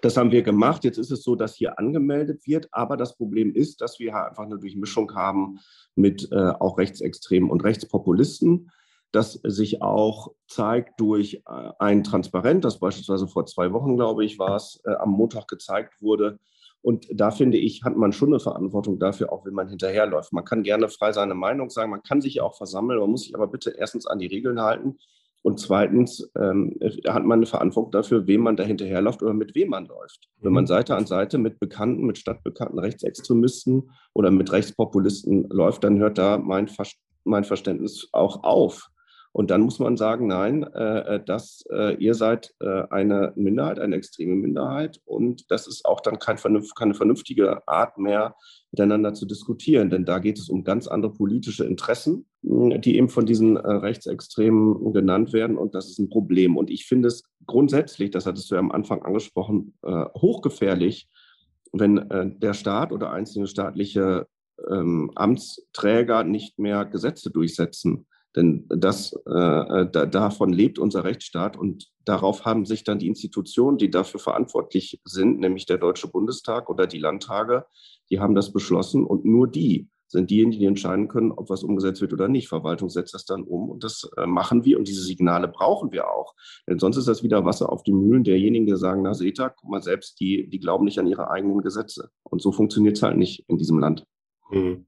Das 0.02 0.18
haben 0.18 0.32
wir 0.32 0.42
gemacht. 0.42 0.84
Jetzt 0.84 0.98
ist 0.98 1.12
es 1.12 1.24
so, 1.24 1.36
dass 1.36 1.56
hier 1.56 1.78
angemeldet 1.78 2.48
wird. 2.48 2.68
Aber 2.72 2.98
das 2.98 3.16
Problem 3.16 3.54
ist, 3.54 3.82
dass 3.82 4.00
wir 4.00 4.16
einfach 4.16 4.44
eine 4.44 4.58
Durchmischung 4.58 5.14
haben 5.14 5.60
mit 5.96 6.28
äh, 6.32 6.52
auch 6.60 6.78
Rechtsextremen 6.78 7.50
und 7.50 7.64
Rechtspopulisten 7.64 8.72
das 9.12 9.34
sich 9.44 9.82
auch 9.82 10.34
zeigt 10.48 11.00
durch 11.00 11.42
äh, 11.48 11.72
ein 11.80 12.04
Transparent, 12.04 12.64
das 12.64 12.80
beispielsweise 12.80 13.28
vor 13.28 13.46
zwei 13.46 13.74
Wochen, 13.74 13.96
glaube 13.96 14.24
ich, 14.24 14.38
war 14.38 14.56
es, 14.56 14.82
äh, 14.86 14.94
am 14.94 15.12
Montag 15.12 15.48
gezeigt 15.48 16.02
wurde. 16.02 16.40
Und 16.82 17.08
da 17.14 17.32
finde 17.32 17.58
ich, 17.58 17.84
hat 17.84 17.98
man 17.98 18.14
schon 18.14 18.30
eine 18.30 18.40
Verantwortung 18.40 19.00
dafür, 19.00 19.34
auch 19.34 19.46
wenn 19.46 19.54
man 19.54 19.68
hinterherläuft. 19.68 20.32
Man 20.32 20.46
kann 20.46 20.64
gerne 20.64 20.88
frei 20.88 21.12
seine 21.12 21.36
Meinung 21.36 21.70
sagen, 21.70 21.92
man 21.92 22.04
kann 22.04 22.22
sich 22.22 22.36
ja 22.36 22.44
auch 22.44 22.56
versammeln, 22.56 23.00
man 23.00 23.10
muss 23.10 23.24
sich 23.24 23.36
aber 23.36 23.48
bitte 23.48 23.76
erstens 23.78 24.08
an 24.08 24.20
die 24.20 24.28
Regeln 24.28 24.62
halten 24.62 24.98
und 25.42 25.60
zweitens 25.60 26.30
ähm, 26.38 26.78
hat 27.08 27.24
man 27.24 27.40
eine 27.40 27.46
Verantwortung 27.46 27.92
dafür, 27.92 28.28
wem 28.28 28.42
man 28.42 28.58
da 28.58 28.64
hinterherläuft 28.64 29.24
oder 29.24 29.34
mit 29.34 29.56
wem 29.56 29.70
man 29.70 29.86
läuft. 29.86 30.28
Wenn 30.42 30.52
man 30.52 30.66
mhm. 30.66 30.68
Seite 30.68 30.96
an 30.96 31.06
Seite 31.06 31.38
mit 31.38 31.60
bekannten, 31.60 32.06
mit 32.06 32.18
stadtbekannten 32.18 32.80
Rechtsextremisten 32.80 33.92
oder 34.14 34.32
mit 34.32 34.52
Rechtspopulisten 34.52 35.48
läuft, 35.50 35.84
dann 35.84 36.00
hört 36.00 36.18
da 36.18 36.38
mein, 36.38 36.70
mein 37.24 37.46
Verständnis 37.46 38.10
auch 38.12 38.44
auf. 38.44 38.90
Und 39.32 39.52
dann 39.52 39.62
muss 39.62 39.80
man 39.80 39.96
sagen, 39.96 40.28
nein, 40.28 40.64
äh, 40.64 41.16
äh, 41.16 41.24
das, 41.24 41.64
äh, 41.72 41.96
ihr 41.96 42.16
seid 42.16 42.54
äh, 42.60 42.84
eine 42.90 43.32
Minderheit, 43.36 43.80
eine 43.80 43.96
extreme 43.96 44.36
Minderheit. 44.36 45.00
Und 45.06 45.52
das 45.52 45.68
ist 45.68 45.86
auch 45.86 46.02
dann 46.02 46.18
kein 46.18 46.38
vernünft, 46.38 46.76
keine 46.76 46.96
vernünftige 46.96 47.68
Art 47.68 47.98
mehr, 48.00 48.36
miteinander 48.72 49.14
zu 49.14 49.26
diskutieren. 49.26 49.92
Denn 49.92 50.06
da 50.06 50.20
geht 50.20 50.40
es 50.40 50.50
um 50.50 50.64
ganz 50.64 50.88
andere 50.88 51.14
politische 51.14 51.64
Interessen, 51.64 52.26
die 52.42 52.98
eben 52.98 53.10
von 53.10 53.26
diesen 53.26 53.58
äh, 53.58 53.72
Rechtsextremen 53.72 54.94
genannt 54.94 55.32
werden. 55.32 55.58
Und 55.58 55.76
das 55.76 55.90
ist 55.90 56.00
ein 56.00 56.10
Problem. 56.10 56.58
Und 56.58 56.72
ich 56.72 56.86
finde 56.86 57.08
es 57.10 57.24
grundsätzlich, 57.46 58.10
das 58.10 58.26
hattest 58.26 58.50
du 58.50 58.56
ja 58.56 58.60
am 58.60 58.72
Anfang 58.72 59.04
angesprochen, 59.04 59.76
äh, 59.84 60.06
hochgefährlich, 60.18 61.08
wenn 61.72 62.36
der 62.42 62.54
Staat 62.56 62.92
oder 62.92 63.12
einzelne 63.12 63.46
staatliche 63.46 64.26
ähm, 64.72 65.12
Amtsträger 65.14 66.24
nicht 66.24 66.58
mehr 66.58 66.84
Gesetze 66.84 67.30
durchsetzen. 67.30 68.08
Denn 68.36 68.66
das, 68.70 69.14
äh, 69.14 69.88
da, 69.92 70.06
davon 70.06 70.54
lebt 70.54 70.78
unser 70.78 71.04
Rechtsstaat 71.04 71.58
und 71.58 71.90
darauf 72.06 72.46
haben 72.46 72.66
sich 72.66 72.84
dann 72.84 73.00
die 73.00 73.08
Institutionen, 73.08 73.78
die 73.78 73.90
dafür 73.90 74.20
verantwortlich 74.20 75.02
sind, 75.04 75.40
nämlich 75.40 75.66
der 75.66 75.78
Deutsche 75.78 76.08
Bundestag 76.08 76.70
oder 76.70 76.86
die 76.86 77.00
Landtage, 77.00 77.66
die 78.12 78.20
haben 78.20 78.36
das 78.36 78.54
beschlossen 78.54 79.04
und 79.04 79.26
nur 79.26 79.48
die 79.48 79.90
sind 80.10 80.32
diejenigen, 80.32 80.60
die 80.60 80.66
entscheiden 80.66 81.08
können, 81.08 81.32
ob 81.32 81.50
was 81.50 81.64
umgesetzt 81.64 82.02
wird 82.02 82.14
oder 82.14 82.28
nicht. 82.28 82.48
Verwaltung 82.48 82.90
setzt 82.90 83.14
das 83.14 83.26
dann 83.26 83.44
um 83.44 83.70
und 83.70 83.84
das 83.84 84.10
äh, 84.18 84.26
machen 84.26 84.66
wir 84.66 84.80
und 84.80 84.88
diese 84.88 85.04
Signale 85.04 85.48
brauchen 85.48 85.92
wir 85.92 86.10
auch. 86.10 86.34
Denn 86.68 86.80
sonst 86.80 86.98
ist 86.98 87.08
das 87.08 87.22
wieder 87.22 87.46
Wasser 87.46 87.72
auf 87.72 87.84
die 87.84 87.94
Mühlen 87.94 88.24
derjenigen, 88.24 88.66
die 88.66 88.76
sagen, 88.76 89.04
na 89.04 89.14
seht 89.14 89.40
ihr, 89.40 89.50
guck 89.56 89.70
mal 89.70 89.84
selbst, 89.84 90.20
die, 90.20 90.50
die 90.50 90.60
glauben 90.60 90.86
nicht 90.86 91.00
an 91.00 91.06
ihre 91.06 91.30
eigenen 91.30 91.62
Gesetze. 91.62 92.10
Und 92.24 92.42
so 92.42 92.52
funktioniert 92.52 92.98
es 92.98 93.04
halt 93.04 93.18
nicht 93.18 93.46
in 93.48 93.58
diesem 93.58 93.78
Land. 93.78 94.06
Mhm. 94.50 94.88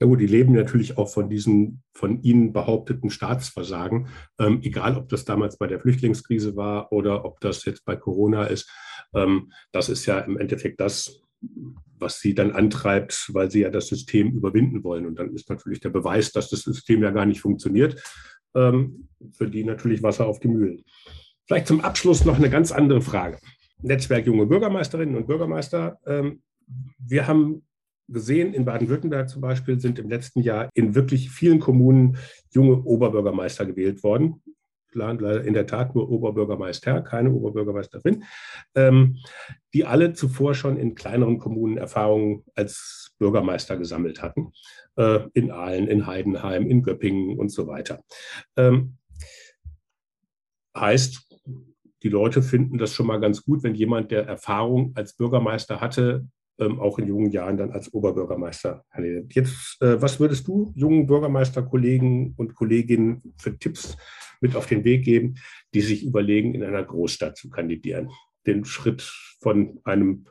Ja 0.00 0.06
gut, 0.06 0.20
die 0.20 0.26
leben 0.26 0.54
natürlich 0.54 0.96
auch 0.96 1.10
von 1.10 1.28
diesen 1.28 1.82
von 1.94 2.22
ihnen 2.22 2.54
behaupteten 2.54 3.10
Staatsversagen, 3.10 4.08
ähm, 4.38 4.60
egal 4.62 4.96
ob 4.96 5.10
das 5.10 5.26
damals 5.26 5.58
bei 5.58 5.66
der 5.66 5.78
Flüchtlingskrise 5.78 6.56
war 6.56 6.90
oder 6.90 7.26
ob 7.26 7.40
das 7.40 7.66
jetzt 7.66 7.84
bei 7.84 7.96
Corona 7.96 8.44
ist. 8.44 8.70
Ähm, 9.14 9.52
das 9.72 9.90
ist 9.90 10.06
ja 10.06 10.20
im 10.20 10.38
Endeffekt 10.38 10.80
das, 10.80 11.20
was 11.98 12.20
sie 12.20 12.34
dann 12.34 12.52
antreibt, 12.52 13.28
weil 13.34 13.50
sie 13.50 13.60
ja 13.60 13.70
das 13.70 13.88
System 13.88 14.32
überwinden 14.32 14.82
wollen. 14.84 15.06
Und 15.06 15.18
dann 15.18 15.34
ist 15.34 15.50
natürlich 15.50 15.80
der 15.80 15.90
Beweis, 15.90 16.32
dass 16.32 16.48
das 16.48 16.62
System 16.62 17.02
ja 17.02 17.10
gar 17.10 17.26
nicht 17.26 17.42
funktioniert, 17.42 18.02
ähm, 18.54 19.08
für 19.32 19.48
die 19.48 19.64
natürlich 19.64 20.02
Wasser 20.02 20.26
auf 20.26 20.40
die 20.40 20.48
Mühlen. 20.48 20.82
Vielleicht 21.46 21.66
zum 21.66 21.80
Abschluss 21.80 22.24
noch 22.24 22.38
eine 22.38 22.48
ganz 22.48 22.72
andere 22.72 23.02
Frage. 23.02 23.38
Netzwerk 23.82 24.26
junge 24.26 24.46
Bürgermeisterinnen 24.46 25.16
und 25.16 25.26
Bürgermeister. 25.26 25.98
Ähm, 26.06 26.42
wir 26.98 27.26
haben 27.26 27.66
gesehen, 28.12 28.54
in 28.54 28.64
Baden-Württemberg 28.64 29.28
zum 29.28 29.40
Beispiel 29.40 29.80
sind 29.80 29.98
im 29.98 30.08
letzten 30.08 30.40
Jahr 30.40 30.68
in 30.74 30.94
wirklich 30.94 31.30
vielen 31.30 31.60
Kommunen 31.60 32.16
junge 32.50 32.82
Oberbürgermeister 32.82 33.66
gewählt 33.66 34.02
worden. 34.02 34.42
In 34.92 35.54
der 35.54 35.68
Tat 35.68 35.94
nur 35.94 36.10
Oberbürgermeister, 36.10 37.02
keine 37.02 37.30
Oberbürgermeisterin, 37.30 38.24
ähm, 38.74 39.18
die 39.72 39.84
alle 39.84 40.14
zuvor 40.14 40.54
schon 40.54 40.76
in 40.76 40.96
kleineren 40.96 41.38
Kommunen 41.38 41.76
Erfahrungen 41.76 42.42
als 42.56 43.14
Bürgermeister 43.20 43.76
gesammelt 43.76 44.20
hatten. 44.20 44.52
Äh, 44.96 45.20
in 45.34 45.52
Aalen, 45.52 45.86
in 45.86 46.06
Heidenheim, 46.06 46.66
in 46.66 46.82
Göppingen 46.82 47.38
und 47.38 47.50
so 47.50 47.68
weiter. 47.68 48.02
Ähm, 48.56 48.96
heißt, 50.76 51.38
die 52.02 52.08
Leute 52.08 52.42
finden 52.42 52.76
das 52.76 52.92
schon 52.92 53.06
mal 53.06 53.20
ganz 53.20 53.44
gut, 53.44 53.62
wenn 53.62 53.74
jemand, 53.74 54.10
der 54.10 54.26
Erfahrung 54.26 54.92
als 54.96 55.14
Bürgermeister 55.14 55.80
hatte, 55.80 56.26
auch 56.60 56.98
in 56.98 57.06
jungen 57.06 57.30
Jahren 57.30 57.56
dann 57.56 57.72
als 57.72 57.92
Oberbürgermeister 57.92 58.84
erlebt. 58.90 59.34
Jetzt, 59.34 59.80
äh, 59.80 60.00
was 60.00 60.20
würdest 60.20 60.46
du 60.46 60.72
jungen 60.74 61.06
Bürgermeisterkollegen 61.06 62.34
und 62.36 62.54
Kolleginnen 62.54 63.34
für 63.36 63.58
Tipps 63.58 63.96
mit 64.40 64.56
auf 64.56 64.66
den 64.66 64.84
Weg 64.84 65.04
geben, 65.04 65.36
die 65.74 65.80
sich 65.80 66.04
überlegen, 66.04 66.54
in 66.54 66.62
einer 66.62 66.84
Großstadt 66.84 67.36
zu 67.36 67.50
kandidieren? 67.50 68.10
Den 68.46 68.64
Schritt 68.64 69.02
von 69.40 69.80
einem 69.84 70.26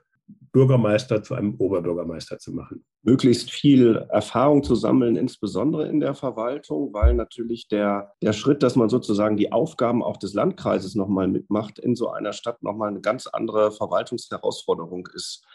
Bürgermeister 0.51 1.21
zu 1.23 1.35
einem 1.35 1.55
Oberbürgermeister 1.55 2.39
zu 2.39 2.51
machen. 2.51 2.83
Möglichst 3.03 3.51
viel 3.51 3.95
Erfahrung 4.09 4.63
zu 4.63 4.75
sammeln, 4.75 5.15
insbesondere 5.15 5.87
in 5.87 5.99
der 5.99 6.15
Verwaltung, 6.15 6.93
weil 6.93 7.13
natürlich 7.13 7.67
der, 7.67 8.13
der 8.21 8.33
Schritt, 8.33 8.63
dass 8.63 8.75
man 8.75 8.89
sozusagen 8.89 9.37
die 9.37 9.51
Aufgaben 9.51 10.03
auch 10.03 10.17
des 10.17 10.33
Landkreises 10.33 10.95
nochmal 10.95 11.27
mitmacht, 11.27 11.79
in 11.79 11.95
so 11.95 12.09
einer 12.09 12.33
Stadt 12.33 12.61
nochmal 12.63 12.89
eine 12.89 13.01
ganz 13.01 13.27
andere 13.27 13.71
Verwaltungsherausforderung 13.71 15.07
ist. 15.13 15.45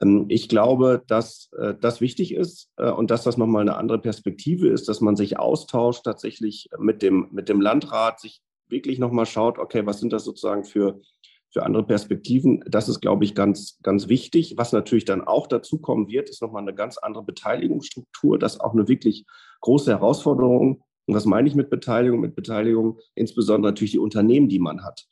Ähm, 0.00 0.26
ich 0.28 0.48
glaube, 0.48 1.02
dass 1.06 1.50
äh, 1.58 1.74
das 1.80 2.00
wichtig 2.00 2.34
ist 2.34 2.70
äh, 2.76 2.90
und 2.90 3.10
dass 3.10 3.24
das 3.24 3.36
nochmal 3.36 3.62
eine 3.62 3.76
andere 3.76 3.98
Perspektive 3.98 4.68
ist, 4.68 4.88
dass 4.88 5.00
man 5.00 5.16
sich 5.16 5.38
austauscht 5.38 6.04
tatsächlich 6.04 6.68
mit 6.78 7.02
dem, 7.02 7.28
mit 7.32 7.48
dem 7.48 7.60
Landrat, 7.60 8.20
sich 8.20 8.42
wirklich 8.68 8.98
nochmal 8.98 9.26
schaut, 9.26 9.58
okay, 9.58 9.84
was 9.86 10.00
sind 10.00 10.12
das 10.12 10.24
sozusagen 10.24 10.64
für, 10.64 11.00
für 11.52 11.64
andere 11.64 11.84
Perspektiven. 11.84 12.62
Das 12.66 12.88
ist, 12.88 13.00
glaube 13.00 13.24
ich, 13.24 13.34
ganz, 13.34 13.78
ganz 13.82 14.08
wichtig. 14.08 14.54
Was 14.56 14.72
natürlich 14.72 15.04
dann 15.04 15.26
auch 15.26 15.46
dazu 15.46 15.78
kommen 15.78 16.08
wird, 16.08 16.30
ist 16.30 16.42
nochmal 16.42 16.62
eine 16.62 16.74
ganz 16.74 16.96
andere 16.96 17.24
Beteiligungsstruktur. 17.24 18.38
Das 18.38 18.54
ist 18.54 18.60
auch 18.60 18.72
eine 18.72 18.88
wirklich 18.88 19.26
große 19.60 19.90
Herausforderung. 19.90 20.84
Und 21.06 21.14
was 21.14 21.24
meine 21.24 21.48
ich 21.48 21.56
mit 21.56 21.70
Beteiligung? 21.70 22.20
Mit 22.20 22.36
Beteiligung 22.36 22.98
insbesondere 23.16 23.72
natürlich 23.72 23.92
die 23.92 23.98
Unternehmen, 23.98 24.48
die 24.48 24.60
man 24.60 24.84
hat. 24.84 25.06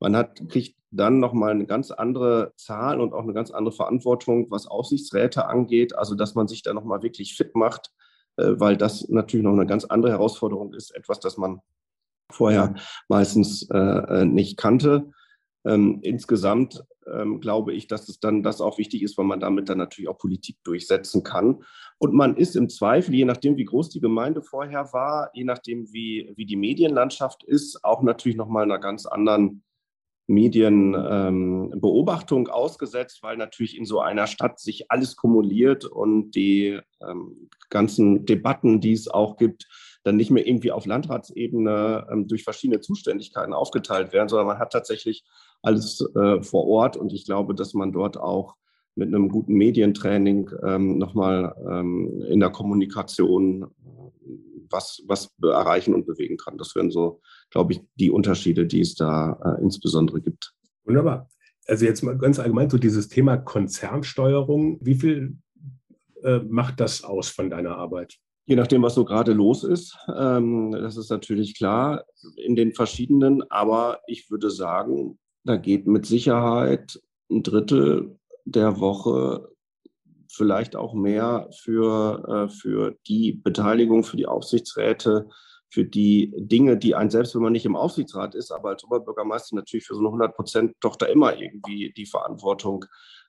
Man 0.00 0.16
hat, 0.16 0.48
kriegt 0.48 0.76
dann 0.92 1.18
nochmal 1.18 1.52
eine 1.52 1.66
ganz 1.66 1.90
andere 1.90 2.52
Zahl 2.56 3.00
und 3.00 3.12
auch 3.12 3.22
eine 3.22 3.32
ganz 3.32 3.50
andere 3.50 3.74
Verantwortung, 3.74 4.50
was 4.50 4.66
Aufsichtsräte 4.66 5.46
angeht. 5.46 5.96
Also, 5.96 6.14
dass 6.14 6.34
man 6.34 6.48
sich 6.48 6.62
da 6.62 6.74
nochmal 6.74 7.02
wirklich 7.02 7.34
fit 7.34 7.56
macht, 7.56 7.90
äh, 8.36 8.52
weil 8.56 8.76
das 8.76 9.08
natürlich 9.08 9.44
noch 9.44 9.52
eine 9.52 9.66
ganz 9.66 9.84
andere 9.84 10.12
Herausforderung 10.12 10.74
ist. 10.74 10.94
Etwas, 10.94 11.20
das 11.20 11.36
man 11.36 11.60
vorher 12.30 12.74
meistens 13.08 13.68
äh, 13.70 13.76
äh 13.76 14.24
nicht 14.24 14.56
kannte. 14.56 15.10
Ähm, 15.64 16.00
insgesamt 16.02 16.84
ähm, 17.06 17.40
glaube 17.40 17.72
ich, 17.72 17.86
dass 17.86 18.08
es 18.08 18.20
dann 18.20 18.42
das 18.42 18.60
auch 18.60 18.78
wichtig 18.78 19.02
ist, 19.02 19.16
weil 19.18 19.24
man 19.24 19.40
damit 19.40 19.68
dann 19.68 19.78
natürlich 19.78 20.08
auch 20.08 20.18
Politik 20.18 20.56
durchsetzen 20.64 21.22
kann. 21.22 21.64
Und 21.98 22.14
man 22.14 22.36
ist 22.36 22.56
im 22.56 22.68
Zweifel, 22.68 23.14
je 23.14 23.24
nachdem, 23.24 23.56
wie 23.56 23.64
groß 23.64 23.90
die 23.90 24.00
Gemeinde 24.00 24.42
vorher 24.42 24.92
war, 24.92 25.30
je 25.34 25.44
nachdem, 25.44 25.92
wie, 25.92 26.32
wie 26.36 26.46
die 26.46 26.56
Medienlandschaft 26.56 27.44
ist, 27.44 27.84
auch 27.84 28.02
natürlich 28.02 28.36
nochmal 28.36 28.64
einer 28.64 28.78
ganz 28.78 29.06
anderen 29.06 29.62
Medienbeobachtung 30.26 32.46
ähm, 32.46 32.52
ausgesetzt, 32.52 33.22
weil 33.22 33.36
natürlich 33.36 33.76
in 33.76 33.84
so 33.84 34.00
einer 34.00 34.26
Stadt 34.26 34.58
sich 34.60 34.90
alles 34.90 35.16
kumuliert 35.16 35.84
und 35.84 36.30
die 36.32 36.80
ähm, 37.06 37.50
ganzen 37.70 38.24
Debatten, 38.24 38.80
die 38.80 38.92
es 38.92 39.08
auch 39.08 39.36
gibt, 39.36 39.66
dann 40.04 40.16
nicht 40.16 40.30
mehr 40.30 40.46
irgendwie 40.46 40.72
auf 40.72 40.86
Landratsebene 40.86 42.06
ähm, 42.10 42.28
durch 42.28 42.44
verschiedene 42.44 42.80
Zuständigkeiten 42.80 43.52
aufgeteilt 43.52 44.12
werden, 44.12 44.28
sondern 44.28 44.48
man 44.48 44.58
hat 44.58 44.72
tatsächlich 44.72 45.24
alles 45.62 46.04
äh, 46.16 46.42
vor 46.42 46.66
Ort. 46.66 46.96
Und 46.96 47.12
ich 47.12 47.24
glaube, 47.24 47.54
dass 47.54 47.74
man 47.74 47.92
dort 47.92 48.16
auch 48.16 48.56
mit 48.94 49.08
einem 49.08 49.28
guten 49.28 49.54
Medientraining 49.54 50.50
ähm, 50.64 50.98
nochmal 50.98 51.54
ähm, 51.68 52.22
in 52.28 52.40
der 52.40 52.50
Kommunikation 52.50 53.66
was, 54.72 55.02
was 55.06 55.30
erreichen 55.42 55.94
und 55.94 56.06
bewegen 56.06 56.36
kann. 56.36 56.58
Das 56.58 56.74
wären 56.74 56.90
so, 56.90 57.20
glaube 57.50 57.74
ich, 57.74 57.80
die 57.96 58.10
Unterschiede, 58.10 58.66
die 58.66 58.80
es 58.80 58.94
da 58.94 59.38
äh, 59.44 59.62
insbesondere 59.62 60.20
gibt. 60.20 60.52
Wunderbar. 60.84 61.28
Also 61.66 61.84
jetzt 61.84 62.02
mal 62.02 62.18
ganz 62.18 62.38
allgemein 62.38 62.70
so 62.70 62.78
dieses 62.78 63.08
Thema 63.08 63.36
Konzernsteuerung. 63.36 64.78
Wie 64.80 64.94
viel 64.94 65.36
äh, 66.22 66.38
macht 66.38 66.80
das 66.80 67.04
aus 67.04 67.28
von 67.28 67.50
deiner 67.50 67.76
Arbeit? 67.76 68.16
Je 68.46 68.56
nachdem, 68.56 68.82
was 68.82 68.94
so 68.94 69.04
gerade 69.04 69.32
los 69.32 69.62
ist. 69.62 69.96
Ähm, 70.12 70.72
das 70.72 70.96
ist 70.96 71.10
natürlich 71.10 71.56
klar 71.56 72.04
in 72.36 72.56
den 72.56 72.72
verschiedenen. 72.72 73.48
Aber 73.50 74.00
ich 74.06 74.30
würde 74.30 74.50
sagen, 74.50 75.18
da 75.44 75.56
geht 75.56 75.86
mit 75.86 76.06
Sicherheit 76.06 77.00
ein 77.30 77.42
Drittel 77.42 78.18
der 78.44 78.80
Woche, 78.80 79.51
vielleicht 80.32 80.76
auch 80.76 80.94
mehr 80.94 81.48
für, 81.62 82.48
äh, 82.48 82.48
für 82.48 82.96
die 83.06 83.32
Beteiligung, 83.32 84.02
für 84.04 84.16
die 84.16 84.26
Aufsichtsräte, 84.26 85.28
für 85.68 85.84
die 85.84 86.32
Dinge, 86.36 86.76
die 86.76 86.94
ein 86.94 87.10
selbst, 87.10 87.34
wenn 87.34 87.42
man 87.42 87.52
nicht 87.52 87.64
im 87.64 87.76
Aufsichtsrat 87.76 88.34
ist, 88.34 88.50
aber 88.50 88.70
als 88.70 88.84
Oberbürgermeister 88.84 89.56
natürlich 89.56 89.86
für 89.86 89.94
so 89.94 90.00
eine 90.00 90.08
100 90.08 90.34
Prozent 90.34 90.80
Tochter 90.80 91.08
immer 91.08 91.38
irgendwie 91.38 91.92
die 91.96 92.06
Verantwortung 92.06 92.84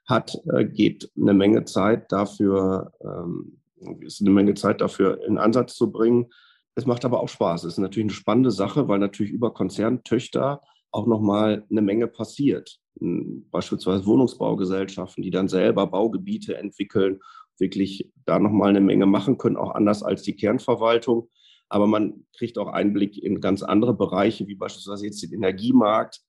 hat, 0.06 0.38
äh, 0.54 0.66
geht 0.66 1.12
eine 1.16 1.34
Menge 1.34 1.66
Zeit 1.66 2.12
dafür, 2.12 2.92
ähm, 3.02 3.62
ist 4.02 4.22
eine 4.22 4.32
Menge 4.32 4.54
Zeit 4.56 4.82
dafür 4.82 5.24
in 5.26 5.38
Ansatz 5.38 5.76
zu 5.76 5.92
bringen. 5.92 6.32
Es 6.76 6.86
macht 6.86 7.06
aber 7.06 7.22
auch 7.22 7.30
Spaß. 7.30 7.64
Es 7.64 7.74
ist 7.74 7.80
natürlich 7.80 8.06
eine 8.06 8.14
spannende 8.14 8.52
Sache, 8.52 8.88
weil 8.88 9.00
natürlich 9.00 9.32
über 9.32 9.54
Konzerntöchter 9.54 10.62
auch 10.92 11.06
nochmal 11.06 11.66
eine 11.70 11.82
Menge 11.82 12.08
passiert. 12.08 12.80
Hm, 13.00 13.48
beispielsweise 13.50 14.06
Wohnungsbaugesellschaften, 14.06 15.24
die 15.24 15.32
dann 15.32 15.48
selber 15.48 15.88
Baugebiete 15.88 16.58
entwickeln, 16.58 17.20
wirklich 17.58 18.12
da 18.26 18.40
nochmal 18.40 18.70
eine 18.70 18.82
Menge 18.82 19.06
machen 19.06 19.38
können, 19.38 19.58
auch 19.58 19.72
anders 19.72 20.04
als 20.04 20.24
die 20.24 20.36
Kernverwaltung. 20.36 21.30
Aber 21.70 21.88
man 21.88 22.26
kriegt 22.38 22.58
auch 22.58 22.68
Einblick 22.68 23.18
in 23.18 23.42
ganz 23.42 23.64
andere 23.64 23.94
Bereiche, 23.94 24.48
wie 24.48 24.56
beispielsweise 24.56 25.06
jetzt 25.06 25.24
den 25.24 25.34
Energiemarkt, 25.34 26.22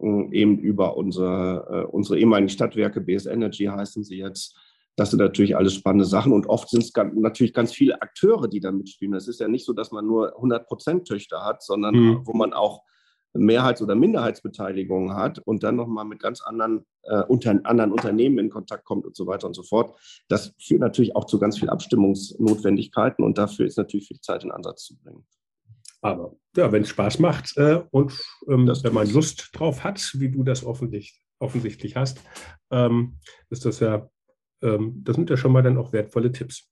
hm, 0.00 0.32
eben 0.32 0.58
über 0.58 0.96
unsere, 0.96 1.66
äh, 1.70 1.90
unsere 1.90 2.18
ehemaligen 2.18 2.48
Stadtwerke, 2.48 3.00
BS 3.00 3.26
Energy 3.26 3.64
heißen 3.64 4.04
sie 4.04 4.18
jetzt. 4.18 4.56
Das 4.96 5.10
sind 5.10 5.18
natürlich 5.18 5.56
alles 5.56 5.74
spannende 5.74 6.04
Sachen 6.04 6.32
und 6.32 6.46
oft 6.46 6.68
sind 6.70 6.84
es 6.84 6.92
natürlich 7.14 7.52
ganz 7.52 7.72
viele 7.72 8.00
Akteure, 8.00 8.46
die 8.46 8.60
da 8.60 8.70
mitspielen. 8.70 9.14
Es 9.14 9.26
ist 9.26 9.40
ja 9.40 9.48
nicht 9.48 9.64
so, 9.64 9.72
dass 9.72 9.90
man 9.90 10.06
nur 10.06 10.36
100 10.36 10.68
Prozent 10.68 11.08
Töchter 11.08 11.44
hat, 11.44 11.64
sondern 11.64 11.94
mhm. 11.96 12.20
wo 12.24 12.32
man 12.32 12.52
auch 12.52 12.82
Mehrheits- 13.34 13.82
oder 13.82 13.94
Minderheitsbeteiligung 13.94 15.14
hat 15.14 15.40
und 15.40 15.62
dann 15.62 15.76
nochmal 15.76 16.04
mit 16.04 16.20
ganz 16.20 16.40
anderen, 16.40 16.86
äh, 17.02 17.22
unter, 17.22 17.50
anderen 17.64 17.92
Unternehmen 17.92 18.38
in 18.38 18.50
Kontakt 18.50 18.84
kommt 18.84 19.04
und 19.04 19.16
so 19.16 19.26
weiter 19.26 19.46
und 19.46 19.54
so 19.54 19.62
fort. 19.62 19.98
Das 20.28 20.54
führt 20.60 20.80
natürlich 20.80 21.16
auch 21.16 21.24
zu 21.24 21.38
ganz 21.38 21.58
vielen 21.58 21.70
Abstimmungsnotwendigkeiten 21.70 23.24
und 23.24 23.36
dafür 23.36 23.66
ist 23.66 23.76
natürlich 23.76 24.06
viel 24.06 24.20
Zeit 24.20 24.44
in 24.44 24.52
Ansatz 24.52 24.84
zu 24.84 24.96
bringen. 24.96 25.26
Aber 26.00 26.36
ja, 26.56 26.70
wenn 26.70 26.82
es 26.82 26.90
Spaß 26.90 27.18
macht 27.18 27.56
äh, 27.56 27.82
und 27.90 28.12
ähm, 28.48 28.68
wenn 28.68 28.94
man 28.94 29.10
Lust 29.10 29.50
drauf 29.52 29.84
hat, 29.84 30.12
wie 30.14 30.30
du 30.30 30.44
das 30.44 30.64
offensichtlich, 30.64 31.20
offensichtlich 31.40 31.96
hast, 31.96 32.20
ähm, 32.70 33.18
ist 33.50 33.64
das 33.64 33.80
ja, 33.80 34.08
ähm, 34.62 35.02
das 35.02 35.16
sind 35.16 35.28
ja 35.28 35.36
schon 35.36 35.52
mal 35.52 35.62
dann 35.62 35.78
auch 35.78 35.92
wertvolle 35.92 36.30
Tipps. 36.30 36.70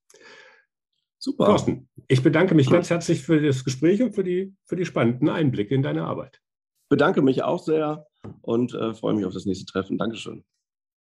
Super. 1.18 1.46
Thorsten, 1.46 1.88
ich 2.08 2.22
bedanke 2.22 2.54
mich 2.54 2.68
ganz 2.68 2.90
herzlich 2.90 3.22
für 3.22 3.40
das 3.40 3.64
Gespräch 3.64 4.02
und 4.02 4.14
für 4.14 4.24
die, 4.24 4.54
für 4.66 4.76
die 4.76 4.84
spannenden 4.84 5.28
Einblicke 5.28 5.74
in 5.74 5.82
deine 5.82 6.04
Arbeit 6.04 6.42
bedanke 6.93 7.22
mich 7.22 7.43
auch 7.43 7.64
sehr 7.64 8.05
und 8.43 8.74
äh, 8.74 8.93
freue 8.93 9.14
mich 9.14 9.24
auf 9.24 9.32
das 9.32 9.47
nächste 9.47 9.64
Treffen. 9.64 9.97
Dankeschön. 9.97 10.45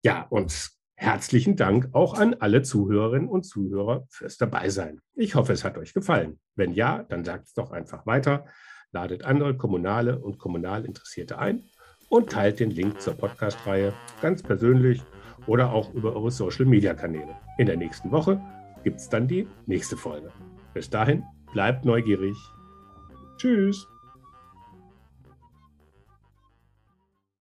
Ja, 0.03 0.27
und 0.31 0.71
herzlichen 0.97 1.55
Dank 1.55 1.91
auch 1.93 2.15
an 2.15 2.35
alle 2.41 2.63
Zuhörerinnen 2.63 3.29
und 3.29 3.45
Zuhörer 3.45 4.05
fürs 4.11 4.37
Dabeisein. 4.37 5.01
Ich 5.15 5.37
hoffe, 5.37 5.53
es 5.53 5.63
hat 5.63 5.79
euch 5.79 5.95
gefallen. 5.95 6.41
Wenn 6.57 6.75
ja, 6.75 7.05
dann 7.05 7.25
sagt 7.25 7.47
es 7.47 7.55
doch 7.55 7.71
einfach 7.71 8.05
weiter, 8.05 8.47
ladet 8.91 9.23
andere 9.23 9.57
kommunale 9.57 10.19
und 10.19 10.39
kommunal 10.39 10.85
Interessierte 10.85 11.39
ein 11.39 11.63
und 12.09 12.31
teilt 12.31 12.59
den 12.59 12.73
Link 12.73 13.01
zur 13.01 13.15
Podcast-Reihe 13.15 13.93
ganz 14.21 14.43
persönlich 14.43 15.01
oder 15.47 15.73
auch 15.73 15.95
über 15.95 16.17
eure 16.17 16.33
Social-Media-Kanäle. 16.33 17.37
In 17.59 17.67
der 17.67 17.77
nächsten 17.77 18.11
Woche 18.11 18.41
gibt 18.83 18.99
es 18.99 19.09
dann 19.09 19.29
die 19.29 19.47
nächste 19.67 19.97
Folge. 19.97 20.33
Bis 20.75 20.91
dahin, 20.91 21.23
bleibt 21.53 21.85
neugierig. 21.85 22.37
Tschüss. 23.37 23.87